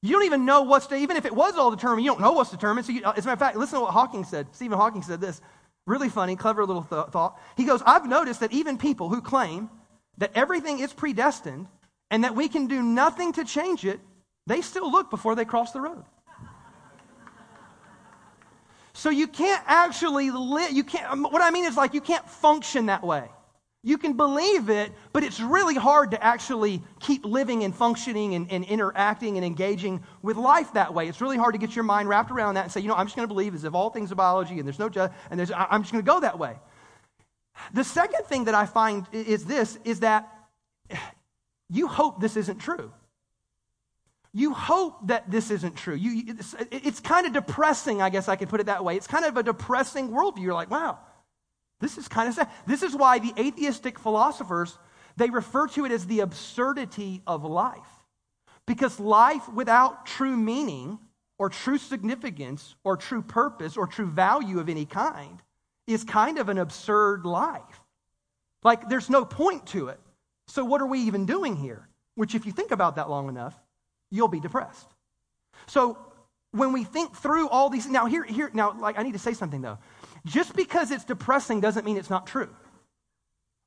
You 0.01 0.11
don't 0.11 0.25
even 0.25 0.45
know 0.45 0.61
what's 0.61 0.87
to, 0.87 0.95
even 0.95 1.17
if 1.17 1.25
it 1.25 1.35
was 1.35 1.55
all 1.55 1.71
determined, 1.71 2.05
you 2.05 2.11
don't 2.11 2.21
know 2.21 2.33
what's 2.33 2.51
determined. 2.51 2.85
So, 2.85 2.91
you, 2.91 2.99
as 2.99 3.25
a 3.25 3.27
matter 3.27 3.31
of 3.31 3.39
fact, 3.39 3.57
listen 3.57 3.79
to 3.79 3.85
what 3.85 3.91
Hawking 3.91 4.23
said. 4.23 4.47
Stephen 4.51 4.77
Hawking 4.77 5.01
said 5.01 5.19
this. 5.19 5.41
Really 5.87 6.09
funny, 6.09 6.35
clever 6.35 6.65
little 6.65 6.83
th- 6.83 7.07
thought. 7.07 7.39
He 7.57 7.65
goes, 7.65 7.81
I've 7.85 8.07
noticed 8.07 8.41
that 8.41 8.51
even 8.51 8.77
people 8.77 9.09
who 9.09 9.21
claim 9.21 9.69
that 10.17 10.31
everything 10.35 10.79
is 10.79 10.93
predestined 10.93 11.67
and 12.11 12.23
that 12.23 12.35
we 12.35 12.47
can 12.49 12.67
do 12.67 12.81
nothing 12.81 13.33
to 13.33 13.45
change 13.45 13.85
it, 13.85 13.99
they 14.47 14.61
still 14.61 14.91
look 14.91 15.09
before 15.09 15.35
they 15.35 15.45
cross 15.45 15.71
the 15.71 15.81
road. 15.81 16.03
So 18.95 19.10
you 19.10 19.27
can't 19.27 19.62
actually 19.67 20.31
live, 20.31 20.71
you 20.71 20.86
can't, 20.86 21.12
um, 21.12 21.23
what 21.23 21.41
I 21.41 21.51
mean 21.51 21.65
is 21.65 21.75
like 21.75 21.93
you 21.93 21.99
can't 21.99 22.27
function 22.29 22.86
that 22.86 23.03
way. 23.03 23.29
You 23.84 23.97
can 23.97 24.13
believe 24.13 24.69
it, 24.69 24.93
but 25.12 25.21
it's 25.21 25.41
really 25.41 25.75
hard 25.75 26.12
to 26.12 26.23
actually 26.23 26.81
keep 27.01 27.25
living 27.25 27.65
and 27.65 27.75
functioning 27.75 28.36
and, 28.36 28.49
and, 28.49 28.63
interacting 28.63 29.36
and 29.36 29.45
engaging 29.45 30.01
with 30.21 30.38
life 30.38 30.71
that 30.73 30.93
way. 30.93 31.10
It's 31.10 31.19
really 31.19 31.36
hard 31.36 31.53
to 31.55 31.60
get 31.60 31.75
your 31.75 31.84
mind 31.84 32.08
wrapped 32.08 32.31
around 32.31 32.53
that 32.53 32.63
and 32.63 32.71
say, 32.71 32.79
you 32.79 32.88
know, 32.88 32.95
I'm 32.95 33.05
just 33.05 33.17
going 33.17 33.27
to 33.27 33.34
believe 33.34 33.53
as 33.53 33.65
if 33.65 33.73
all 33.73 33.89
things 33.89 34.13
are 34.13 34.15
biology 34.15 34.60
and 34.60 34.65
there's 34.65 34.79
no, 34.79 34.88
ju- 34.88 35.10
and 35.29 35.38
there's, 35.38 35.51
I'm 35.51 35.84
just 35.84 35.91
going 35.91 36.03
to 36.03 36.10
go 36.10 36.21
that 36.21 36.39
way. 36.39 36.55
The 37.73 37.84
second 37.84 38.23
thing 38.27 38.45
that 38.45 38.55
I 38.55 38.65
find 38.65 39.05
is 39.12 39.43
this, 39.43 39.77
is 39.84 39.99
that 39.99 40.31
you 41.69 41.88
hope 41.88 42.21
this 42.21 42.38
isn't 42.38 42.60
true 42.60 42.93
you 44.35 44.53
hope 44.53 45.07
that 45.07 45.31
this 45.31 45.49
isn't 45.49 45.77
true. 45.77 45.95
You, 45.95 46.35
it's, 46.37 46.53
it's 46.69 46.99
kind 46.99 47.25
of 47.25 47.31
depressing, 47.31 48.01
I 48.01 48.09
guess 48.09 48.27
I 48.27 48.35
could 48.35 48.49
put 48.49 48.59
it 48.59 48.65
that 48.65 48.83
way. 48.83 48.97
It's 48.97 49.07
kind 49.07 49.23
of 49.23 49.37
a 49.37 49.43
depressing 49.43 50.09
worldview. 50.09 50.41
You're 50.41 50.53
like, 50.53 50.69
wow, 50.69 50.99
this 51.79 51.97
is 51.97 52.09
kind 52.09 52.27
of 52.27 52.35
sad. 52.35 52.49
This 52.67 52.83
is 52.83 52.93
why 52.93 53.19
the 53.19 53.33
atheistic 53.39 53.97
philosophers, 53.97 54.77
they 55.15 55.29
refer 55.29 55.67
to 55.67 55.85
it 55.85 55.93
as 55.93 56.05
the 56.05 56.19
absurdity 56.19 57.21
of 57.25 57.45
life. 57.45 57.79
Because 58.65 58.99
life 58.99 59.47
without 59.47 60.05
true 60.05 60.35
meaning 60.35 60.99
or 61.37 61.47
true 61.47 61.77
significance 61.77 62.75
or 62.83 62.97
true 62.97 63.21
purpose 63.21 63.77
or 63.77 63.87
true 63.87 64.07
value 64.07 64.59
of 64.59 64.67
any 64.67 64.85
kind 64.85 65.41
is 65.87 66.03
kind 66.03 66.39
of 66.39 66.49
an 66.49 66.57
absurd 66.57 67.25
life. 67.25 67.81
Like 68.63 68.89
there's 68.89 69.09
no 69.09 69.23
point 69.23 69.65
to 69.67 69.87
it. 69.87 69.99
So 70.47 70.65
what 70.65 70.81
are 70.81 70.87
we 70.87 70.99
even 70.99 71.25
doing 71.25 71.55
here? 71.55 71.87
Which, 72.15 72.35
if 72.35 72.45
you 72.45 72.51
think 72.51 72.71
about 72.71 72.97
that 72.97 73.09
long 73.09 73.29
enough, 73.29 73.57
you'll 74.11 74.27
be 74.27 74.39
depressed. 74.39 74.87
So 75.67 75.97
when 76.51 76.71
we 76.71 76.83
think 76.83 77.15
through 77.15 77.49
all 77.49 77.69
these, 77.69 77.87
now 77.87 78.05
here, 78.05 78.23
here, 78.23 78.49
now, 78.53 78.75
like 78.79 78.97
I 78.97 79.03
need 79.03 79.13
to 79.13 79.19
say 79.19 79.33
something 79.33 79.61
though. 79.61 79.77
Just 80.25 80.55
because 80.55 80.91
it's 80.91 81.03
depressing 81.03 81.61
doesn't 81.61 81.85
mean 81.85 81.97
it's 81.97 82.09
not 82.09 82.25
true. 82.27 82.49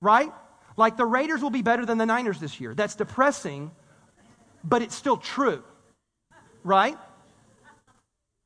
Right? 0.00 0.32
Like 0.76 0.96
the 0.96 1.06
Raiders 1.06 1.42
will 1.42 1.50
be 1.50 1.62
better 1.62 1.84
than 1.84 1.98
the 1.98 2.06
Niners 2.06 2.40
this 2.40 2.60
year. 2.60 2.74
That's 2.74 2.94
depressing, 2.94 3.72
but 4.64 4.80
it's 4.82 4.94
still 4.94 5.16
true, 5.16 5.62
right? 6.62 6.96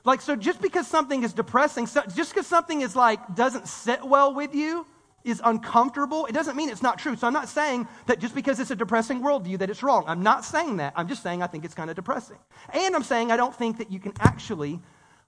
Like, 0.04 0.20
so 0.20 0.34
just 0.34 0.60
because 0.60 0.86
something 0.86 1.22
is 1.22 1.32
depressing, 1.32 1.86
just 1.86 2.34
because 2.34 2.46
something 2.46 2.80
is 2.80 2.96
like, 2.96 3.36
doesn't 3.36 3.68
sit 3.68 4.04
well 4.04 4.34
with 4.34 4.54
you, 4.54 4.86
is 5.24 5.40
uncomfortable, 5.44 6.26
it 6.26 6.32
doesn't 6.32 6.56
mean 6.56 6.68
it's 6.68 6.82
not 6.82 6.98
true. 6.98 7.16
So 7.16 7.26
I'm 7.26 7.32
not 7.32 7.48
saying 7.48 7.86
that 8.06 8.18
just 8.18 8.34
because 8.34 8.60
it's 8.60 8.70
a 8.70 8.76
depressing 8.76 9.20
worldview 9.20 9.58
that 9.58 9.70
it's 9.70 9.82
wrong. 9.82 10.04
I'm 10.06 10.22
not 10.22 10.44
saying 10.44 10.78
that. 10.78 10.92
I'm 10.96 11.08
just 11.08 11.22
saying 11.22 11.42
I 11.42 11.46
think 11.46 11.64
it's 11.64 11.74
kind 11.74 11.90
of 11.90 11.96
depressing. 11.96 12.38
And 12.72 12.94
I'm 12.94 13.02
saying 13.02 13.30
I 13.30 13.36
don't 13.36 13.54
think 13.54 13.78
that 13.78 13.90
you 13.90 14.00
can 14.00 14.12
actually 14.20 14.80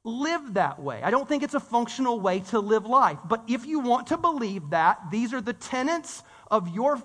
live 0.04 0.54
that 0.54 0.80
way. 0.80 1.00
I 1.02 1.10
don't 1.10 1.28
think 1.28 1.42
it's 1.42 1.54
a 1.54 1.60
functional 1.60 2.20
way 2.20 2.40
to 2.40 2.60
live 2.60 2.86
life. 2.86 3.18
But 3.24 3.42
if 3.48 3.66
you 3.66 3.80
want 3.80 4.08
to 4.08 4.16
believe 4.16 4.70
that, 4.70 4.98
these 5.10 5.32
are 5.32 5.40
the 5.40 5.54
tenets 5.54 6.22
of 6.50 6.68
your 6.68 7.02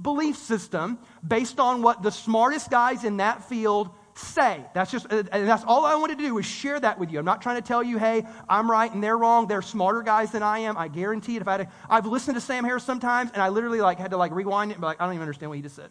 belief 0.00 0.36
system 0.36 0.98
based 1.26 1.60
on 1.60 1.82
what 1.82 2.02
the 2.02 2.10
smartest 2.10 2.70
guys 2.70 3.04
in 3.04 3.18
that 3.18 3.48
field 3.48 3.90
say. 4.14 4.64
That's 4.74 4.90
just, 4.90 5.12
uh, 5.12 5.22
and 5.32 5.48
that's 5.48 5.64
all 5.64 5.84
I 5.84 5.94
wanted 5.94 6.18
to 6.18 6.24
do 6.24 6.38
is 6.38 6.46
share 6.46 6.78
that 6.80 6.98
with 6.98 7.10
you. 7.10 7.18
I'm 7.18 7.24
not 7.24 7.42
trying 7.42 7.56
to 7.56 7.66
tell 7.66 7.82
you, 7.82 7.98
hey, 7.98 8.24
I'm 8.48 8.70
right 8.70 8.92
and 8.92 9.02
they're 9.02 9.16
wrong. 9.16 9.46
They're 9.46 9.62
smarter 9.62 10.02
guys 10.02 10.30
than 10.30 10.42
I 10.42 10.60
am. 10.60 10.76
I 10.76 10.88
guarantee 10.88 11.36
it. 11.36 11.42
If 11.42 11.48
I 11.48 11.58
had, 11.58 11.68
I've 11.88 12.06
listened 12.06 12.34
to 12.36 12.40
Sam 12.40 12.64
Harris 12.64 12.84
sometimes, 12.84 13.30
and 13.32 13.42
I 13.42 13.48
literally 13.48 13.80
like 13.80 13.98
had 13.98 14.10
to 14.10 14.16
like 14.16 14.32
rewind 14.32 14.70
it 14.70 14.74
and 14.74 14.80
be 14.80 14.86
like, 14.86 15.00
I 15.00 15.04
don't 15.04 15.14
even 15.14 15.22
understand 15.22 15.50
what 15.50 15.56
he 15.56 15.62
just 15.62 15.76
said. 15.76 15.90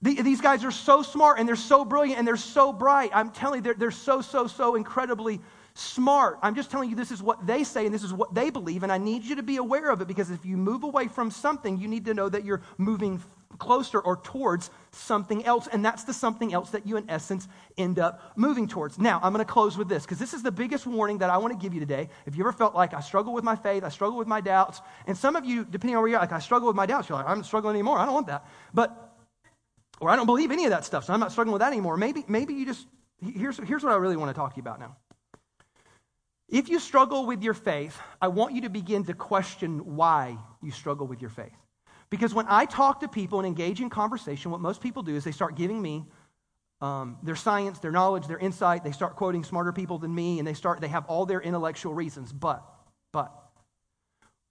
these 0.00 0.40
guys 0.40 0.64
are 0.64 0.70
so 0.70 1.02
smart 1.02 1.38
and 1.38 1.48
they're 1.48 1.56
so 1.56 1.84
brilliant 1.84 2.18
and 2.18 2.26
they're 2.26 2.36
so 2.36 2.72
bright. 2.72 3.10
I'm 3.14 3.30
telling 3.30 3.58
you, 3.58 3.62
they're, 3.62 3.74
they're 3.74 3.90
so, 3.90 4.20
so, 4.20 4.46
so 4.46 4.74
incredibly 4.74 5.40
smart. 5.74 6.38
I'm 6.42 6.54
just 6.54 6.70
telling 6.70 6.90
you 6.90 6.96
this 6.96 7.10
is 7.10 7.22
what 7.22 7.46
they 7.46 7.64
say 7.64 7.86
and 7.86 7.94
this 7.94 8.02
is 8.02 8.12
what 8.12 8.34
they 8.34 8.50
believe, 8.50 8.82
and 8.82 8.92
I 8.92 8.98
need 8.98 9.24
you 9.24 9.36
to 9.36 9.42
be 9.42 9.56
aware 9.56 9.90
of 9.90 10.00
it 10.00 10.08
because 10.08 10.30
if 10.30 10.44
you 10.44 10.56
move 10.56 10.82
away 10.82 11.08
from 11.08 11.30
something, 11.30 11.78
you 11.78 11.88
need 11.88 12.04
to 12.06 12.14
know 12.14 12.28
that 12.28 12.44
you're 12.44 12.62
moving 12.78 13.22
closer 13.58 13.98
or 14.00 14.16
towards 14.16 14.70
something 14.90 15.44
else, 15.44 15.66
and 15.66 15.84
that's 15.84 16.04
the 16.04 16.12
something 16.12 16.52
else 16.52 16.70
that 16.70 16.86
you, 16.86 16.96
in 16.96 17.08
essence, 17.08 17.48
end 17.76 17.98
up 17.98 18.20
moving 18.36 18.68
towards. 18.68 18.98
Now, 18.98 19.20
I'm 19.22 19.32
going 19.32 19.44
to 19.44 19.50
close 19.50 19.76
with 19.76 19.88
this 19.88 20.04
because 20.04 20.18
this 20.18 20.34
is 20.34 20.42
the 20.42 20.52
biggest 20.52 20.86
warning 20.86 21.18
that 21.18 21.30
I 21.30 21.38
want 21.38 21.52
to 21.52 21.58
give 21.58 21.74
you 21.74 21.80
today. 21.80 22.08
If 22.26 22.36
you 22.36 22.42
ever 22.42 22.52
felt 22.52 22.74
like 22.74 22.94
I 22.94 23.00
struggle 23.00 23.32
with 23.32 23.44
my 23.44 23.56
faith, 23.56 23.84
I 23.84 23.88
struggle 23.88 24.18
with 24.18 24.28
my 24.28 24.40
doubts, 24.40 24.80
and 25.06 25.16
some 25.16 25.36
of 25.36 25.44
you, 25.44 25.64
depending 25.64 25.96
on 25.96 26.02
where 26.02 26.10
you're 26.10 26.20
like, 26.20 26.32
I 26.32 26.38
struggle 26.38 26.68
with 26.68 26.76
my 26.76 26.86
doubts, 26.86 27.08
you're 27.08 27.18
like, 27.18 27.28
I'm 27.28 27.42
struggling 27.42 27.74
anymore. 27.74 27.98
I 27.98 28.04
don't 28.04 28.14
want 28.14 28.26
that. 28.28 28.46
But, 28.74 29.16
or 30.00 30.10
I 30.10 30.16
don't 30.16 30.26
believe 30.26 30.50
any 30.50 30.64
of 30.64 30.70
that 30.70 30.84
stuff, 30.84 31.04
so 31.04 31.12
I'm 31.12 31.20
not 31.20 31.32
struggling 31.32 31.52
with 31.52 31.60
that 31.60 31.72
anymore. 31.72 31.96
Maybe, 31.96 32.24
maybe 32.28 32.54
you 32.54 32.66
just, 32.66 32.86
here's, 33.20 33.58
here's 33.58 33.82
what 33.82 33.92
I 33.92 33.96
really 33.96 34.16
want 34.16 34.30
to 34.30 34.34
talk 34.34 34.52
to 34.54 34.56
you 34.56 34.62
about 34.62 34.80
now. 34.80 34.96
If 36.48 36.68
you 36.68 36.80
struggle 36.80 37.24
with 37.24 37.42
your 37.42 37.54
faith, 37.54 37.98
I 38.20 38.28
want 38.28 38.54
you 38.54 38.62
to 38.62 38.68
begin 38.68 39.04
to 39.04 39.14
question 39.14 39.96
why 39.96 40.36
you 40.60 40.70
struggle 40.70 41.06
with 41.06 41.22
your 41.22 41.30
faith. 41.30 41.56
Because 42.12 42.34
when 42.34 42.44
I 42.46 42.66
talk 42.66 43.00
to 43.00 43.08
people 43.08 43.38
and 43.38 43.46
engage 43.46 43.80
in 43.80 43.88
conversation, 43.88 44.50
what 44.50 44.60
most 44.60 44.82
people 44.82 45.02
do 45.02 45.16
is 45.16 45.24
they 45.24 45.32
start 45.32 45.56
giving 45.56 45.80
me 45.80 46.04
um, 46.82 47.16
their 47.22 47.34
science, 47.34 47.78
their 47.78 47.90
knowledge, 47.90 48.26
their 48.26 48.36
insight. 48.38 48.84
They 48.84 48.92
start 48.92 49.16
quoting 49.16 49.42
smarter 49.44 49.72
people 49.72 49.96
than 49.96 50.14
me, 50.14 50.38
and 50.38 50.46
they 50.46 50.52
start. 50.52 50.82
They 50.82 50.88
have 50.88 51.06
all 51.06 51.24
their 51.24 51.40
intellectual 51.40 51.94
reasons. 51.94 52.30
But, 52.30 52.62
but, 53.12 53.32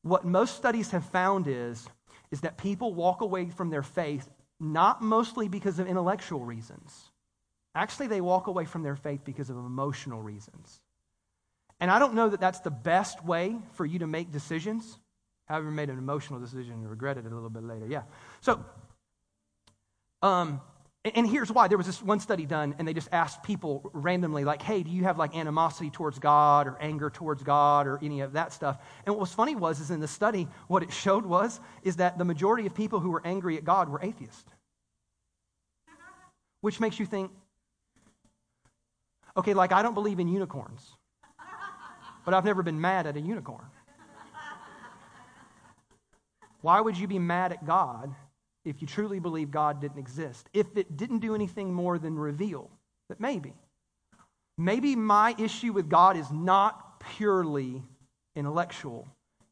what 0.01 0.25
most 0.25 0.55
studies 0.55 0.89
have 0.89 1.05
found 1.05 1.47
is 1.47 1.87
is 2.31 2.41
that 2.41 2.57
people 2.57 2.95
walk 2.95 3.21
away 3.21 3.51
from 3.51 3.69
their 3.69 3.83
faith 3.83 4.27
not 4.59 5.03
mostly 5.03 5.47
because 5.47 5.77
of 5.77 5.85
intellectual 5.85 6.43
reasons. 6.43 7.11
Actually, 7.75 8.07
they 8.07 8.21
walk 8.21 8.47
away 8.47 8.65
from 8.65 8.81
their 8.81 8.95
faith 8.95 9.23
because 9.23 9.51
of 9.51 9.57
emotional 9.57 10.19
reasons. 10.19 10.81
And 11.79 11.91
I 11.91 11.99
don't 11.99 12.15
know 12.15 12.29
that 12.29 12.39
that's 12.39 12.61
the 12.61 12.71
best 12.71 13.23
way 13.23 13.55
for 13.73 13.85
you 13.85 13.99
to 13.99 14.07
make 14.07 14.31
decisions. 14.31 14.97
Have 15.51 15.63
ever 15.63 15.71
made 15.71 15.89
an 15.89 15.97
emotional 15.97 16.39
decision 16.39 16.75
and 16.75 16.89
regretted 16.89 17.25
it 17.25 17.31
a 17.31 17.35
little 17.35 17.49
bit 17.49 17.63
later? 17.63 17.85
Yeah. 17.85 18.03
So, 18.39 18.63
um, 20.21 20.61
and 21.03 21.27
here's 21.27 21.51
why. 21.51 21.67
There 21.67 21.77
was 21.77 21.87
this 21.87 22.01
one 22.01 22.21
study 22.21 22.45
done, 22.45 22.73
and 22.79 22.87
they 22.87 22.93
just 22.93 23.09
asked 23.11 23.43
people 23.43 23.89
randomly, 23.91 24.45
like, 24.45 24.61
hey, 24.61 24.81
do 24.81 24.89
you 24.89 25.03
have 25.03 25.17
like 25.17 25.35
animosity 25.35 25.89
towards 25.89 26.19
God 26.19 26.67
or 26.67 26.77
anger 26.79 27.09
towards 27.09 27.43
God 27.43 27.85
or 27.85 27.99
any 28.01 28.21
of 28.21 28.31
that 28.31 28.53
stuff? 28.53 28.77
And 29.05 29.13
what 29.13 29.19
was 29.19 29.33
funny 29.33 29.55
was, 29.55 29.81
is 29.81 29.91
in 29.91 29.99
the 29.99 30.07
study, 30.07 30.47
what 30.69 30.83
it 30.83 30.93
showed 30.93 31.25
was, 31.25 31.59
is 31.83 31.97
that 31.97 32.17
the 32.17 32.23
majority 32.23 32.65
of 32.65 32.73
people 32.73 33.01
who 33.01 33.09
were 33.09 33.21
angry 33.25 33.57
at 33.57 33.65
God 33.65 33.89
were 33.89 33.99
atheists. 34.01 34.49
Which 36.61 36.79
makes 36.79 36.97
you 36.97 37.05
think, 37.05 37.29
okay, 39.35 39.53
like 39.53 39.73
I 39.73 39.81
don't 39.81 39.95
believe 39.95 40.19
in 40.19 40.29
unicorns, 40.29 40.95
but 42.23 42.33
I've 42.33 42.45
never 42.45 42.63
been 42.63 42.79
mad 42.79 43.05
at 43.05 43.17
a 43.17 43.21
unicorn. 43.21 43.65
Why 46.61 46.79
would 46.79 46.97
you 46.97 47.07
be 47.07 47.19
mad 47.19 47.51
at 47.51 47.65
God 47.65 48.13
if 48.63 48.81
you 48.81 48.87
truly 48.87 49.19
believe 49.19 49.51
God 49.51 49.81
didn't 49.81 49.97
exist? 49.97 50.49
If 50.53 50.77
it 50.77 50.95
didn't 50.95 51.19
do 51.19 51.35
anything 51.35 51.73
more 51.73 51.97
than 51.97 52.17
reveal 52.17 52.69
that 53.09 53.19
maybe, 53.19 53.53
maybe 54.57 54.95
my 54.95 55.35
issue 55.37 55.73
with 55.73 55.89
God 55.89 56.17
is 56.17 56.31
not 56.31 56.99
purely 56.99 57.81
intellectual, 58.35 59.07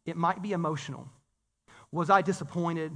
it 0.06 0.16
might 0.16 0.42
be 0.42 0.52
emotional. 0.52 1.08
Was 1.92 2.10
I 2.10 2.22
disappointed? 2.22 2.92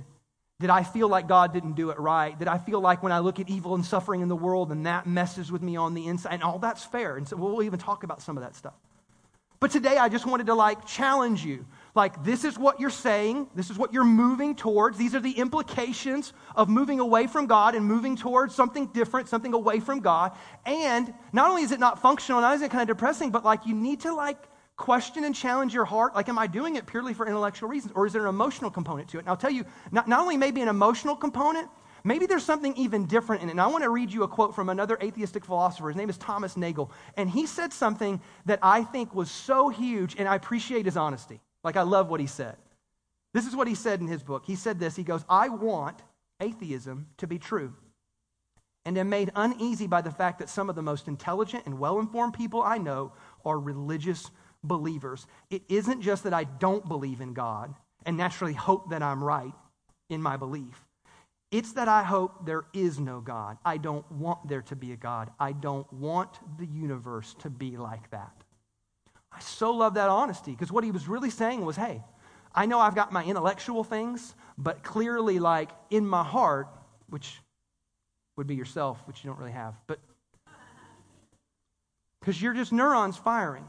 Did 0.60 0.69
I 0.69 0.84
feel 0.84 1.10
like 1.10 1.28
God 1.28 1.52
didn't 1.52 1.73
do 1.73 1.89
it 1.89 1.99
right? 1.99 2.38
Did 2.38 2.47
I 2.47 2.58
feel 2.58 2.80
like 2.80 3.04
when 3.04 3.12
I 3.12 3.19
look 3.19 3.39
at 3.39 3.49
evil 3.49 3.76
and 3.76 3.84
suffering 3.84 4.21
in 4.21 4.30
the 4.30 4.36
world 4.36 4.71
and 4.71 4.86
that 4.86 5.08
messes 5.08 5.52
with 5.52 5.62
me 5.62 5.76
on 5.76 5.93
the 5.93 6.06
inside? 6.08 6.36
And 6.36 6.43
all 6.43 6.60
that's 6.60 6.86
fair. 6.86 7.17
And 7.17 7.28
so 7.28 7.36
we'll 7.36 7.63
even 7.63 7.80
talk 7.80 8.04
about 8.04 8.21
some 8.21 8.38
of 8.38 8.43
that 8.43 8.56
stuff. 8.56 8.76
But 9.60 9.71
today 9.71 9.97
I 9.97 10.10
just 10.10 10.26
wanted 10.26 10.45
to 10.47 10.54
like 10.54 10.86
challenge 10.86 11.43
you. 11.43 11.65
Like, 11.96 12.24
this 12.24 12.44
is 12.44 12.58
what 12.58 12.80
you're 12.80 12.90
saying. 12.90 13.48
This 13.54 13.70
is 13.70 13.78
what 13.78 13.94
you're 13.94 14.04
moving 14.04 14.56
towards. 14.56 14.98
These 14.98 15.14
are 15.14 15.20
the 15.20 15.32
implications 15.32 16.34
of 16.56 16.68
moving 16.68 17.00
away 17.00 17.28
from 17.28 17.46
God 17.46 17.76
and 17.76 17.86
moving 17.86 18.16
towards 18.16 18.56
something 18.56 18.88
different, 18.88 19.30
something 19.30 19.54
away 19.54 19.80
from 19.80 20.00
God. 20.00 20.32
And 20.66 21.14
not 21.32 21.50
only 21.52 21.62
is 21.62 21.72
it 21.72 21.80
not 21.80 22.02
functional, 22.02 22.42
not 22.42 22.48
only 22.48 22.58
is 22.58 22.62
it 22.64 22.72
kind 22.72 22.90
of 22.90 22.98
depressing, 22.98 23.30
but 23.30 23.46
like 23.46 23.68
you 23.68 23.76
need 23.76 24.02
to 24.02 24.14
like 24.14 24.38
question 24.76 25.24
and 25.24 25.36
challenge 25.36 25.72
your 25.74 25.86
heart. 25.86 26.16
Like, 26.16 26.30
am 26.30 26.40
I 26.40 26.48
doing 26.48 26.78
it 26.78 26.88
purely 26.88 27.14
for 27.14 27.28
intellectual 27.28 27.70
reasons? 27.70 27.94
Or 27.96 28.08
is 28.08 28.14
there 28.14 28.24
an 28.24 28.30
emotional 28.30 28.72
component 28.72 29.10
to 29.10 29.18
it? 29.18 29.22
And 29.22 29.30
I'll 29.30 29.38
tell 29.38 29.52
you, 29.52 29.64
not, 29.92 30.08
not 30.08 30.20
only 30.20 30.36
maybe 30.36 30.62
an 30.62 30.70
emotional 30.70 31.16
component, 31.16 31.70
Maybe 32.06 32.26
there's 32.26 32.44
something 32.44 32.76
even 32.76 33.06
different 33.06 33.44
in 33.44 33.48
it. 33.48 33.52
And 33.52 33.62
I 33.62 33.68
want 33.68 33.84
to 33.84 33.90
read 33.90 34.12
you 34.12 34.24
a 34.24 34.28
quote 34.28 34.54
from 34.54 34.68
another 34.68 34.98
atheistic 35.02 35.46
philosopher. 35.46 35.88
His 35.88 35.96
name 35.96 36.10
is 36.10 36.18
Thomas 36.18 36.58
Nagel. 36.58 36.92
And 37.16 37.30
he 37.30 37.46
said 37.46 37.72
something 37.72 38.22
that 38.46 38.60
I 38.62 38.84
think 38.84 39.16
was 39.16 39.32
so 39.32 39.70
huge, 39.70 40.18
and 40.18 40.28
I 40.28 40.36
appreciate 40.36 40.86
his 40.86 40.98
honesty. 40.98 41.40
Like, 41.63 41.78
I 41.78 41.82
love 41.84 42.10
what 42.10 42.19
he 42.19 42.28
said. 42.28 42.58
This 43.34 43.47
is 43.47 43.56
what 43.56 43.67
he 43.67 43.76
said 43.76 43.99
in 43.99 44.08
his 44.08 44.23
book. 44.23 44.43
He 44.45 44.56
said 44.56 44.80
this 44.80 44.95
He 44.95 45.04
goes, 45.04 45.26
I 45.30 45.49
want 45.49 46.02
atheism 46.39 47.08
to 47.17 47.28
be 47.28 47.39
true 47.39 47.73
and 48.86 48.97
am 48.97 49.10
made 49.10 49.32
uneasy 49.36 49.88
by 49.88 50.02
the 50.02 50.12
fact 50.12 50.39
that 50.39 50.49
some 50.49 50.69
of 50.69 50.76
the 50.76 50.82
most 50.82 51.08
intelligent 51.08 51.65
and 51.65 51.80
well 51.80 51.99
informed 51.99 52.34
people 52.34 52.62
I 52.62 52.78
know 52.78 53.13
are 53.45 53.60
religious 53.60 54.30
believers. 54.63 55.26
It 55.49 55.63
isn't 55.69 56.02
just 56.02 56.23
that 56.23 56.34
I 56.34 56.43
don't 56.43 56.88
believe 56.88 57.21
in 57.21 57.34
God 57.34 57.73
and 58.06 58.17
naturally 58.17 58.54
hope 58.54 58.89
that 58.89 59.02
I'm 59.02 59.23
right 59.23 59.54
in 60.10 60.21
my 60.21 60.38
belief. 60.38 60.86
It's 61.52 61.73
that 61.73 61.88
I 61.88 62.04
hope 62.04 62.45
there 62.45 62.65
is 62.73 62.99
no 62.99 63.21
God. 63.21 63.58
I 63.63 63.78
don't 63.78 64.10
want 64.12 64.47
there 64.47 64.63
to 64.63 64.76
be 64.76 64.91
a 64.91 64.97
God. 64.97 65.30
I 65.39 65.52
don't 65.52 65.91
want 65.93 66.39
the 66.58 66.65
universe 66.65 67.36
to 67.39 67.49
be 67.49 67.78
like 67.78 68.10
that. 68.10 68.43
I 69.36 69.39
so 69.39 69.72
love 69.72 69.96
that 69.96 70.10
honesty 70.10 70.52
because 70.52 70.72
what 70.72 70.84
he 70.84 70.91
was 70.91 71.08
really 71.08 71.30
saying 71.30 71.65
was 71.65 71.76
hey, 71.76 72.04
I 72.54 72.65
know 72.65 72.80
I've 72.80 72.96
got 72.96 73.12
my 73.12 73.24
intellectual 73.24 73.84
things, 73.84 74.36
but 74.58 74.84
clearly, 74.84 75.39
like 75.39 75.72
in 75.89 76.06
my 76.06 76.24
heart, 76.24 76.67
which 77.10 77.41
would 78.38 78.48
be 78.48 78.56
yourself, 78.56 79.02
which 79.06 79.24
you 79.24 79.30
don't 79.30 79.39
really 79.39 79.52
have, 79.52 79.76
but 79.88 80.00
because 82.19 82.41
you're 82.41 82.54
just 82.54 82.72
neurons 82.72 83.17
firing. 83.17 83.65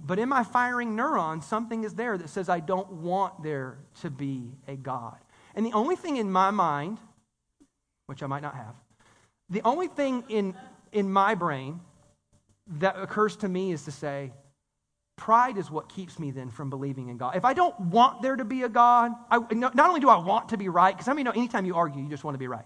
But 0.00 0.18
in 0.18 0.28
my 0.28 0.44
firing 0.44 0.94
neurons, 0.94 1.44
something 1.44 1.82
is 1.82 1.94
there 1.94 2.16
that 2.16 2.28
says 2.28 2.48
I 2.48 2.60
don't 2.60 2.90
want 2.92 3.42
there 3.42 3.78
to 4.00 4.10
be 4.10 4.52
a 4.68 4.76
God. 4.76 5.16
And 5.56 5.66
the 5.66 5.72
only 5.72 5.96
thing 5.96 6.18
in 6.18 6.30
my 6.30 6.50
mind, 6.50 6.98
which 8.06 8.22
I 8.22 8.26
might 8.26 8.42
not 8.42 8.54
have, 8.54 8.76
the 9.50 9.62
only 9.64 9.88
thing 9.88 10.22
in, 10.28 10.54
in 10.92 11.10
my 11.10 11.34
brain 11.34 11.80
that 12.78 13.00
occurs 13.00 13.34
to 13.38 13.48
me 13.48 13.72
is 13.72 13.84
to 13.84 13.90
say, 13.90 14.32
Pride 15.18 15.58
is 15.58 15.70
what 15.70 15.88
keeps 15.88 16.18
me 16.18 16.30
then 16.30 16.48
from 16.48 16.70
believing 16.70 17.08
in 17.08 17.18
God. 17.18 17.36
If 17.36 17.44
I 17.44 17.52
don't 17.52 17.78
want 17.78 18.22
there 18.22 18.36
to 18.36 18.44
be 18.44 18.62
a 18.62 18.68
God, 18.68 19.12
I, 19.30 19.40
not 19.52 19.78
only 19.78 20.00
do 20.00 20.08
I 20.08 20.16
want 20.16 20.50
to 20.50 20.56
be 20.56 20.68
right, 20.68 20.96
because 20.96 21.08
I 21.08 21.12
mean, 21.12 21.24
know 21.24 21.32
anytime 21.32 21.66
you 21.66 21.74
argue, 21.74 22.02
you 22.02 22.08
just 22.08 22.24
want 22.24 22.34
to 22.34 22.38
be 22.38 22.46
right. 22.46 22.64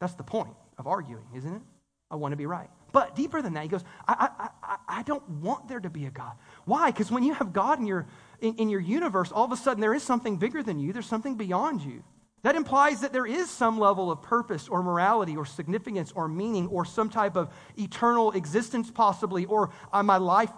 That's 0.00 0.14
the 0.14 0.24
point 0.24 0.54
of 0.78 0.86
arguing, 0.86 1.26
isn't 1.36 1.54
it? 1.54 1.62
I 2.10 2.16
want 2.16 2.32
to 2.32 2.36
be 2.36 2.46
right. 2.46 2.70
But 2.92 3.14
deeper 3.14 3.42
than 3.42 3.52
that, 3.54 3.62
he 3.62 3.68
goes, 3.68 3.84
I, 4.08 4.28
I, 4.38 4.48
I, 4.62 4.76
I 5.00 5.02
don't 5.02 5.28
want 5.28 5.68
there 5.68 5.78
to 5.78 5.90
be 5.90 6.06
a 6.06 6.10
God. 6.10 6.32
Why? 6.64 6.90
Because 6.90 7.10
when 7.10 7.22
you 7.22 7.34
have 7.34 7.52
God 7.52 7.78
in 7.78 7.86
your, 7.86 8.06
in, 8.40 8.56
in 8.56 8.68
your 8.70 8.80
universe, 8.80 9.30
all 9.30 9.44
of 9.44 9.52
a 9.52 9.56
sudden 9.56 9.80
there 9.80 9.94
is 9.94 10.02
something 10.02 10.38
bigger 10.38 10.62
than 10.62 10.80
you, 10.80 10.92
there's 10.92 11.06
something 11.06 11.36
beyond 11.36 11.82
you. 11.82 12.02
That 12.42 12.56
implies 12.56 13.02
that 13.02 13.12
there 13.12 13.26
is 13.26 13.50
some 13.50 13.78
level 13.78 14.10
of 14.10 14.22
purpose 14.22 14.66
or 14.66 14.82
morality 14.82 15.36
or 15.36 15.44
significance 15.44 16.10
or 16.16 16.26
meaning 16.26 16.68
or 16.68 16.86
some 16.86 17.10
type 17.10 17.36
of 17.36 17.50
eternal 17.76 18.32
existence, 18.32 18.90
possibly, 18.90 19.44
or 19.44 19.70
uh, 19.92 20.02
my 20.02 20.16
life 20.16 20.50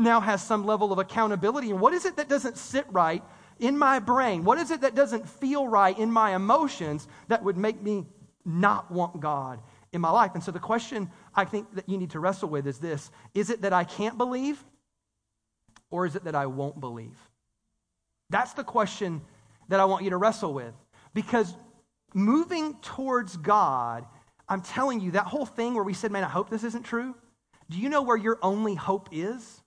now 0.00 0.20
has 0.20 0.42
some 0.42 0.64
level 0.64 0.92
of 0.92 0.98
accountability. 0.98 1.70
And 1.70 1.80
what 1.80 1.92
is 1.92 2.04
it 2.04 2.16
that 2.16 2.28
doesn't 2.28 2.56
sit 2.56 2.86
right 2.90 3.22
in 3.58 3.78
my 3.78 3.98
brain? 3.98 4.44
What 4.44 4.58
is 4.58 4.70
it 4.70 4.80
that 4.80 4.94
doesn't 4.94 5.28
feel 5.28 5.68
right 5.68 5.96
in 5.98 6.10
my 6.10 6.34
emotions 6.34 7.06
that 7.28 7.42
would 7.42 7.56
make 7.56 7.80
me 7.82 8.06
not 8.44 8.90
want 8.90 9.20
God 9.20 9.60
in 9.92 10.00
my 10.00 10.10
life? 10.10 10.32
And 10.34 10.42
so 10.42 10.50
the 10.50 10.58
question 10.58 11.10
I 11.34 11.44
think 11.44 11.74
that 11.74 11.88
you 11.88 11.98
need 11.98 12.10
to 12.10 12.20
wrestle 12.20 12.48
with 12.48 12.66
is 12.66 12.78
this 12.78 13.10
Is 13.34 13.50
it 13.50 13.62
that 13.62 13.72
I 13.72 13.84
can't 13.84 14.18
believe, 14.18 14.64
or 15.90 16.06
is 16.06 16.16
it 16.16 16.24
that 16.24 16.34
I 16.34 16.46
won't 16.46 16.80
believe? 16.80 17.18
That's 18.30 18.52
the 18.52 18.64
question 18.64 19.22
that 19.68 19.80
I 19.80 19.84
want 19.84 20.04
you 20.04 20.10
to 20.10 20.16
wrestle 20.16 20.54
with. 20.54 20.74
Because 21.14 21.54
moving 22.14 22.74
towards 22.82 23.36
God, 23.36 24.04
I'm 24.48 24.62
telling 24.62 25.00
you, 25.00 25.12
that 25.12 25.26
whole 25.26 25.46
thing 25.46 25.74
where 25.74 25.84
we 25.84 25.94
said, 25.94 26.10
man, 26.10 26.24
I 26.24 26.28
hope 26.28 26.50
this 26.50 26.64
isn't 26.64 26.84
true. 26.84 27.14
Do 27.68 27.78
you 27.78 27.88
know 27.88 28.02
where 28.02 28.16
your 28.16 28.38
only 28.42 28.74
hope 28.74 29.08
is? 29.12 29.59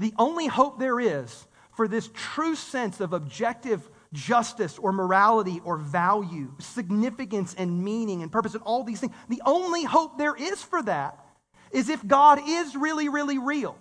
The 0.00 0.14
only 0.18 0.46
hope 0.46 0.78
there 0.78 0.98
is 0.98 1.46
for 1.76 1.86
this 1.86 2.08
true 2.14 2.56
sense 2.56 3.00
of 3.00 3.12
objective 3.12 3.86
justice 4.14 4.78
or 4.78 4.92
morality 4.92 5.60
or 5.62 5.76
value, 5.76 6.52
significance 6.58 7.54
and 7.54 7.84
meaning 7.84 8.22
and 8.22 8.32
purpose 8.32 8.54
and 8.54 8.62
all 8.62 8.82
these 8.82 8.98
things, 8.98 9.12
the 9.28 9.42
only 9.44 9.84
hope 9.84 10.16
there 10.16 10.34
is 10.34 10.62
for 10.62 10.82
that 10.82 11.22
is 11.70 11.90
if 11.90 12.04
God 12.04 12.40
is 12.48 12.74
really, 12.74 13.10
really 13.10 13.36
real. 13.36 13.78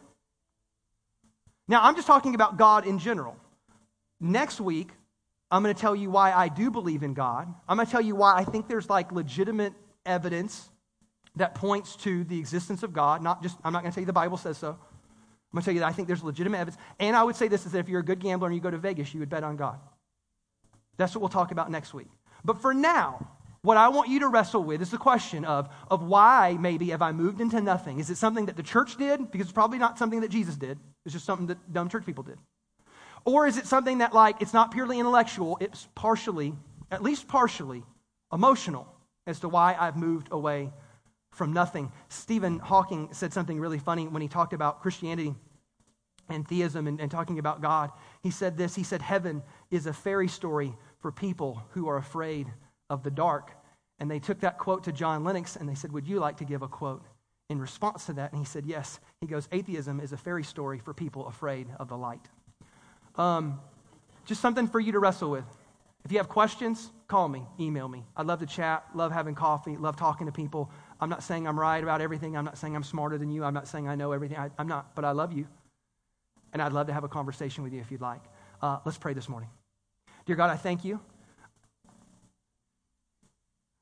Now, 1.69 1.83
I'm 1.83 1.95
just 1.95 2.05
talking 2.05 2.35
about 2.35 2.57
God 2.57 2.85
in 2.85 2.99
general. 2.99 3.37
Next 4.19 4.59
week, 4.59 4.89
I'm 5.49 5.63
going 5.63 5.73
to 5.73 5.79
tell 5.81 5.95
you 5.95 6.09
why 6.09 6.33
I 6.33 6.49
do 6.49 6.69
believe 6.69 7.01
in 7.01 7.13
God. 7.13 7.47
I'm 7.67 7.77
going 7.77 7.85
to 7.85 7.91
tell 7.91 8.01
you 8.01 8.15
why 8.15 8.35
I 8.35 8.43
think 8.43 8.67
there's 8.67 8.89
like 8.89 9.13
legitimate 9.13 9.73
evidence 10.05 10.69
that 11.37 11.55
points 11.55 11.95
to 11.97 12.25
the 12.25 12.37
existence 12.37 12.83
of 12.83 12.91
God. 12.91 13.23
Not 13.23 13.41
just, 13.41 13.57
I'm 13.63 13.71
not 13.71 13.83
going 13.83 13.91
to 13.91 13.95
tell 13.95 14.01
you 14.01 14.05
the 14.05 14.13
Bible 14.13 14.37
says 14.37 14.57
so. 14.57 14.77
I'm 15.51 15.57
going 15.57 15.61
to 15.61 15.65
tell 15.65 15.73
you 15.73 15.79
that 15.79 15.87
I 15.87 15.91
think 15.91 16.07
there's 16.07 16.23
legitimate 16.23 16.57
evidence. 16.57 16.81
And 16.99 17.15
I 17.15 17.23
would 17.23 17.35
say 17.35 17.47
this 17.47 17.65
is 17.65 17.71
that 17.71 17.79
if 17.79 17.89
you're 17.89 18.01
a 18.01 18.05
good 18.05 18.19
gambler 18.19 18.47
and 18.47 18.55
you 18.55 18.61
go 18.61 18.69
to 18.69 18.77
Vegas, 18.77 19.13
you 19.13 19.19
would 19.19 19.29
bet 19.29 19.43
on 19.43 19.55
God. 19.57 19.79
That's 20.97 21.15
what 21.15 21.21
we'll 21.21 21.29
talk 21.29 21.51
about 21.51 21.71
next 21.71 21.93
week. 21.93 22.09
But 22.45 22.61
for 22.61 22.73
now, 22.73 23.27
what 23.61 23.75
I 23.75 23.89
want 23.89 24.09
you 24.09 24.19
to 24.19 24.27
wrestle 24.27 24.63
with 24.63 24.81
is 24.81 24.91
the 24.91 24.97
question 24.97 25.45
of, 25.45 25.69
of 25.89 26.03
why 26.03 26.57
maybe 26.59 26.89
have 26.91 27.01
I 27.01 27.11
moved 27.11 27.41
into 27.41 27.59
nothing? 27.61 27.99
Is 27.99 28.09
it 28.09 28.17
something 28.17 28.45
that 28.45 28.57
the 28.57 28.63
church 28.63 28.97
did? 28.97 29.31
Because 29.31 29.47
it's 29.47 29.53
probably 29.53 29.79
not 29.79 29.97
something 29.97 30.21
that 30.21 30.29
Jesus 30.29 30.55
did. 30.55 30.77
It's 31.05 31.13
just 31.13 31.25
something 31.25 31.47
that 31.47 31.73
dumb 31.73 31.89
church 31.89 32.05
people 32.05 32.23
did. 32.23 32.37
Or 33.25 33.47
is 33.47 33.57
it 33.57 33.65
something 33.65 33.97
that, 33.97 34.13
like, 34.13 34.41
it's 34.41 34.53
not 34.53 34.71
purely 34.71 34.99
intellectual, 34.99 35.57
it's 35.59 35.87
partially, 35.95 36.53
at 36.89 37.03
least 37.03 37.27
partially, 37.27 37.83
emotional 38.31 38.87
as 39.27 39.39
to 39.39 39.49
why 39.49 39.75
I've 39.77 39.97
moved 39.97 40.29
away 40.31 40.71
from 41.31 41.53
nothing? 41.53 41.91
Stephen 42.09 42.59
Hawking 42.59 43.09
said 43.11 43.33
something 43.33 43.59
really 43.59 43.79
funny 43.79 44.07
when 44.07 44.21
he 44.21 44.27
talked 44.27 44.53
about 44.53 44.81
Christianity 44.81 45.35
and 46.29 46.47
theism 46.47 46.87
and, 46.87 46.99
and 46.99 47.09
talking 47.09 47.39
about 47.39 47.61
God. 47.61 47.91
He 48.21 48.31
said 48.31 48.57
this 48.57 48.75
He 48.75 48.83
said, 48.83 49.01
Heaven 49.01 49.41
is 49.71 49.85
a 49.85 49.93
fairy 49.93 50.27
story 50.27 50.75
for 50.99 51.11
people 51.11 51.63
who 51.71 51.87
are 51.87 51.97
afraid 51.97 52.47
of 52.89 53.03
the 53.03 53.11
dark. 53.11 53.51
And 53.99 54.09
they 54.09 54.19
took 54.19 54.39
that 54.41 54.57
quote 54.57 54.85
to 54.85 54.91
John 54.91 55.23
Lennox 55.23 55.55
and 55.55 55.67
they 55.67 55.75
said, 55.75 55.91
Would 55.91 56.07
you 56.07 56.19
like 56.19 56.37
to 56.37 56.45
give 56.45 56.61
a 56.61 56.67
quote 56.67 57.03
in 57.49 57.59
response 57.59 58.05
to 58.05 58.13
that? 58.13 58.31
And 58.31 58.39
he 58.39 58.45
said, 58.45 58.65
Yes. 58.65 58.99
He 59.21 59.27
goes, 59.27 59.47
Atheism 59.51 59.99
is 59.99 60.13
a 60.13 60.17
fairy 60.17 60.43
story 60.43 60.79
for 60.79 60.93
people 60.93 61.27
afraid 61.27 61.67
of 61.79 61.89
the 61.89 61.97
light. 61.97 62.25
Um, 63.15 63.59
just 64.25 64.41
something 64.41 64.67
for 64.67 64.79
you 64.79 64.91
to 64.93 64.99
wrestle 64.99 65.31
with. 65.31 65.45
If 66.05 66.11
you 66.13 66.17
have 66.19 66.29
questions, 66.29 66.91
call 67.07 67.27
me, 67.27 67.43
email 67.59 67.87
me. 67.89 68.05
I 68.15 68.23
love 68.23 68.39
to 68.39 68.45
chat, 68.45 68.85
love 68.95 69.11
having 69.11 69.35
coffee, 69.35 69.75
love 69.75 69.97
talking 69.97 70.27
to 70.27 70.31
people. 70.31 70.71
I'm 71.01 71.09
not 71.09 71.23
saying 71.23 71.47
I'm 71.47 71.59
right 71.59 71.81
about 71.81 72.01
everything. 72.01 72.35
I'm 72.35 72.45
not 72.45 72.57
saying 72.57 72.75
I'm 72.75 72.83
smarter 72.83 73.17
than 73.17 73.31
you. 73.31 73.43
I'm 73.43 73.53
not 73.53 73.67
saying 73.67 73.87
I 73.87 73.95
know 73.95 74.11
everything. 74.11 74.37
I, 74.37 74.49
am 74.57 74.67
not, 74.67 74.95
but 74.95 75.05
I 75.05 75.11
love 75.11 75.33
you. 75.33 75.47
And 76.51 76.61
I'd 76.61 76.73
love 76.73 76.87
to 76.87 76.93
have 76.93 77.03
a 77.03 77.07
conversation 77.07 77.63
with 77.63 77.73
you 77.73 77.79
if 77.79 77.91
you'd 77.91 78.01
like. 78.01 78.21
Uh, 78.61 78.79
let's 78.85 78.97
pray 78.97 79.13
this 79.13 79.29
morning. 79.29 79.49
Dear 80.25 80.35
God, 80.35 80.49
I 80.49 80.57
thank 80.57 80.83
you 80.83 80.99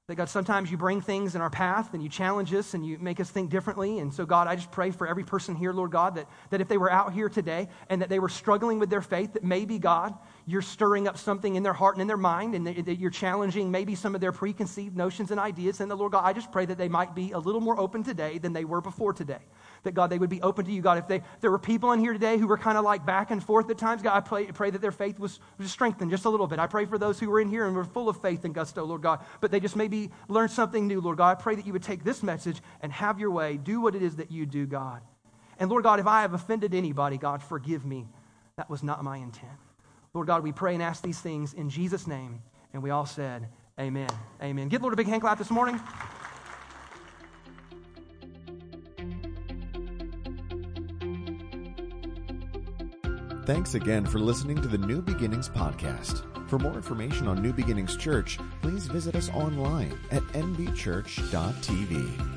that 0.08 0.15
God, 0.15 0.30
sometimes 0.30 0.72
you 0.72 0.78
bring 0.78 1.02
things 1.02 1.36
in 1.36 1.41
our 1.41 1.50
path 1.50 1.93
and 1.93 2.02
you 2.02 2.08
challenge 2.08 2.54
us 2.54 2.74
and 2.74 2.86
you 2.86 2.98
make 2.98 3.20
us 3.20 3.30
think 3.30 3.50
differently. 3.50 4.00
And 4.00 4.13
so, 4.13 4.26
God, 4.26 4.48
I 4.48 4.56
just 4.56 4.72
pray 4.72 4.89
for 4.89 5.06
every 5.06 5.26
person 5.26 5.54
here, 5.54 5.74
Lord 5.74 5.91
God, 5.91 6.15
that, 6.15 6.30
that 6.50 6.62
if 6.62 6.70
they 6.70 6.78
were 6.78 6.89
out 6.89 7.12
here 7.12 7.28
today 7.28 7.67
and 7.89 8.02
that 8.02 8.08
they 8.08 8.20
were 8.20 8.30
struggling 8.30 8.80
with 8.80 8.89
their 8.89 9.02
faith, 9.02 9.34
that 9.34 9.43
maybe, 9.43 9.78
God, 9.80 10.13
you're 10.46 10.62
stirring 10.62 11.10
up 11.10 11.17
something 11.17 11.56
in 11.56 11.63
their 11.63 11.74
heart 11.74 11.96
and 11.96 12.02
in 12.02 12.08
their 12.08 12.15
mind 12.15 12.56
and 12.56 12.65
that 12.67 13.00
you're 13.00 13.12
challenging 13.12 13.70
maybe 13.70 13.96
some 13.96 14.15
of 14.15 14.22
their 14.22 14.32
preconceived 14.32 14.96
notions 14.96 15.32
and 15.32 15.41
ideas. 15.41 15.82
And 15.82 15.91
the 15.91 15.98
Lord 15.98 16.13
God, 16.13 16.24
I 16.24 16.32
just 16.32 16.54
pray 16.54 16.65
that 16.65 16.78
they 16.78 16.88
might 16.88 17.13
be 17.13 17.34
a 17.34 17.39
little 17.39 17.60
more 17.60 17.78
open 17.78 18.02
today 18.02 18.38
than 18.38 18.54
they 18.54 18.63
were 18.63 18.80
before 18.80 19.12
today 19.12 19.41
that 19.84 19.94
God, 19.94 20.10
they 20.10 20.18
would 20.18 20.30
be 20.30 20.42
open 20.42 20.66
to 20.66 20.72
you. 20.72 20.82
God, 20.82 20.98
if, 20.98 21.08
they, 21.08 21.22
there 21.42 21.52
were 21.52 21.60
people 21.60 21.92
in 21.92 22.00
here 22.00 22.13
today 22.13 22.38
who 22.38 22.48
were 22.48 22.58
kind 22.58 22.78
of 22.78 22.84
like 22.84 23.06
back 23.06 23.32
and 23.32 23.44
forth 23.44 23.70
at 23.70 23.78
times, 23.78 24.02
God, 24.02 24.16
I 24.16 24.20
pray, 24.22 24.46
pray 24.48 24.70
that 24.70 24.82
their 24.82 24.92
faith 24.92 25.20
was, 25.20 25.40
strengthened 25.66 26.12
just 26.12 26.26
a 26.26 26.30
little 26.30 26.48
bit. 26.48 26.60
I 26.60 26.68
pray 26.68 26.86
for 26.86 26.98
those 26.98 27.20
who 27.20 27.30
were 27.30 27.40
in 27.40 27.50
here 27.50 27.66
and 27.66 27.76
were 27.76 27.84
full 27.84 28.10
of 28.10 28.22
faith 28.22 28.46
and 28.46 28.54
gusto, 28.54 28.84
Lord 28.86 29.02
God, 29.02 29.20
but 29.42 29.52
they 29.52 29.60
just 29.60 29.76
maybe 29.76 30.12
learned 30.28 30.52
something 30.52 30.88
new, 30.88 31.02
Lord 31.02 31.18
God. 31.18 31.38
I 31.38 31.42
pray 31.42 31.56
that 31.56 31.66
you 31.66 31.74
would 31.74 31.84
take 31.84 32.04
this 32.04 32.24
message 32.24 32.62
and 32.82 32.92
have 32.92 33.20
your 33.20 33.32
way. 33.32 33.58
Do 33.58 33.82
what 33.82 33.96
it 33.96 34.02
is 34.02 34.16
that 34.18 34.32
you 34.32 34.46
do, 34.46 34.66
God. 34.66 35.02
And 35.60 35.70
Lord 35.70 35.84
God, 35.84 36.00
if 36.00 36.08
I 36.08 36.22
have 36.22 36.34
offended 36.34 36.74
anybody, 36.74 37.18
God, 37.18 37.42
forgive 37.42 37.86
me. 37.86 38.08
That 38.58 38.70
was 38.70 38.84
not 38.84 39.04
my 39.04 39.18
intent. 39.18 39.52
Lord 40.13 40.28
God, 40.28 40.44
we 40.44 40.52
pray 40.52 40.74
and 40.74 40.82
ask 40.82 41.04
these 41.04 41.20
things 41.20 41.54
in 41.54 41.70
Jesus' 41.70 42.08
name. 42.08 42.42
And 42.74 42.82
we 42.82 42.90
all 42.90 43.06
said, 43.06 43.48
Amen. 43.80 44.10
Amen. 44.42 44.70
Give 44.70 44.82
Lord 44.82 44.94
a 44.94 44.98
big 44.98 45.08
hand 45.08 45.22
clap 45.22 45.38
this 45.38 45.52
morning. 45.52 45.80
Thanks 53.48 53.74
again 53.76 54.06
for 54.06 54.20
listening 54.20 54.62
to 54.62 54.68
the 54.68 54.78
New 54.78 55.02
Beginnings 55.02 55.48
podcast. 55.48 56.26
For 56.50 56.60
more 56.60 56.74
information 56.74 57.30
on 57.30 57.42
New 57.42 57.54
Beginnings 57.54 57.96
Church, 57.96 58.40
please 58.62 58.88
visit 58.88 59.16
us 59.16 59.30
online 59.30 59.98
at 60.12 60.22
nbchurch.tv. 60.34 62.37